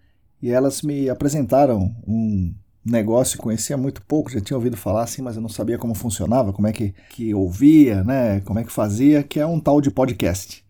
e 0.43 0.51
elas 0.51 0.83
me 0.83 1.11
apresentaram 1.11 1.95
um 2.07 2.55
negócio 2.85 3.37
que 3.37 3.43
conhecia 3.43 3.77
muito 3.77 4.03
pouco, 4.07 4.31
já 4.31 4.41
tinha 4.41 4.57
ouvido 4.57 4.77
falar 4.77 5.03
assim, 5.03 5.21
mas 5.21 5.37
eu 5.37 5.43
não 5.43 5.49
sabia 5.49 5.77
como 5.77 5.95
funcionava, 5.95 6.53
como 6.53 6.67
é 6.67 6.73
que, 6.73 6.95
que 7.11 7.35
ouvia, 7.35 8.03
né, 8.03 8.41
como 8.41 8.59
é 8.59 8.65
que 8.65 8.73
fazia, 8.73 9.23
que 9.23 9.39
é 9.39 9.47
um 9.47 9.61
tal 9.61 9.81
de 9.81 9.91
podcast. 9.91 10.65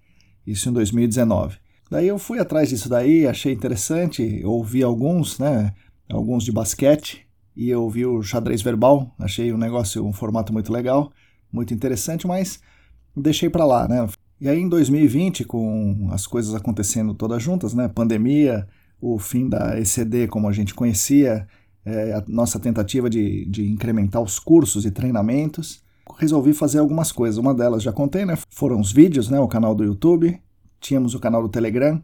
Isso 0.44 0.68
em 0.68 0.72
2019. 0.72 1.56
Daí 1.90 2.08
eu 2.08 2.18
fui 2.18 2.38
atrás 2.38 2.68
disso 2.68 2.88
daí, 2.88 3.26
achei 3.26 3.52
interessante, 3.52 4.42
ouvi 4.44 4.82
alguns, 4.82 5.38
né? 5.38 5.72
Alguns 6.08 6.44
de 6.44 6.52
basquete, 6.52 7.26
e 7.56 7.68
eu 7.68 7.88
vi 7.88 8.06
o 8.06 8.22
xadrez 8.22 8.62
verbal, 8.62 9.14
achei 9.18 9.52
um 9.52 9.58
negócio, 9.58 10.04
um 10.04 10.12
formato 10.12 10.52
muito 10.52 10.72
legal, 10.72 11.12
muito 11.52 11.74
interessante, 11.74 12.26
mas 12.26 12.60
deixei 13.16 13.50
para 13.50 13.64
lá, 13.64 13.88
né? 13.88 14.06
E 14.40 14.48
aí 14.48 14.58
em 14.58 14.68
2020, 14.68 15.44
com 15.44 16.08
as 16.10 16.26
coisas 16.26 16.54
acontecendo 16.54 17.12
todas 17.14 17.42
juntas, 17.42 17.74
né? 17.74 17.88
Pandemia, 17.88 18.66
o 19.00 19.18
fim 19.18 19.48
da 19.48 19.78
ECD 19.78 20.28
como 20.28 20.48
a 20.48 20.52
gente 20.52 20.74
conhecia, 20.74 21.46
é, 21.84 22.14
a 22.14 22.24
nossa 22.26 22.58
tentativa 22.58 23.10
de, 23.10 23.44
de 23.46 23.70
incrementar 23.70 24.22
os 24.22 24.38
cursos 24.38 24.84
e 24.84 24.90
treinamentos, 24.90 25.82
resolvi 26.18 26.52
fazer 26.52 26.78
algumas 26.78 27.12
coisas. 27.12 27.38
Uma 27.38 27.54
delas 27.54 27.82
já 27.82 27.92
contei, 27.92 28.24
né? 28.24 28.36
Foram 28.50 28.80
os 28.80 28.92
vídeos, 28.92 29.28
né? 29.28 29.38
O 29.40 29.48
canal 29.48 29.74
do 29.74 29.84
YouTube, 29.84 30.40
tínhamos 30.80 31.14
o 31.14 31.20
canal 31.20 31.42
do 31.42 31.48
Telegram. 31.48 32.02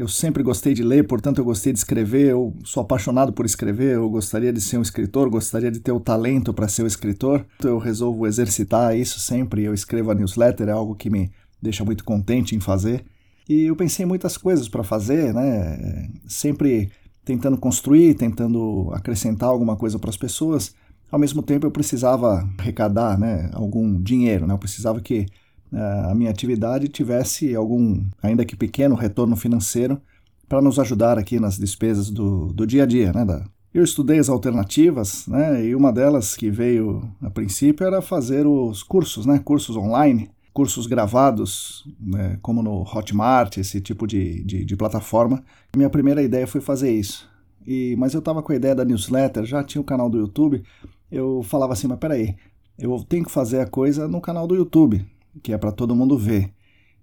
Eu 0.00 0.08
sempre 0.08 0.42
gostei 0.42 0.72
de 0.72 0.82
ler, 0.82 1.06
portanto 1.06 1.36
eu 1.36 1.44
gostei 1.44 1.74
de 1.74 1.78
escrever, 1.78 2.30
eu 2.30 2.56
sou 2.64 2.82
apaixonado 2.82 3.34
por 3.34 3.44
escrever, 3.44 3.96
eu 3.96 4.08
gostaria 4.08 4.50
de 4.50 4.58
ser 4.58 4.78
um 4.78 4.82
escritor, 4.82 5.28
gostaria 5.28 5.70
de 5.70 5.78
ter 5.78 5.92
o 5.92 6.00
talento 6.00 6.54
para 6.54 6.68
ser 6.68 6.84
um 6.84 6.86
escritor. 6.86 7.44
Eu 7.62 7.76
resolvo 7.76 8.26
exercitar 8.26 8.96
isso 8.96 9.20
sempre, 9.20 9.62
eu 9.62 9.74
escrevo 9.74 10.10
a 10.10 10.14
newsletter, 10.14 10.70
é 10.70 10.72
algo 10.72 10.94
que 10.94 11.10
me 11.10 11.30
deixa 11.60 11.84
muito 11.84 12.02
contente 12.02 12.56
em 12.56 12.60
fazer. 12.60 13.04
E 13.46 13.64
eu 13.64 13.76
pensei 13.76 14.06
em 14.06 14.08
muitas 14.08 14.38
coisas 14.38 14.70
para 14.70 14.82
fazer, 14.82 15.34
né? 15.34 16.08
Sempre 16.26 16.90
tentando 17.22 17.58
construir, 17.58 18.14
tentando 18.14 18.90
acrescentar 18.94 19.50
alguma 19.50 19.76
coisa 19.76 19.98
para 19.98 20.08
as 20.08 20.16
pessoas. 20.16 20.74
Ao 21.12 21.18
mesmo 21.18 21.42
tempo 21.42 21.66
eu 21.66 21.70
precisava 21.70 22.48
arrecadar, 22.56 23.18
né, 23.18 23.50
algum 23.52 24.00
dinheiro, 24.00 24.46
né? 24.46 24.54
Eu 24.54 24.58
precisava 24.58 24.98
que 24.98 25.26
a 25.72 26.14
minha 26.14 26.30
atividade 26.30 26.88
tivesse 26.88 27.54
algum, 27.54 28.04
ainda 28.22 28.44
que 28.44 28.56
pequeno, 28.56 28.94
retorno 28.94 29.36
financeiro 29.36 30.00
para 30.48 30.60
nos 30.60 30.78
ajudar 30.80 31.16
aqui 31.16 31.38
nas 31.38 31.56
despesas 31.56 32.10
do, 32.10 32.52
do 32.52 32.66
dia 32.66 32.82
a 32.82 32.86
dia. 32.86 33.12
Né. 33.12 33.44
Eu 33.72 33.84
estudei 33.84 34.18
as 34.18 34.28
alternativas, 34.28 35.28
né, 35.28 35.64
e 35.64 35.76
uma 35.76 35.92
delas 35.92 36.36
que 36.36 36.50
veio 36.50 37.08
a 37.22 37.30
princípio 37.30 37.86
era 37.86 38.02
fazer 38.02 38.46
os 38.46 38.82
cursos, 38.82 39.26
né, 39.26 39.38
cursos 39.38 39.76
online, 39.76 40.28
cursos 40.52 40.88
gravados, 40.88 41.88
né, 42.00 42.36
como 42.42 42.64
no 42.64 42.82
Hotmart, 42.82 43.58
esse 43.58 43.80
tipo 43.80 44.08
de, 44.08 44.42
de, 44.42 44.64
de 44.64 44.76
plataforma. 44.76 45.44
Minha 45.76 45.88
primeira 45.88 46.20
ideia 46.20 46.48
foi 46.48 46.60
fazer 46.60 46.90
isso. 46.90 47.30
E, 47.64 47.94
mas 47.96 48.12
eu 48.12 48.18
estava 48.18 48.42
com 48.42 48.50
a 48.50 48.56
ideia 48.56 48.74
da 48.74 48.84
newsletter, 48.84 49.44
já 49.44 49.62
tinha 49.62 49.80
o 49.80 49.84
canal 49.84 50.10
do 50.10 50.18
YouTube. 50.18 50.64
Eu 51.12 51.44
falava 51.44 51.74
assim, 51.74 51.86
mas 51.86 51.98
peraí, 51.98 52.34
eu 52.76 53.04
tenho 53.08 53.24
que 53.24 53.30
fazer 53.30 53.60
a 53.60 53.66
coisa 53.66 54.08
no 54.08 54.20
canal 54.20 54.48
do 54.48 54.56
YouTube 54.56 55.06
que 55.42 55.52
é 55.52 55.58
para 55.58 55.72
todo 55.72 55.94
mundo 55.94 56.18
ver. 56.18 56.52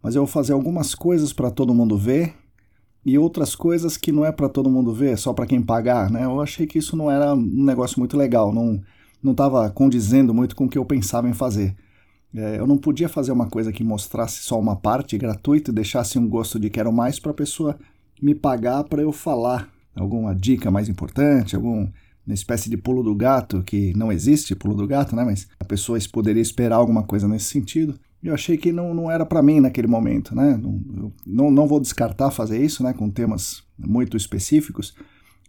Mas 0.02 0.16
eu 0.16 0.22
vou 0.22 0.28
fazer 0.28 0.54
algumas 0.54 0.94
coisas 0.96 1.34
para 1.34 1.52
todo 1.52 1.74
mundo 1.74 1.98
ver 1.98 2.34
e 3.06 3.18
outras 3.18 3.56
coisas 3.56 3.98
que 3.98 4.12
não 4.12 4.26
é 4.26 4.32
para 4.32 4.50
todo 4.50 4.70
mundo 4.70 4.94
ver, 4.94 5.18
só 5.18 5.34
para 5.34 5.48
quem 5.48 5.62
pagar, 5.62 6.10
né? 6.10 6.26
Eu 6.26 6.42
achei 6.42 6.68
que 6.68 6.78
isso 6.78 6.96
não 6.96 7.10
era 7.10 7.34
um 7.34 7.64
negócio 7.64 8.00
muito 8.00 8.18
legal, 8.18 8.54
não 8.54 8.82
não 9.22 9.32
estava 9.32 9.70
condizendo 9.72 10.34
muito 10.34 10.56
com 10.56 10.66
o 10.66 10.70
que 10.70 10.78
eu 10.78 10.86
pensava 10.86 11.28
em 11.28 11.34
fazer. 11.34 11.76
É, 12.34 12.60
eu 12.60 12.68
não 12.68 12.78
podia 12.78 13.10
fazer 13.10 13.32
uma 13.32 13.50
coisa 13.50 13.72
que 13.72 13.84
mostrasse 13.84 14.44
só 14.44 14.60
uma 14.60 14.76
parte 14.76 15.18
gratuita 15.18 15.72
e 15.72 15.74
deixasse 15.74 16.20
um 16.20 16.28
gosto 16.30 16.60
de 16.60 16.70
quero 16.70 16.92
mais 16.92 17.20
para 17.20 17.32
a 17.32 17.36
pessoa 17.36 17.78
me 18.22 18.36
pagar 18.36 18.84
para 18.84 19.02
eu 19.02 19.12
falar 19.12 19.70
alguma 19.96 20.36
dica 20.36 20.70
mais 20.70 20.88
importante, 20.88 21.56
algum 21.56 21.88
uma 22.26 22.34
espécie 22.34 22.70
de 22.70 22.76
pulo 22.76 23.02
do 23.02 23.16
gato, 23.16 23.64
que 23.64 23.94
não 23.96 24.12
existe 24.12 24.54
pulo 24.54 24.76
do 24.76 24.86
gato, 24.86 25.16
né? 25.16 25.24
Mas 25.24 25.48
a 25.58 25.64
pessoa 25.64 25.98
poderia 26.12 26.42
esperar 26.42 26.76
alguma 26.76 27.04
coisa 27.04 27.26
nesse 27.26 27.46
sentido. 27.46 27.98
Eu 28.24 28.34
achei 28.34 28.58
que 28.58 28.72
não, 28.72 28.94
não 28.94 29.12
era 29.12 29.26
para 29.26 29.44
mim 29.44 29.60
naquele 29.60 29.88
momento, 29.88 30.36
né? 30.36 30.58
Não, 30.58 31.12
não, 31.26 31.52
não 31.52 31.68
vou 31.68 31.80
descartar 31.80 32.32
fazer 32.32 32.64
isso, 32.64 32.84
né? 32.84 32.94
Com 32.94 33.10
temas 33.10 33.64
muito 33.78 34.18
específicos, 34.18 34.96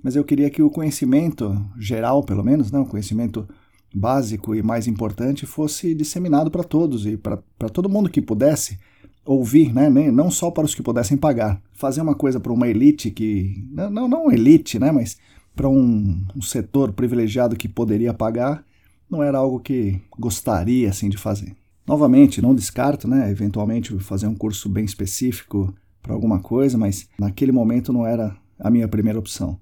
mas 0.02 0.14
eu 0.14 0.24
queria 0.24 0.50
que 0.50 0.62
o 0.62 0.70
conhecimento 0.70 1.60
geral, 1.78 2.22
pelo 2.22 2.44
menos, 2.44 2.70
né? 2.70 2.78
O 2.78 2.86
conhecimento 2.86 3.48
básico 3.94 4.54
e 4.54 4.62
mais 4.62 4.86
importante 4.86 5.46
fosse 5.46 5.94
disseminado 5.94 6.50
para 6.50 6.62
todos 6.62 7.06
e 7.06 7.16
para 7.16 7.68
todo 7.72 7.88
mundo 7.88 8.10
que 8.10 8.20
pudesse 8.20 8.78
ouvir, 9.24 9.74
né? 9.74 9.90
não 10.10 10.30
só 10.30 10.50
para 10.50 10.64
os 10.64 10.74
que 10.74 10.82
pudessem 10.82 11.16
pagar. 11.16 11.60
Fazer 11.74 12.00
uma 12.00 12.14
coisa 12.14 12.40
para 12.40 12.52
uma 12.52 12.66
elite 12.66 13.10
que. 13.10 13.66
Não, 13.70 14.08
não 14.08 14.32
elite, 14.32 14.78
né? 14.78 14.90
mas 14.90 15.18
para 15.54 15.68
um, 15.68 16.24
um, 16.34 16.40
setor 16.40 16.92
privilegiado 16.92 17.56
que 17.56 17.68
poderia 17.68 18.14
pagar, 18.14 18.64
não 19.10 19.22
era 19.22 19.38
algo 19.38 19.60
que 19.60 20.00
gostaria 20.18 20.88
assim, 20.88 21.08
de 21.08 21.18
fazer. 21.18 21.54
Novamente, 21.89 22.43
não 22.43 22.55
descarto, 22.55 23.09
né? 23.09 23.30
eventualmente 23.30 23.99
fazer 24.01 24.26
um 24.26 24.34
curso 24.34 24.68
bem 24.68 24.84
específico 24.84 25.74
para 26.03 26.12
alguma 26.12 26.39
coisa, 26.39 26.76
mas 26.76 27.09
naquele 27.18 27.51
momento 27.51 27.95
não 27.95 28.07
era 28.07 28.36
a 28.61 28.70
minha 28.70 28.86
primeira 28.86 29.18
opção. 29.18 29.59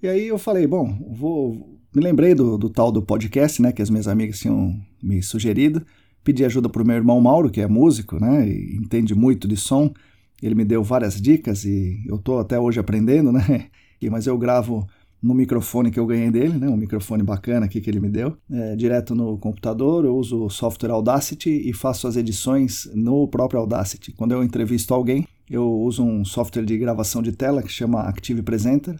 E 0.00 0.06
aí 0.06 0.28
eu 0.28 0.38
falei, 0.38 0.68
bom, 0.68 0.96
vou. 1.10 1.80
Me 1.94 2.00
lembrei 2.00 2.32
do, 2.34 2.56
do 2.56 2.70
tal 2.70 2.92
do 2.92 3.02
podcast, 3.02 3.60
né, 3.60 3.72
que 3.72 3.82
as 3.82 3.90
minhas 3.90 4.06
amigas 4.06 4.38
tinham 4.38 4.80
me 5.02 5.20
sugerido. 5.20 5.84
Pedi 6.22 6.44
ajuda 6.44 6.68
para 6.68 6.82
o 6.82 6.86
meu 6.86 6.94
irmão 6.94 7.20
Mauro, 7.20 7.50
que 7.50 7.60
é 7.60 7.66
músico, 7.66 8.20
né, 8.20 8.48
e 8.48 8.76
entende 8.76 9.12
muito 9.12 9.48
de 9.48 9.56
som. 9.56 9.92
Ele 10.40 10.54
me 10.54 10.64
deu 10.64 10.82
várias 10.82 11.20
dicas 11.20 11.64
e 11.64 12.04
eu 12.06 12.16
estou 12.16 12.38
até 12.38 12.58
hoje 12.58 12.78
aprendendo, 12.78 13.32
né? 13.32 13.66
Mas 14.10 14.26
eu 14.26 14.36
gravo 14.36 14.86
no 15.22 15.34
microfone 15.34 15.90
que 15.90 16.00
eu 16.00 16.06
ganhei 16.06 16.30
dele, 16.30 16.58
né, 16.58 16.68
um 16.68 16.76
microfone 16.76 17.22
bacana 17.22 17.66
aqui 17.66 17.80
que 17.80 17.88
ele 17.88 18.00
me 18.00 18.08
deu, 18.08 18.36
é, 18.50 18.74
direto 18.74 19.14
no 19.14 19.38
computador. 19.38 20.04
Eu 20.04 20.16
uso 20.16 20.44
o 20.44 20.50
software 20.50 20.90
Audacity 20.90 21.50
e 21.50 21.72
faço 21.72 22.08
as 22.08 22.16
edições 22.16 22.90
no 22.92 23.28
próprio 23.28 23.60
Audacity. 23.60 24.12
Quando 24.12 24.32
eu 24.32 24.42
entrevisto 24.42 24.92
alguém, 24.92 25.26
eu 25.48 25.70
uso 25.70 26.02
um 26.02 26.24
software 26.24 26.64
de 26.64 26.76
gravação 26.76 27.22
de 27.22 27.30
tela 27.30 27.62
que 27.62 27.70
chama 27.70 28.00
Active 28.00 28.42
Presenter, 28.42 28.98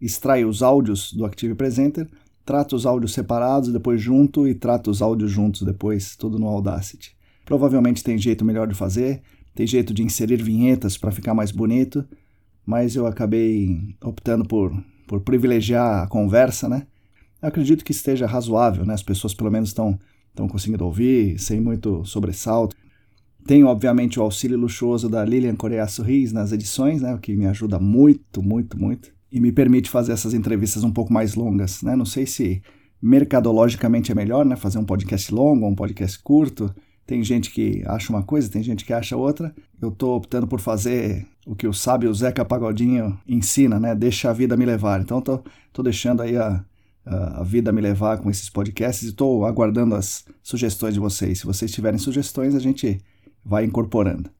extrai 0.00 0.44
os 0.44 0.62
áudios 0.62 1.12
do 1.12 1.24
Active 1.24 1.54
Presenter, 1.54 2.08
trata 2.44 2.76
os 2.76 2.86
áudios 2.86 3.12
separados, 3.12 3.72
depois 3.72 4.00
junto 4.00 4.46
e 4.46 4.54
trata 4.54 4.90
os 4.90 5.02
áudios 5.02 5.30
juntos 5.30 5.62
depois, 5.62 6.14
tudo 6.14 6.38
no 6.38 6.46
Audacity. 6.46 7.16
Provavelmente 7.44 8.04
tem 8.04 8.16
jeito 8.16 8.44
melhor 8.44 8.68
de 8.68 8.74
fazer, 8.74 9.22
tem 9.54 9.66
jeito 9.66 9.92
de 9.92 10.02
inserir 10.02 10.42
vinhetas 10.42 10.96
para 10.96 11.10
ficar 11.10 11.34
mais 11.34 11.50
bonito, 11.50 12.04
mas 12.64 12.94
eu 12.94 13.06
acabei 13.06 13.96
optando 14.02 14.44
por 14.44 14.72
por 15.06 15.20
privilegiar 15.20 16.02
a 16.02 16.06
conversa, 16.06 16.68
né? 16.68 16.86
Eu 17.40 17.48
acredito 17.48 17.84
que 17.84 17.92
esteja 17.92 18.26
razoável, 18.26 18.86
né? 18.86 18.94
As 18.94 19.02
pessoas 19.02 19.34
pelo 19.34 19.50
menos 19.50 19.70
estão 19.70 19.98
estão 20.34 20.48
conseguindo 20.48 20.84
ouvir 20.84 21.38
sem 21.38 21.60
muito 21.60 22.04
sobressalto. 22.04 22.76
Tenho, 23.46 23.68
obviamente, 23.68 24.18
o 24.18 24.22
auxílio 24.22 24.58
luxuoso 24.58 25.08
da 25.08 25.24
Lilian 25.24 25.54
Coreia 25.54 25.86
Sorris 25.86 26.32
nas 26.32 26.50
edições, 26.50 27.02
né? 27.02 27.14
O 27.14 27.18
que 27.18 27.36
me 27.36 27.46
ajuda 27.46 27.78
muito, 27.78 28.42
muito, 28.42 28.78
muito. 28.78 29.12
E 29.30 29.40
me 29.40 29.52
permite 29.52 29.90
fazer 29.90 30.12
essas 30.12 30.34
entrevistas 30.34 30.82
um 30.82 30.90
pouco 30.90 31.12
mais 31.12 31.34
longas, 31.34 31.82
né? 31.82 31.94
Não 31.94 32.04
sei 32.04 32.26
se 32.26 32.62
mercadologicamente 33.00 34.10
é 34.10 34.14
melhor, 34.14 34.44
né? 34.44 34.56
Fazer 34.56 34.78
um 34.78 34.84
podcast 34.84 35.32
longo 35.32 35.64
ou 35.64 35.70
um 35.70 35.74
podcast 35.74 36.18
curto. 36.20 36.74
Tem 37.06 37.22
gente 37.22 37.50
que 37.50 37.82
acha 37.86 38.10
uma 38.10 38.22
coisa, 38.22 38.50
tem 38.50 38.62
gente 38.62 38.84
que 38.84 38.92
acha 38.92 39.16
outra. 39.16 39.54
Eu 39.80 39.90
estou 39.90 40.16
optando 40.16 40.46
por 40.46 40.58
fazer 40.58 41.26
o 41.46 41.54
que 41.54 41.66
o 41.66 41.72
sábio 41.72 42.12
Zeca 42.14 42.44
Pagodinho 42.44 43.18
ensina, 43.26 43.78
né? 43.78 43.94
Deixa 43.94 44.30
a 44.30 44.32
vida 44.32 44.56
me 44.56 44.64
levar. 44.64 45.00
Então 45.00 45.20
tô, 45.20 45.42
tô 45.72 45.82
deixando 45.82 46.22
aí 46.22 46.36
a, 46.36 46.64
a, 47.04 47.42
vida 47.42 47.72
me 47.72 47.80
levar 47.80 48.18
com 48.18 48.30
esses 48.30 48.48
podcasts 48.48 49.04
e 49.04 49.10
estou 49.10 49.44
aguardando 49.44 49.94
as 49.94 50.24
sugestões 50.42 50.94
de 50.94 51.00
vocês. 51.00 51.40
Se 51.40 51.46
vocês 51.46 51.70
tiverem 51.70 51.98
sugestões, 51.98 52.54
a 52.54 52.58
gente 52.58 53.00
vai 53.44 53.64
incorporando. 53.64 54.30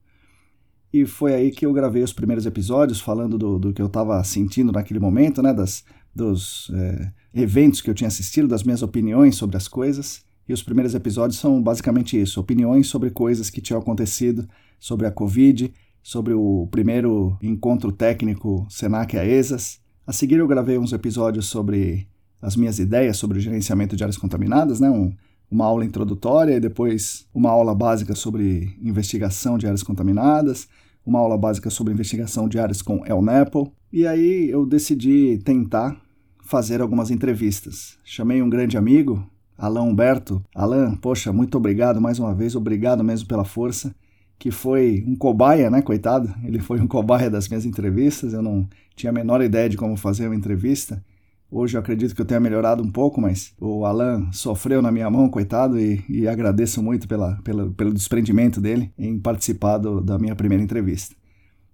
E 0.93 1.05
foi 1.05 1.35
aí 1.35 1.51
que 1.51 1.67
eu 1.67 1.73
gravei 1.73 2.03
os 2.03 2.13
primeiros 2.13 2.47
episódios 2.47 3.01
falando 3.01 3.37
do, 3.37 3.59
do 3.59 3.73
que 3.73 3.83
eu 3.83 3.87
estava 3.87 4.23
sentindo 4.23 4.73
naquele 4.73 5.01
momento, 5.01 5.43
né? 5.43 5.53
Das, 5.53 5.85
dos 6.15 6.71
é, 6.73 7.13
eventos 7.35 7.81
que 7.81 7.91
eu 7.91 7.95
tinha 7.95 8.09
assistido, 8.09 8.49
das 8.49 8.63
minhas 8.63 8.83
opiniões 8.83 9.37
sobre 9.37 9.57
as 9.57 9.67
coisas. 9.69 10.25
E 10.49 10.53
os 10.53 10.63
primeiros 10.63 10.95
episódios 10.95 11.39
são 11.39 11.61
basicamente 11.63 12.21
isso: 12.21 12.41
opiniões 12.41 12.87
sobre 12.87 13.11
coisas 13.11 13.51
que 13.51 13.61
tinham 13.61 13.81
acontecido, 13.81 14.49
sobre 14.79 15.07
a 15.07 15.11
Covid, 15.11 15.73
sobre 16.05 16.35
o 16.35 16.69
primeiro 16.71 17.35
encontro 17.43 17.91
técnico 17.91 18.67
Senac-AESAS. 18.69 19.81
A 20.07 20.13
seguir, 20.13 20.37
eu 20.37 20.47
gravei 20.47 20.77
uns 20.77 20.93
episódios 20.93 21.47
sobre 21.47 22.07
as 22.43 22.57
minhas 22.57 22.79
ideias 22.79 23.17
sobre 23.17 23.39
o 23.39 23.41
gerenciamento 23.41 23.97
de 23.97 24.05
áreas 24.05 24.19
contaminadas, 24.19 24.79
né? 24.79 24.91
Um, 24.91 25.15
uma 25.51 25.65
aula 25.65 25.83
introdutória 25.83 26.55
e 26.55 26.61
depois 26.61 27.27
uma 27.33 27.49
aula 27.49 27.75
básica 27.75 28.15
sobre 28.15 28.77
investigação 28.83 29.57
de 29.57 29.65
áreas 29.65 29.83
contaminadas, 29.83 30.69
uma 31.07 31.21
aula 31.21 31.39
básica 31.39 31.71
sobre 31.71 31.95
investigação 31.95 32.51
de 32.51 32.59
áreas 32.59 32.83
com 32.83 33.03
El 33.07 33.23
Nepo. 33.23 33.73
E 33.91 34.07
aí 34.07 34.51
eu 34.51 34.67
decidi 34.67 35.39
tentar 35.39 35.99
fazer 36.45 36.83
algumas 36.83 37.11
entrevistas. 37.11 37.97
Chamei 38.05 38.43
um 38.43 38.51
grande 38.51 38.77
amigo, 38.77 39.27
Alain 39.57 39.89
Humberto. 39.89 40.45
Alain, 40.55 40.97
poxa, 40.97 41.33
muito 41.33 41.57
obrigado 41.57 41.99
mais 41.99 42.19
uma 42.19 42.35
vez, 42.35 42.55
obrigado 42.55 43.03
mesmo 43.03 43.27
pela 43.27 43.45
força 43.45 43.95
que 44.39 44.51
foi 44.51 45.05
um 45.07 45.17
cobaia, 45.17 45.71
né, 45.71 45.83
coitado? 45.83 46.33
Ele 46.45 46.59
foi 46.59 46.81
um 46.81 46.87
cobaia 46.87 47.31
das 47.31 47.49
minhas 47.49 47.65
entrevistas. 47.65 48.33
Eu 48.33 48.43
não 48.43 48.69
tinha 48.95 49.11
a 49.11 49.15
menor 49.15 49.43
ideia 49.43 49.69
de 49.69 49.77
como 49.77 49.97
fazer 49.97 50.27
uma 50.27 50.37
entrevista. 50.37 51.03
Hoje 51.51 51.77
eu 51.77 51.81
acredito 51.81 52.15
que 52.15 52.21
eu 52.21 52.27
tenha 52.27 52.41
melhorado 52.41 52.83
um 52.83 52.91
pouco, 52.91 53.21
mas 53.21 53.55
o 53.61 53.85
Alan 53.85 54.29
sofreu 54.33 54.83
na 54.83 54.91
minha 54.91 55.09
mão, 55.09 55.29
coitado, 55.29 55.79
e, 55.79 56.05
e 56.09 56.27
agradeço 56.27 56.83
muito 56.83 57.07
pela, 57.07 57.37
pela, 57.45 57.71
pelo 57.71 57.95
desprendimento 57.95 58.61
dele 58.61 58.93
em 58.99 59.19
participar 59.19 59.79
do, 59.79 60.01
da 60.01 60.19
minha 60.19 60.35
primeira 60.35 60.65
entrevista. 60.65 61.15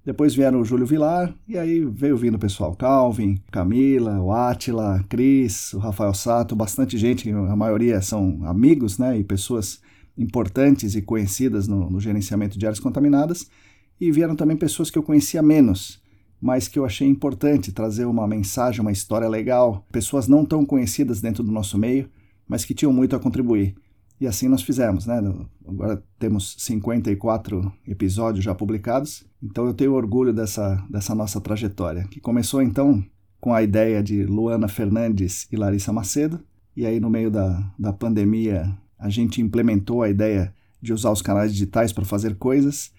Depois 0.04 0.34
vieram 0.34 0.60
o 0.60 0.64
Júlio 0.64 0.86
Vilar, 0.86 1.34
e 1.48 1.58
aí 1.58 1.84
veio 1.84 2.16
vindo 2.16 2.34
o 2.34 2.38
pessoal, 2.38 2.74
Calvin, 2.74 3.38
Camila, 3.50 4.20
o 4.20 4.32
Átila, 4.32 5.04
Cris, 5.08 5.72
o 5.72 5.78
Rafael 5.78 6.12
Sato, 6.12 6.56
bastante 6.56 6.98
gente, 6.98 7.30
a 7.30 7.56
maioria 7.56 8.00
são 8.02 8.40
amigos, 8.44 8.98
né, 8.98 9.18
e 9.18 9.24
pessoas 9.24 9.80
importantes 10.20 10.94
e 10.94 11.00
conhecidas 11.00 11.66
no, 11.66 11.88
no 11.88 11.98
gerenciamento 11.98 12.58
de 12.58 12.66
áreas 12.66 12.78
contaminadas, 12.78 13.50
e 13.98 14.12
vieram 14.12 14.36
também 14.36 14.56
pessoas 14.56 14.90
que 14.90 14.98
eu 14.98 15.02
conhecia 15.02 15.42
menos, 15.42 16.00
mas 16.40 16.68
que 16.68 16.78
eu 16.78 16.84
achei 16.84 17.08
importante 17.08 17.72
trazer 17.72 18.04
uma 18.04 18.28
mensagem, 18.28 18.80
uma 18.80 18.92
história 18.92 19.28
legal, 19.28 19.86
pessoas 19.90 20.28
não 20.28 20.44
tão 20.44 20.64
conhecidas 20.64 21.20
dentro 21.20 21.42
do 21.42 21.50
nosso 21.50 21.78
meio, 21.78 22.08
mas 22.46 22.64
que 22.64 22.74
tinham 22.74 22.92
muito 22.92 23.16
a 23.16 23.20
contribuir. 23.20 23.74
E 24.20 24.26
assim 24.26 24.48
nós 24.48 24.62
fizemos, 24.62 25.06
né? 25.06 25.18
Agora 25.66 26.02
temos 26.18 26.56
54 26.58 27.72
episódios 27.86 28.44
já 28.44 28.54
publicados, 28.54 29.24
então 29.42 29.66
eu 29.66 29.72
tenho 29.72 29.94
orgulho 29.94 30.32
dessa, 30.32 30.76
dessa 30.90 31.14
nossa 31.14 31.40
trajetória, 31.40 32.06
que 32.08 32.20
começou 32.20 32.60
então 32.60 33.02
com 33.40 33.54
a 33.54 33.62
ideia 33.62 34.02
de 34.02 34.24
Luana 34.24 34.68
Fernandes 34.68 35.48
e 35.50 35.56
Larissa 35.56 35.92
Macedo, 35.92 36.40
e 36.76 36.84
aí 36.84 37.00
no 37.00 37.08
meio 37.08 37.30
da, 37.30 37.72
da 37.78 37.92
pandemia 37.92 38.76
a 39.00 39.08
gente 39.08 39.40
implementou 39.40 40.02
a 40.02 40.08
ideia 40.08 40.54
de 40.80 40.92
usar 40.92 41.10
os 41.10 41.22
canais 41.22 41.52
digitais 41.52 41.92
para 41.92 42.04
fazer 42.04 42.36
coisas. 42.36 42.92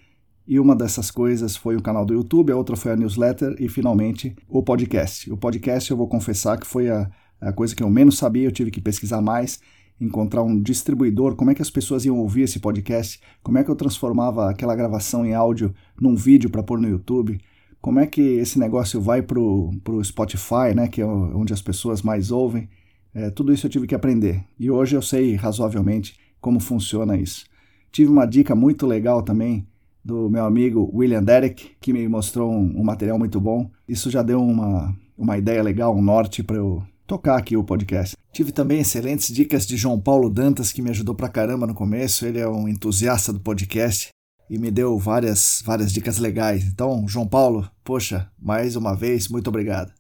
E 0.48 0.60
uma 0.60 0.76
dessas 0.76 1.12
coisas 1.12 1.56
foi 1.56 1.78
o 1.78 1.82
canal 1.82 2.06
do 2.06 2.14
YouTube, 2.14 2.52
a 2.52 2.56
outra 2.56 2.76
foi 2.76 2.92
a 2.92 2.96
newsletter 2.96 3.56
e 3.60 3.70
finalmente 3.70 4.36
o 4.50 4.64
podcast. 4.64 5.32
O 5.32 5.38
podcast 5.38 5.90
eu 5.90 5.96
vou 5.96 6.08
confessar 6.08 6.60
que 6.60 6.66
foi 6.66 6.90
a, 6.90 7.10
a 7.40 7.54
coisa 7.54 7.76
que 7.76 7.84
eu 7.84 7.90
menos 7.90 8.18
sabia, 8.18 8.48
eu 8.48 8.52
tive 8.52 8.72
que 8.72 8.82
pesquisar 8.82 9.22
mais, 9.22 9.60
encontrar 10.00 10.42
um 10.42 10.60
distribuidor, 10.60 11.36
como 11.36 11.52
é 11.52 11.56
que 11.56 11.62
as 11.62 11.70
pessoas 11.70 12.06
iam 12.06 12.18
ouvir 12.18 12.42
esse 12.42 12.60
podcast, 12.60 13.22
como 13.44 13.60
é 13.60 13.64
que 13.64 13.70
eu 13.70 13.76
transformava 13.76 14.50
aquela 14.50 14.76
gravação 14.76 15.24
em 15.24 15.36
áudio 15.36 15.74
num 16.00 16.16
vídeo 16.16 16.50
para 16.50 16.64
pôr 16.64 16.80
no 16.80 16.90
YouTube, 16.90 17.40
como 17.80 18.00
é 18.00 18.08
que 18.08 18.22
esse 18.22 18.60
negócio 18.60 19.00
vai 19.00 19.22
para 19.22 19.40
o 19.40 20.04
Spotify, 20.04 20.74
né, 20.76 20.88
que 20.88 21.02
é 21.02 21.06
onde 21.06 21.54
as 21.54 21.62
pessoas 21.62 22.02
mais 22.02 22.32
ouvem. 22.32 22.68
É, 23.14 23.30
tudo 23.30 23.54
isso 23.54 23.66
eu 23.66 23.70
tive 23.70 23.88
que 23.88 23.96
aprender 23.96 24.44
e 24.58 24.72
hoje 24.72 24.96
eu 24.96 25.02
sei 25.02 25.36
razoavelmente 25.36 26.18
como 26.40 26.60
funciona 26.60 27.18
isso. 27.18 27.46
Tive 27.92 28.10
uma 28.10 28.26
dica 28.26 28.56
muito 28.56 28.88
legal 28.88 29.22
também 29.22 29.68
do 30.04 30.30
meu 30.30 30.46
amigo 30.46 30.90
William 30.94 31.24
Derek, 31.24 31.72
que 31.80 31.94
me 31.94 32.08
mostrou 32.08 32.52
um, 32.52 32.80
um 32.80 32.84
material 32.84 33.20
muito 33.20 33.40
bom. 33.40 33.70
Isso 33.88 34.10
já 34.10 34.24
deu 34.24 34.42
uma, 34.42 34.96
uma 35.18 35.38
ideia 35.38 35.62
legal, 35.62 35.96
um 35.96 36.02
norte 36.02 36.42
para 36.42 36.58
eu 36.58 36.82
tocar 37.06 37.38
aqui 37.38 37.58
o 37.58 37.64
podcast. 37.64 38.16
Tive 38.32 38.52
também 38.52 38.80
excelentes 38.80 39.34
dicas 39.34 39.68
de 39.68 39.76
João 39.76 40.00
Paulo 40.00 40.30
Dantas, 40.30 40.72
que 40.72 40.82
me 40.82 40.90
ajudou 40.90 41.14
pra 41.14 41.28
caramba 41.28 41.68
no 41.68 41.76
começo. 41.76 42.26
Ele 42.26 42.40
é 42.40 42.48
um 42.48 42.68
entusiasta 42.68 43.34
do 43.34 43.40
podcast 43.40 44.10
e 44.50 44.58
me 44.58 44.72
deu 44.72 44.98
várias, 44.98 45.62
várias 45.66 45.92
dicas 45.92 46.18
legais. 46.18 46.64
Então, 46.66 47.06
João 47.08 47.28
Paulo, 47.28 47.70
poxa, 47.84 48.32
mais 48.40 48.76
uma 48.76 48.96
vez, 48.96 49.28
muito 49.28 49.50
obrigado. 49.50 49.92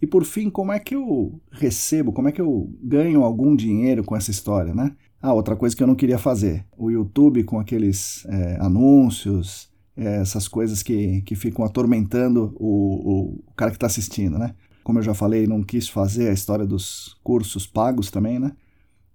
E 0.00 0.06
por 0.06 0.24
fim, 0.24 0.48
como 0.48 0.72
é 0.72 0.78
que 0.78 0.94
eu 0.94 1.40
recebo, 1.50 2.12
como 2.12 2.28
é 2.28 2.32
que 2.32 2.40
eu 2.40 2.70
ganho 2.82 3.24
algum 3.24 3.54
dinheiro 3.56 4.04
com 4.04 4.16
essa 4.16 4.30
história, 4.30 4.74
né? 4.74 4.94
Ah, 5.20 5.32
outra 5.32 5.56
coisa 5.56 5.74
que 5.74 5.82
eu 5.82 5.86
não 5.86 5.96
queria 5.96 6.18
fazer, 6.18 6.64
o 6.76 6.90
YouTube 6.90 7.42
com 7.42 7.58
aqueles 7.58 8.24
é, 8.26 8.56
anúncios, 8.60 9.68
é, 9.96 10.20
essas 10.20 10.46
coisas 10.46 10.80
que, 10.82 11.22
que 11.22 11.34
ficam 11.34 11.64
atormentando 11.64 12.54
o, 12.56 13.38
o 13.48 13.52
cara 13.56 13.72
que 13.72 13.76
está 13.76 13.88
assistindo, 13.88 14.38
né? 14.38 14.54
Como 14.84 15.00
eu 15.00 15.02
já 15.02 15.12
falei, 15.12 15.46
não 15.46 15.62
quis 15.62 15.88
fazer 15.88 16.28
a 16.28 16.32
história 16.32 16.64
dos 16.64 17.18
cursos 17.24 17.66
pagos 17.66 18.10
também, 18.10 18.38
né? 18.38 18.52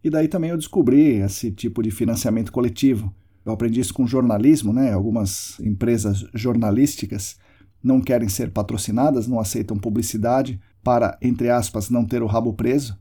E 0.04 0.10
daí 0.10 0.28
também 0.28 0.50
eu 0.50 0.58
descobri 0.58 1.22
esse 1.22 1.50
tipo 1.50 1.82
de 1.82 1.90
financiamento 1.90 2.52
coletivo. 2.52 3.14
Eu 3.46 3.54
aprendi 3.54 3.80
isso 3.80 3.94
com 3.94 4.06
jornalismo, 4.06 4.74
né? 4.74 4.92
Algumas 4.92 5.58
empresas 5.62 6.26
jornalísticas 6.34 7.38
não 7.82 8.02
querem 8.02 8.28
ser 8.28 8.52
patrocinadas, 8.52 9.28
não 9.28 9.40
aceitam 9.40 9.78
publicidade, 9.78 10.60
para, 10.84 11.18
entre 11.22 11.50
aspas, 11.50 11.90
não 11.90 12.06
ter 12.06 12.22
o 12.22 12.28
rabo 12.28 12.54
preso. 12.54 12.98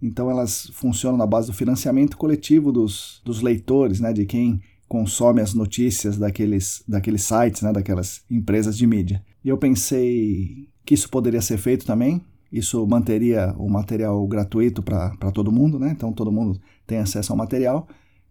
Então 0.00 0.30
elas 0.30 0.70
funcionam 0.72 1.18
na 1.18 1.26
base 1.26 1.48
do 1.48 1.52
financiamento 1.52 2.16
coletivo 2.16 2.70
dos, 2.70 3.20
dos 3.24 3.40
leitores, 3.40 3.98
né, 4.00 4.12
de 4.12 4.24
quem 4.26 4.60
consome 4.88 5.40
as 5.40 5.52
notícias 5.52 6.16
daqueles, 6.16 6.84
daqueles 6.86 7.22
sites, 7.22 7.62
né, 7.62 7.72
daquelas 7.72 8.22
empresas 8.30 8.76
de 8.76 8.86
mídia. 8.86 9.24
E 9.44 9.48
eu 9.48 9.58
pensei 9.58 10.68
que 10.84 10.94
isso 10.94 11.08
poderia 11.08 11.40
ser 11.40 11.58
feito 11.58 11.84
também. 11.84 12.22
Isso 12.52 12.86
manteria 12.86 13.52
o 13.58 13.68
material 13.68 14.24
gratuito 14.28 14.82
para 14.82 15.32
todo 15.32 15.50
mundo, 15.50 15.80
né? 15.80 15.90
Então 15.90 16.12
todo 16.12 16.30
mundo 16.30 16.60
tem 16.86 16.98
acesso 16.98 17.32
ao 17.32 17.36
material. 17.36 17.88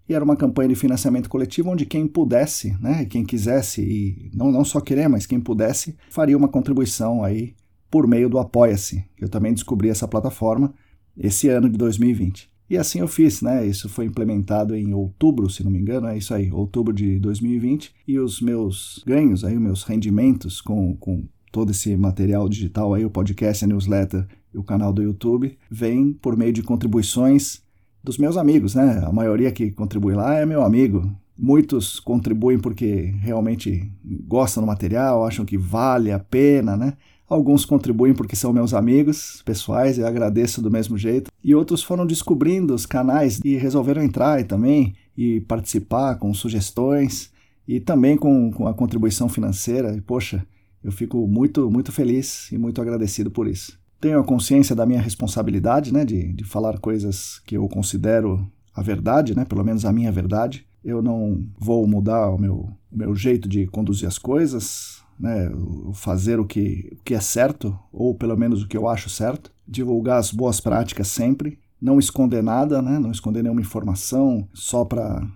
E 0.07 0.13
era 0.13 0.23
uma 0.23 0.37
campanha 0.37 0.69
de 0.69 0.75
financiamento 0.75 1.29
coletivo 1.29 1.71
onde 1.71 1.85
quem 1.85 2.07
pudesse, 2.07 2.77
né, 2.79 3.05
quem 3.05 3.25
quisesse, 3.25 3.81
e 3.81 4.31
não, 4.33 4.51
não 4.51 4.63
só 4.63 4.79
querer, 4.79 5.09
mas 5.09 5.25
quem 5.25 5.39
pudesse, 5.39 5.97
faria 6.09 6.37
uma 6.37 6.47
contribuição 6.47 7.23
aí 7.23 7.55
por 7.89 8.07
meio 8.07 8.29
do 8.29 8.39
Apoia-se. 8.39 9.05
Eu 9.19 9.29
também 9.29 9.53
descobri 9.53 9.89
essa 9.89 10.07
plataforma 10.07 10.73
esse 11.17 11.47
ano 11.49 11.69
de 11.69 11.77
2020. 11.77 12.49
E 12.69 12.77
assim 12.77 12.99
eu 12.99 13.07
fiz, 13.07 13.41
né? 13.41 13.65
Isso 13.65 13.88
foi 13.88 14.05
implementado 14.05 14.75
em 14.75 14.93
outubro, 14.93 15.49
se 15.49 15.63
não 15.63 15.71
me 15.71 15.79
engano, 15.79 16.07
é 16.07 16.17
isso 16.17 16.33
aí, 16.33 16.51
outubro 16.51 16.93
de 16.93 17.19
2020. 17.19 17.93
E 18.07 18.19
os 18.19 18.41
meus 18.41 19.03
ganhos, 19.05 19.43
aí, 19.43 19.55
os 19.55 19.61
meus 19.61 19.83
rendimentos 19.83 20.61
com, 20.61 20.95
com 20.95 21.23
todo 21.51 21.71
esse 21.71 21.95
material 21.95 22.49
digital 22.49 22.93
aí, 22.93 23.05
o 23.05 23.09
podcast, 23.09 23.63
a 23.63 23.67
newsletter 23.67 24.27
e 24.53 24.57
o 24.57 24.63
canal 24.63 24.91
do 24.91 25.03
YouTube, 25.03 25.57
vem 25.69 26.11
por 26.13 26.36
meio 26.36 26.51
de 26.51 26.63
contribuições 26.63 27.61
dos 28.03 28.17
meus 28.17 28.36
amigos, 28.36 28.73
né? 28.73 29.01
A 29.05 29.11
maioria 29.11 29.51
que 29.51 29.71
contribui 29.71 30.15
lá 30.15 30.36
é 30.36 30.45
meu 30.45 30.63
amigo. 30.63 31.09
Muitos 31.38 31.99
contribuem 31.99 32.59
porque 32.59 33.13
realmente 33.19 33.91
gostam 34.03 34.63
do 34.63 34.67
material, 34.67 35.25
acham 35.25 35.45
que 35.45 35.57
vale 35.57 36.11
a 36.11 36.19
pena, 36.19 36.75
né? 36.75 36.93
Alguns 37.28 37.65
contribuem 37.65 38.13
porque 38.13 38.36
são 38.36 38.53
meus 38.53 38.73
amigos 38.73 39.41
pessoais, 39.43 39.97
eu 39.97 40.05
agradeço 40.05 40.61
do 40.61 40.69
mesmo 40.69 40.97
jeito. 40.97 41.32
E 41.43 41.55
outros 41.55 41.82
foram 41.82 42.05
descobrindo 42.05 42.73
os 42.73 42.86
canais 42.86 43.39
e 43.43 43.55
resolveram 43.55 44.03
entrar 44.03 44.43
também 44.43 44.93
e 45.17 45.41
participar 45.41 46.15
com 46.15 46.34
sugestões 46.34 47.32
e 47.67 47.80
também 47.80 48.15
com, 48.15 48.51
com 48.51 48.67
a 48.67 48.73
contribuição 48.73 49.28
financeira. 49.28 49.95
E, 49.95 50.01
poxa, 50.01 50.45
eu 50.84 50.91
fico 50.91 51.28
muito, 51.28 51.69
muito 51.71 51.91
feliz 51.91 52.51
e 52.51 52.57
muito 52.59 52.80
agradecido 52.80 53.32
por 53.32 53.47
isso. 53.47 53.80
Tenho 53.99 54.19
a 54.19 54.23
consciência 54.23 54.76
da 54.76 54.86
minha 54.86 55.01
responsabilidade, 55.01 55.91
né, 55.91 56.05
de, 56.05 56.32
de 56.32 56.43
falar 56.43 56.78
coisas 56.78 57.39
que 57.45 57.57
eu 57.57 57.67
considero 57.67 58.47
a 58.73 58.84
verdade, 58.84 59.36
né, 59.36 59.45
pelo 59.45 59.63
menos 59.63 59.84
a 59.84 59.91
minha 59.91 60.11
verdade. 60.11 60.63
Eu 60.84 61.01
não 61.01 61.43
vou 61.57 61.88
mudar 61.88 62.30
o 62.30 62.38
meu, 62.38 62.69
o 62.91 62.97
meu 62.97 63.15
jeito 63.15 63.49
de 63.49 63.65
conduzir 63.65 64.07
as 64.07 64.19
coisas, 64.19 65.03
né, 65.20 65.49
fazer 65.93 66.39
o 66.39 66.45
que, 66.45 66.95
o 66.99 67.03
que 67.03 67.13
é 67.13 67.20
certo, 67.20 67.78
ou 67.91 68.13
pelo 68.13 68.38
menos 68.38 68.63
o 68.63 68.68
que 68.68 68.78
eu 68.78 68.88
acho 68.88 69.09
certo, 69.09 69.51
divulgar 69.68 70.20
as 70.20 70.32
boas 70.32 70.59
práticas 70.59 71.07
sempre, 71.07 71.59
não 71.82 71.99
esconder 71.99 72.43
nada, 72.43 72.82
né, 72.82 72.99
não 72.99 73.11
esconder 73.11 73.43
nenhuma 73.43 73.61
informação 73.61 74.47
só 74.53 74.84
para 74.86 75.28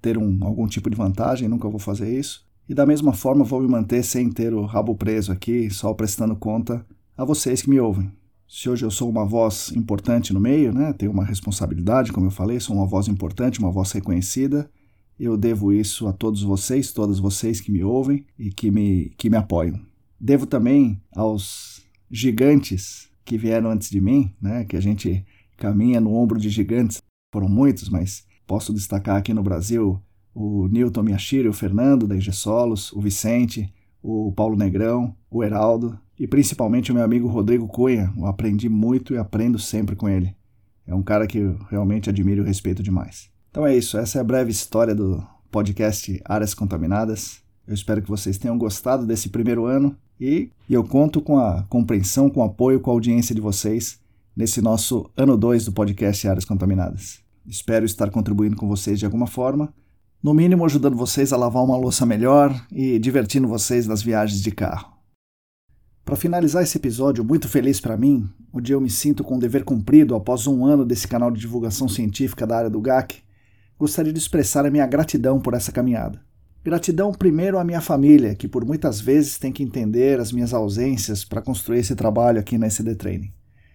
ter 0.00 0.18
um, 0.18 0.38
algum 0.42 0.66
tipo 0.66 0.88
de 0.88 0.96
vantagem, 0.96 1.48
nunca 1.48 1.68
vou 1.68 1.78
fazer 1.78 2.18
isso. 2.18 2.46
E 2.68 2.74
da 2.74 2.84
mesma 2.84 3.12
forma 3.12 3.44
vou 3.44 3.60
me 3.60 3.68
manter 3.68 4.02
sem 4.02 4.30
ter 4.30 4.52
o 4.52 4.64
rabo 4.64 4.94
preso 4.94 5.32
aqui, 5.32 5.70
só 5.70 5.92
prestando 5.94 6.36
conta 6.36 6.84
a 7.16 7.24
vocês 7.24 7.62
que 7.62 7.70
me 7.70 7.80
ouvem. 7.80 8.12
Se 8.46 8.68
hoje 8.68 8.84
eu 8.84 8.90
sou 8.90 9.10
uma 9.10 9.26
voz 9.26 9.72
importante 9.74 10.32
no 10.32 10.40
meio, 10.40 10.72
né, 10.72 10.92
tenho 10.92 11.12
uma 11.12 11.24
responsabilidade, 11.24 12.12
como 12.12 12.26
eu 12.26 12.30
falei, 12.30 12.60
sou 12.60 12.76
uma 12.76 12.86
voz 12.86 13.08
importante, 13.08 13.58
uma 13.58 13.70
voz 13.70 13.92
reconhecida, 13.92 14.70
eu 15.18 15.36
devo 15.36 15.72
isso 15.72 16.06
a 16.06 16.12
todos 16.12 16.42
vocês, 16.42 16.92
todas 16.92 17.18
vocês 17.18 17.60
que 17.60 17.72
me 17.72 17.82
ouvem 17.82 18.24
e 18.38 18.50
que 18.50 18.70
me, 18.70 19.10
que 19.16 19.28
me 19.28 19.36
apoiam. 19.36 19.80
Devo 20.20 20.46
também 20.46 21.00
aos 21.14 21.82
gigantes 22.10 23.08
que 23.24 23.36
vieram 23.36 23.70
antes 23.70 23.90
de 23.90 24.00
mim, 24.00 24.32
né, 24.40 24.64
que 24.64 24.76
a 24.76 24.80
gente 24.80 25.24
caminha 25.56 26.00
no 26.00 26.14
ombro 26.14 26.38
de 26.38 26.48
gigantes, 26.48 27.02
foram 27.32 27.48
muitos, 27.48 27.88
mas 27.88 28.24
posso 28.46 28.72
destacar 28.72 29.16
aqui 29.16 29.34
no 29.34 29.42
Brasil 29.42 30.00
o 30.34 30.68
Newton 30.68 31.02
Miyashiro, 31.02 31.50
o 31.50 31.52
Fernando 31.52 32.06
da 32.06 32.14
IG 32.14 32.32
Solos, 32.32 32.92
o 32.92 33.00
Vicente, 33.00 33.72
o 34.02 34.32
Paulo 34.32 34.56
Negrão, 34.56 35.14
o 35.30 35.42
Heraldo 35.42 35.98
e 36.18 36.26
principalmente 36.26 36.90
o 36.90 36.94
meu 36.94 37.04
amigo 37.04 37.26
Rodrigo 37.28 37.66
Cunha. 37.66 38.12
Eu 38.16 38.26
aprendi 38.26 38.68
muito 38.68 39.14
e 39.14 39.18
aprendo 39.18 39.58
sempre 39.58 39.96
com 39.96 40.08
ele. 40.08 40.34
É 40.86 40.94
um 40.94 41.02
cara 41.02 41.26
que 41.26 41.38
eu 41.38 41.58
realmente 41.68 42.08
admiro 42.08 42.42
e 42.42 42.46
respeito 42.46 42.82
demais. 42.82 43.30
Então 43.58 43.66
é 43.66 43.76
isso, 43.76 43.98
essa 43.98 44.18
é 44.18 44.20
a 44.20 44.24
breve 44.24 44.52
história 44.52 44.94
do 44.94 45.20
podcast 45.50 46.22
Áreas 46.24 46.54
Contaminadas. 46.54 47.40
Eu 47.66 47.74
espero 47.74 48.00
que 48.00 48.08
vocês 48.08 48.38
tenham 48.38 48.56
gostado 48.56 49.04
desse 49.04 49.30
primeiro 49.30 49.66
ano 49.66 49.96
e, 50.20 50.48
eu 50.70 50.84
conto 50.84 51.20
com 51.20 51.40
a 51.40 51.64
compreensão, 51.64 52.30
com 52.30 52.38
o 52.38 52.44
apoio, 52.44 52.78
com 52.78 52.92
a 52.92 52.94
audiência 52.94 53.34
de 53.34 53.40
vocês 53.40 53.98
nesse 54.36 54.62
nosso 54.62 55.10
ano 55.16 55.36
2 55.36 55.64
do 55.64 55.72
podcast 55.72 56.28
Áreas 56.28 56.44
Contaminadas. 56.44 57.18
Espero 57.44 57.84
estar 57.84 58.12
contribuindo 58.12 58.54
com 58.54 58.68
vocês 58.68 58.96
de 58.96 59.04
alguma 59.04 59.26
forma, 59.26 59.74
no 60.22 60.32
mínimo 60.32 60.64
ajudando 60.64 60.94
vocês 60.96 61.32
a 61.32 61.36
lavar 61.36 61.64
uma 61.64 61.76
louça 61.76 62.06
melhor 62.06 62.54
e 62.70 62.96
divertindo 63.00 63.48
vocês 63.48 63.88
nas 63.88 64.00
viagens 64.00 64.40
de 64.40 64.52
carro. 64.52 64.92
Para 66.04 66.14
finalizar 66.14 66.62
esse 66.62 66.78
episódio 66.78 67.24
muito 67.24 67.48
feliz 67.48 67.80
para 67.80 67.96
mim, 67.96 68.30
onde 68.52 68.72
eu 68.72 68.80
me 68.80 68.88
sinto 68.88 69.24
com 69.24 69.34
o 69.34 69.40
dever 69.40 69.64
cumprido 69.64 70.14
após 70.14 70.46
um 70.46 70.64
ano 70.64 70.84
desse 70.84 71.08
canal 71.08 71.28
de 71.28 71.40
divulgação 71.40 71.88
científica 71.88 72.46
da 72.46 72.56
área 72.56 72.70
do 72.70 72.80
GAC, 72.80 73.26
gostaria 73.78 74.12
de 74.12 74.18
expressar 74.18 74.66
a 74.66 74.70
minha 74.70 74.86
gratidão 74.86 75.40
por 75.40 75.54
essa 75.54 75.70
caminhada. 75.70 76.20
Gratidão 76.64 77.12
primeiro 77.12 77.58
à 77.58 77.64
minha 77.64 77.80
família, 77.80 78.34
que 78.34 78.48
por 78.48 78.64
muitas 78.64 79.00
vezes 79.00 79.38
tem 79.38 79.52
que 79.52 79.62
entender 79.62 80.18
as 80.20 80.32
minhas 80.32 80.52
ausências 80.52 81.24
para 81.24 81.40
construir 81.40 81.78
esse 81.78 81.94
trabalho 81.94 82.40
aqui 82.40 82.58
na 82.58 82.66
ECD 82.66 82.94
Training. 82.96 83.32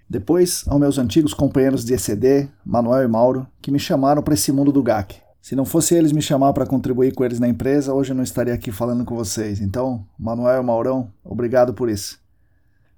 Depois, 0.09 0.63
aos 0.67 0.79
meus 0.79 0.97
antigos 0.97 1.33
companheiros 1.33 1.85
de 1.85 1.93
ECD, 1.93 2.49
Manuel 2.63 3.03
e 3.03 3.07
Mauro, 3.07 3.47
que 3.61 3.71
me 3.71 3.79
chamaram 3.79 4.21
para 4.21 4.33
esse 4.33 4.51
mundo 4.51 4.71
do 4.71 4.83
GAC. 4.83 5.15
Se 5.41 5.55
não 5.55 5.65
fosse 5.65 5.95
eles 5.95 6.11
me 6.11 6.21
chamar 6.21 6.53
para 6.53 6.65
contribuir 6.65 7.13
com 7.13 7.23
eles 7.23 7.39
na 7.39 7.47
empresa, 7.47 7.93
hoje 7.93 8.11
eu 8.11 8.15
não 8.15 8.23
estaria 8.23 8.53
aqui 8.53 8.71
falando 8.71 9.03
com 9.03 9.15
vocês. 9.15 9.59
Então, 9.59 10.05
Manuel 10.19 10.61
e 10.61 10.65
Maurão, 10.65 11.11
obrigado 11.23 11.73
por 11.73 11.89
isso. 11.89 12.19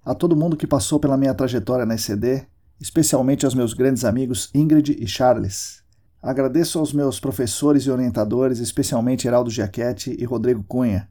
A 0.03 0.13
todo 0.13 0.35
mundo 0.35 0.57
que 0.57 0.67
passou 0.67 0.99
pela 0.99 1.17
minha 1.17 1.33
trajetória 1.33 1.85
na 1.85 1.95
ECD, 1.95 2.45
especialmente 2.81 3.45
aos 3.45 3.55
meus 3.55 3.73
grandes 3.73 4.03
amigos 4.03 4.49
Ingrid 4.53 4.97
e 4.99 5.07
Charles, 5.07 5.84
Agradeço 6.25 6.79
aos 6.79 6.91
meus 6.91 7.19
professores 7.19 7.83
e 7.83 7.91
orientadores, 7.91 8.57
especialmente 8.57 9.27
Heraldo 9.27 9.51
Giachetti 9.51 10.17
e 10.19 10.25
Rodrigo 10.25 10.63
Cunha. 10.63 11.07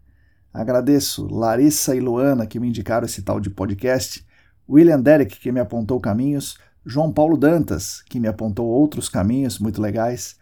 Agradeço 0.52 1.28
Larissa 1.28 1.94
e 1.94 2.00
Luana, 2.00 2.48
que 2.48 2.58
me 2.58 2.66
indicaram 2.66 3.06
esse 3.06 3.22
tal 3.22 3.38
de 3.38 3.48
podcast, 3.48 4.26
William 4.68 5.00
Derek, 5.00 5.38
que 5.38 5.52
me 5.52 5.60
apontou 5.60 6.00
caminhos, 6.00 6.58
João 6.84 7.12
Paulo 7.12 7.36
Dantas, 7.36 8.02
que 8.08 8.18
me 8.18 8.26
apontou 8.26 8.66
outros 8.66 9.08
caminhos 9.08 9.60
muito 9.60 9.80
legais, 9.80 10.34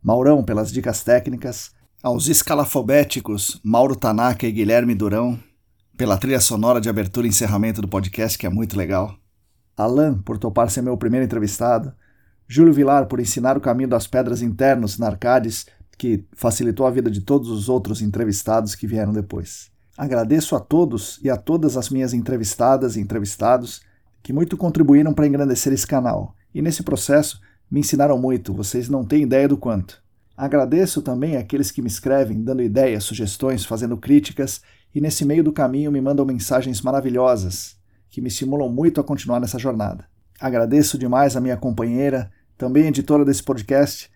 Maurão 0.00 0.44
pelas 0.44 0.70
dicas 0.70 1.02
técnicas, 1.02 1.72
aos 2.00 2.28
escalafobéticos 2.28 3.60
Mauro 3.64 3.96
Tanaka 3.96 4.46
e 4.46 4.52
Guilherme 4.52 4.94
Durão, 4.94 5.40
pela 5.96 6.16
trilha 6.16 6.40
sonora 6.40 6.80
de 6.80 6.88
abertura 6.88 7.26
e 7.26 7.30
encerramento 7.30 7.82
do 7.82 7.88
podcast, 7.88 8.38
que 8.38 8.46
é 8.46 8.48
muito 8.48 8.76
legal, 8.76 9.12
Alan, 9.76 10.22
por 10.22 10.38
topar 10.38 10.70
ser 10.70 10.82
meu 10.82 10.96
primeiro 10.96 11.26
entrevistado, 11.26 11.92
Júlio 12.52 12.72
Vilar 12.72 13.06
por 13.06 13.20
ensinar 13.20 13.56
o 13.56 13.60
caminho 13.60 13.88
das 13.88 14.08
pedras 14.08 14.42
internas 14.42 14.98
na 14.98 15.06
Arcades, 15.06 15.66
que 15.96 16.24
facilitou 16.32 16.84
a 16.84 16.90
vida 16.90 17.08
de 17.08 17.20
todos 17.20 17.48
os 17.48 17.68
outros 17.68 18.02
entrevistados 18.02 18.74
que 18.74 18.88
vieram 18.88 19.12
depois. 19.12 19.70
Agradeço 19.96 20.56
a 20.56 20.58
todos 20.58 21.20
e 21.22 21.30
a 21.30 21.36
todas 21.36 21.76
as 21.76 21.90
minhas 21.90 22.12
entrevistadas 22.12 22.96
e 22.96 23.00
entrevistados 23.00 23.82
que 24.20 24.32
muito 24.32 24.56
contribuíram 24.56 25.14
para 25.14 25.28
engrandecer 25.28 25.72
esse 25.72 25.86
canal. 25.86 26.34
E 26.52 26.60
nesse 26.60 26.82
processo 26.82 27.40
me 27.70 27.78
ensinaram 27.78 28.18
muito, 28.18 28.52
vocês 28.52 28.88
não 28.88 29.04
têm 29.04 29.22
ideia 29.22 29.46
do 29.46 29.56
quanto. 29.56 30.02
Agradeço 30.36 31.02
também 31.02 31.36
àqueles 31.36 31.70
que 31.70 31.80
me 31.80 31.86
escrevem, 31.86 32.42
dando 32.42 32.62
ideias, 32.62 33.04
sugestões, 33.04 33.64
fazendo 33.64 33.96
críticas 33.96 34.60
e 34.92 35.00
nesse 35.00 35.24
meio 35.24 35.44
do 35.44 35.52
caminho 35.52 35.92
me 35.92 36.00
mandam 36.00 36.26
mensagens 36.26 36.82
maravilhosas 36.82 37.76
que 38.10 38.20
me 38.20 38.26
estimulam 38.26 38.68
muito 38.68 39.00
a 39.00 39.04
continuar 39.04 39.38
nessa 39.38 39.56
jornada. 39.56 40.04
Agradeço 40.40 40.98
demais 40.98 41.36
a 41.36 41.40
minha 41.40 41.56
companheira, 41.56 42.28
também 42.60 42.88
editora 42.88 43.24
desse 43.24 43.42
podcast, 43.42 44.10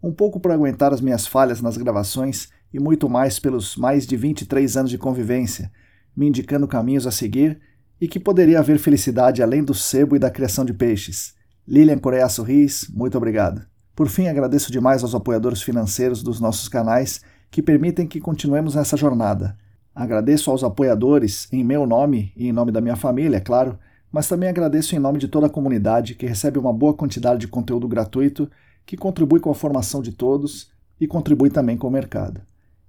um 0.00 0.12
pouco 0.12 0.38
por 0.38 0.52
aguentar 0.52 0.94
as 0.94 1.00
minhas 1.00 1.26
falhas 1.26 1.60
nas 1.60 1.76
gravações 1.76 2.48
e 2.72 2.78
muito 2.78 3.10
mais 3.10 3.40
pelos 3.40 3.76
mais 3.76 4.06
de 4.06 4.16
23 4.16 4.76
anos 4.76 4.90
de 4.92 4.96
convivência, 4.96 5.72
me 6.16 6.28
indicando 6.28 6.68
caminhos 6.68 7.04
a 7.04 7.10
seguir 7.10 7.60
e 8.00 8.06
que 8.06 8.20
poderia 8.20 8.60
haver 8.60 8.78
felicidade 8.78 9.42
além 9.42 9.64
do 9.64 9.74
sebo 9.74 10.14
e 10.14 10.20
da 10.20 10.30
criação 10.30 10.64
de 10.64 10.72
peixes. 10.72 11.34
Lilian 11.66 11.98
Coreia 11.98 12.28
Sorris, 12.28 12.88
muito 12.94 13.18
obrigado. 13.18 13.66
Por 13.96 14.08
fim, 14.08 14.28
agradeço 14.28 14.70
demais 14.70 15.02
aos 15.02 15.12
apoiadores 15.12 15.60
financeiros 15.60 16.22
dos 16.22 16.40
nossos 16.40 16.68
canais 16.68 17.20
que 17.50 17.60
permitem 17.60 18.06
que 18.06 18.20
continuemos 18.20 18.76
nessa 18.76 18.96
jornada. 18.96 19.58
Agradeço 19.92 20.48
aos 20.48 20.62
apoiadores, 20.62 21.48
em 21.52 21.64
meu 21.64 21.84
nome 21.88 22.32
e 22.36 22.46
em 22.46 22.52
nome 22.52 22.70
da 22.70 22.80
minha 22.80 22.94
família, 22.94 23.38
é 23.38 23.40
claro, 23.40 23.76
mas 24.12 24.28
também 24.28 24.48
agradeço 24.48 24.94
em 24.94 24.98
nome 24.98 25.18
de 25.18 25.28
toda 25.28 25.46
a 25.46 25.50
comunidade 25.50 26.14
que 26.14 26.26
recebe 26.26 26.58
uma 26.58 26.72
boa 26.72 26.94
quantidade 26.94 27.40
de 27.40 27.48
conteúdo 27.48 27.86
gratuito 27.86 28.50
que 28.84 28.96
contribui 28.96 29.40
com 29.40 29.50
a 29.50 29.54
formação 29.54 30.02
de 30.02 30.12
todos 30.12 30.70
e 31.00 31.06
contribui 31.06 31.50
também 31.50 31.76
com 31.76 31.86
o 31.86 31.90
mercado. 31.90 32.40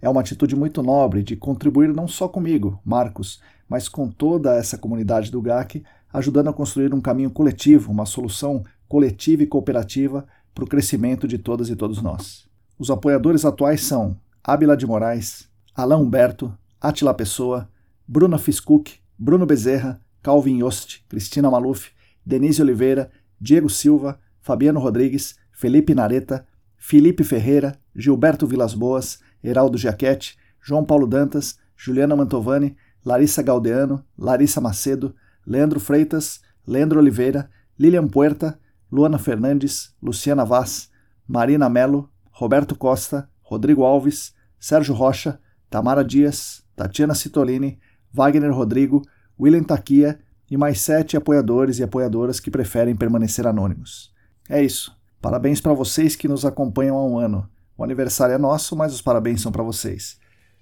É 0.01 0.09
uma 0.09 0.22
atitude 0.22 0.55
muito 0.55 0.82
nobre 0.82 1.22
de 1.22 1.36
contribuir 1.36 1.93
não 1.93 2.07
só 2.07 2.28
comigo, 2.28 2.80
Marcos, 2.84 3.39
mas 3.69 3.88
com 3.88 4.09
toda 4.09 4.55
essa 4.55 4.78
comunidade 4.78 5.30
do 5.30 5.41
GAC, 5.41 5.84
ajudando 6.11 6.49
a 6.49 6.53
construir 6.53 6.93
um 6.93 6.99
caminho 6.99 7.30
coletivo, 7.30 7.91
uma 7.91 8.05
solução 8.05 8.63
coletiva 8.89 9.43
e 9.43 9.47
cooperativa 9.47 10.26
para 10.53 10.63
o 10.63 10.67
crescimento 10.67 11.28
de 11.28 11.38
todas 11.38 11.69
e 11.69 11.76
todos 11.76 12.01
nós. 12.01 12.49
Os 12.78 12.89
apoiadores 12.89 13.45
atuais 13.45 13.84
são 13.84 14.17
Ábila 14.43 14.76
de 14.76 14.88
Moraes, 14.88 15.47
Alain 15.76 16.01
Humberto, 16.01 16.51
Atila 16.82 17.13
Pessoa, 17.13 17.69
Bruna 18.07 18.39
Fiscook, 18.39 18.95
Bruno 19.17 19.45
Bezerra, 19.45 20.01
Calvin 20.24 20.57
Yost, 20.57 21.03
Cristina 21.09 21.49
Maluf, 21.49 21.91
Denise 22.26 22.61
Oliveira, 22.61 23.09
Diego 23.39 23.69
Silva, 23.69 24.19
Fabiano 24.41 24.80
Rodrigues, 24.80 25.36
Felipe 25.51 25.93
Nareta, 25.93 26.45
Felipe 26.78 27.24
Ferreira, 27.24 27.78
Gilberto 27.95 28.47
Vilas 28.47 28.74
Boas, 28.74 29.19
Heraldo 29.43 29.78
Giachetti, 29.78 30.38
João 30.63 30.86
Paulo 30.86 31.07
Dantas, 31.07 31.57
Juliana 31.76 32.15
Mantovani, 32.15 32.76
Larissa 33.03 33.41
Galdeano, 33.41 34.03
Larissa 34.17 34.61
Macedo, 34.61 35.15
Leandro 35.45 35.80
Freitas, 35.80 36.41
Leandro 36.67 36.99
Oliveira, 36.99 37.49
Lilian 37.78 38.07
Puerta, 38.07 38.59
Luana 38.91 39.17
Fernandes, 39.17 39.95
Luciana 40.01 40.45
Vaz, 40.45 40.89
Marina 41.28 41.69
Melo, 41.69 42.09
Roberto 42.39 42.76
Costa, 42.76 43.28
Rodrigo 43.49 43.84
Alves, 43.86 44.34
Sérgio 44.59 44.93
Rocha, 44.93 45.39
Tamara 45.69 46.03
Dias, 46.03 46.63
Tatiana 46.76 47.15
Citolini, 47.15 47.80
Wagner 48.13 48.51
Rodrigo, 48.51 49.01
William 49.41 49.63
Taquia 49.63 50.19
e 50.51 50.55
mais 50.55 50.79
sete 50.81 51.17
apoiadores 51.17 51.79
e 51.79 51.83
apoiadoras 51.83 52.39
que 52.39 52.51
preferem 52.51 52.95
permanecer 52.95 53.47
anônimos. 53.47 54.13
É 54.47 54.63
isso. 54.63 54.95
Parabéns 55.19 55.59
para 55.59 55.73
vocês 55.73 56.15
que 56.15 56.27
nos 56.27 56.45
acompanham 56.45 56.95
há 56.95 57.03
um 57.03 57.17
ano. 57.17 57.49
O 57.75 57.83
aniversário 57.83 58.35
é 58.35 58.37
nosso, 58.37 58.75
mas 58.75 58.93
os 58.93 59.01
parabéns 59.01 59.41
são 59.41 59.51
para 59.51 59.63
vocês. 59.63 60.19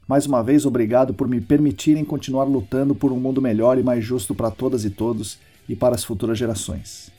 Mais 0.07 0.25
uma 0.25 0.41
vez, 0.41 0.65
obrigado 0.65 1.13
por 1.13 1.27
me 1.27 1.41
permitirem 1.41 2.05
continuar 2.05 2.45
lutando 2.45 2.95
por 2.95 3.11
um 3.11 3.19
mundo 3.19 3.41
melhor 3.41 3.77
e 3.77 3.83
mais 3.83 4.03
justo 4.03 4.33
para 4.33 4.49
todas 4.49 4.85
e 4.85 4.89
todos 4.89 5.37
e 5.67 5.75
para 5.75 5.95
as 5.95 6.03
futuras 6.03 6.37
gerações. 6.37 7.11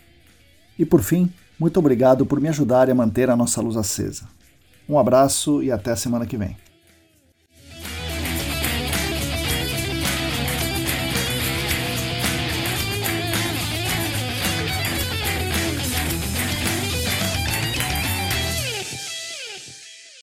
E 0.78 0.86
por 0.86 1.02
fim, 1.02 1.30
muito 1.58 1.78
obrigado 1.78 2.24
por 2.24 2.40
me 2.40 2.48
ajudarem 2.48 2.92
a 2.92 2.96
manter 2.96 3.28
a 3.28 3.36
nossa 3.36 3.61
luz 3.61 3.76
acesa. 3.76 4.26
Um 4.88 4.98
abraço 4.98 5.62
e 5.62 5.70
até 5.70 5.90
a 5.90 5.96
semana 5.96 6.26
que 6.26 6.36
vem. 6.36 6.56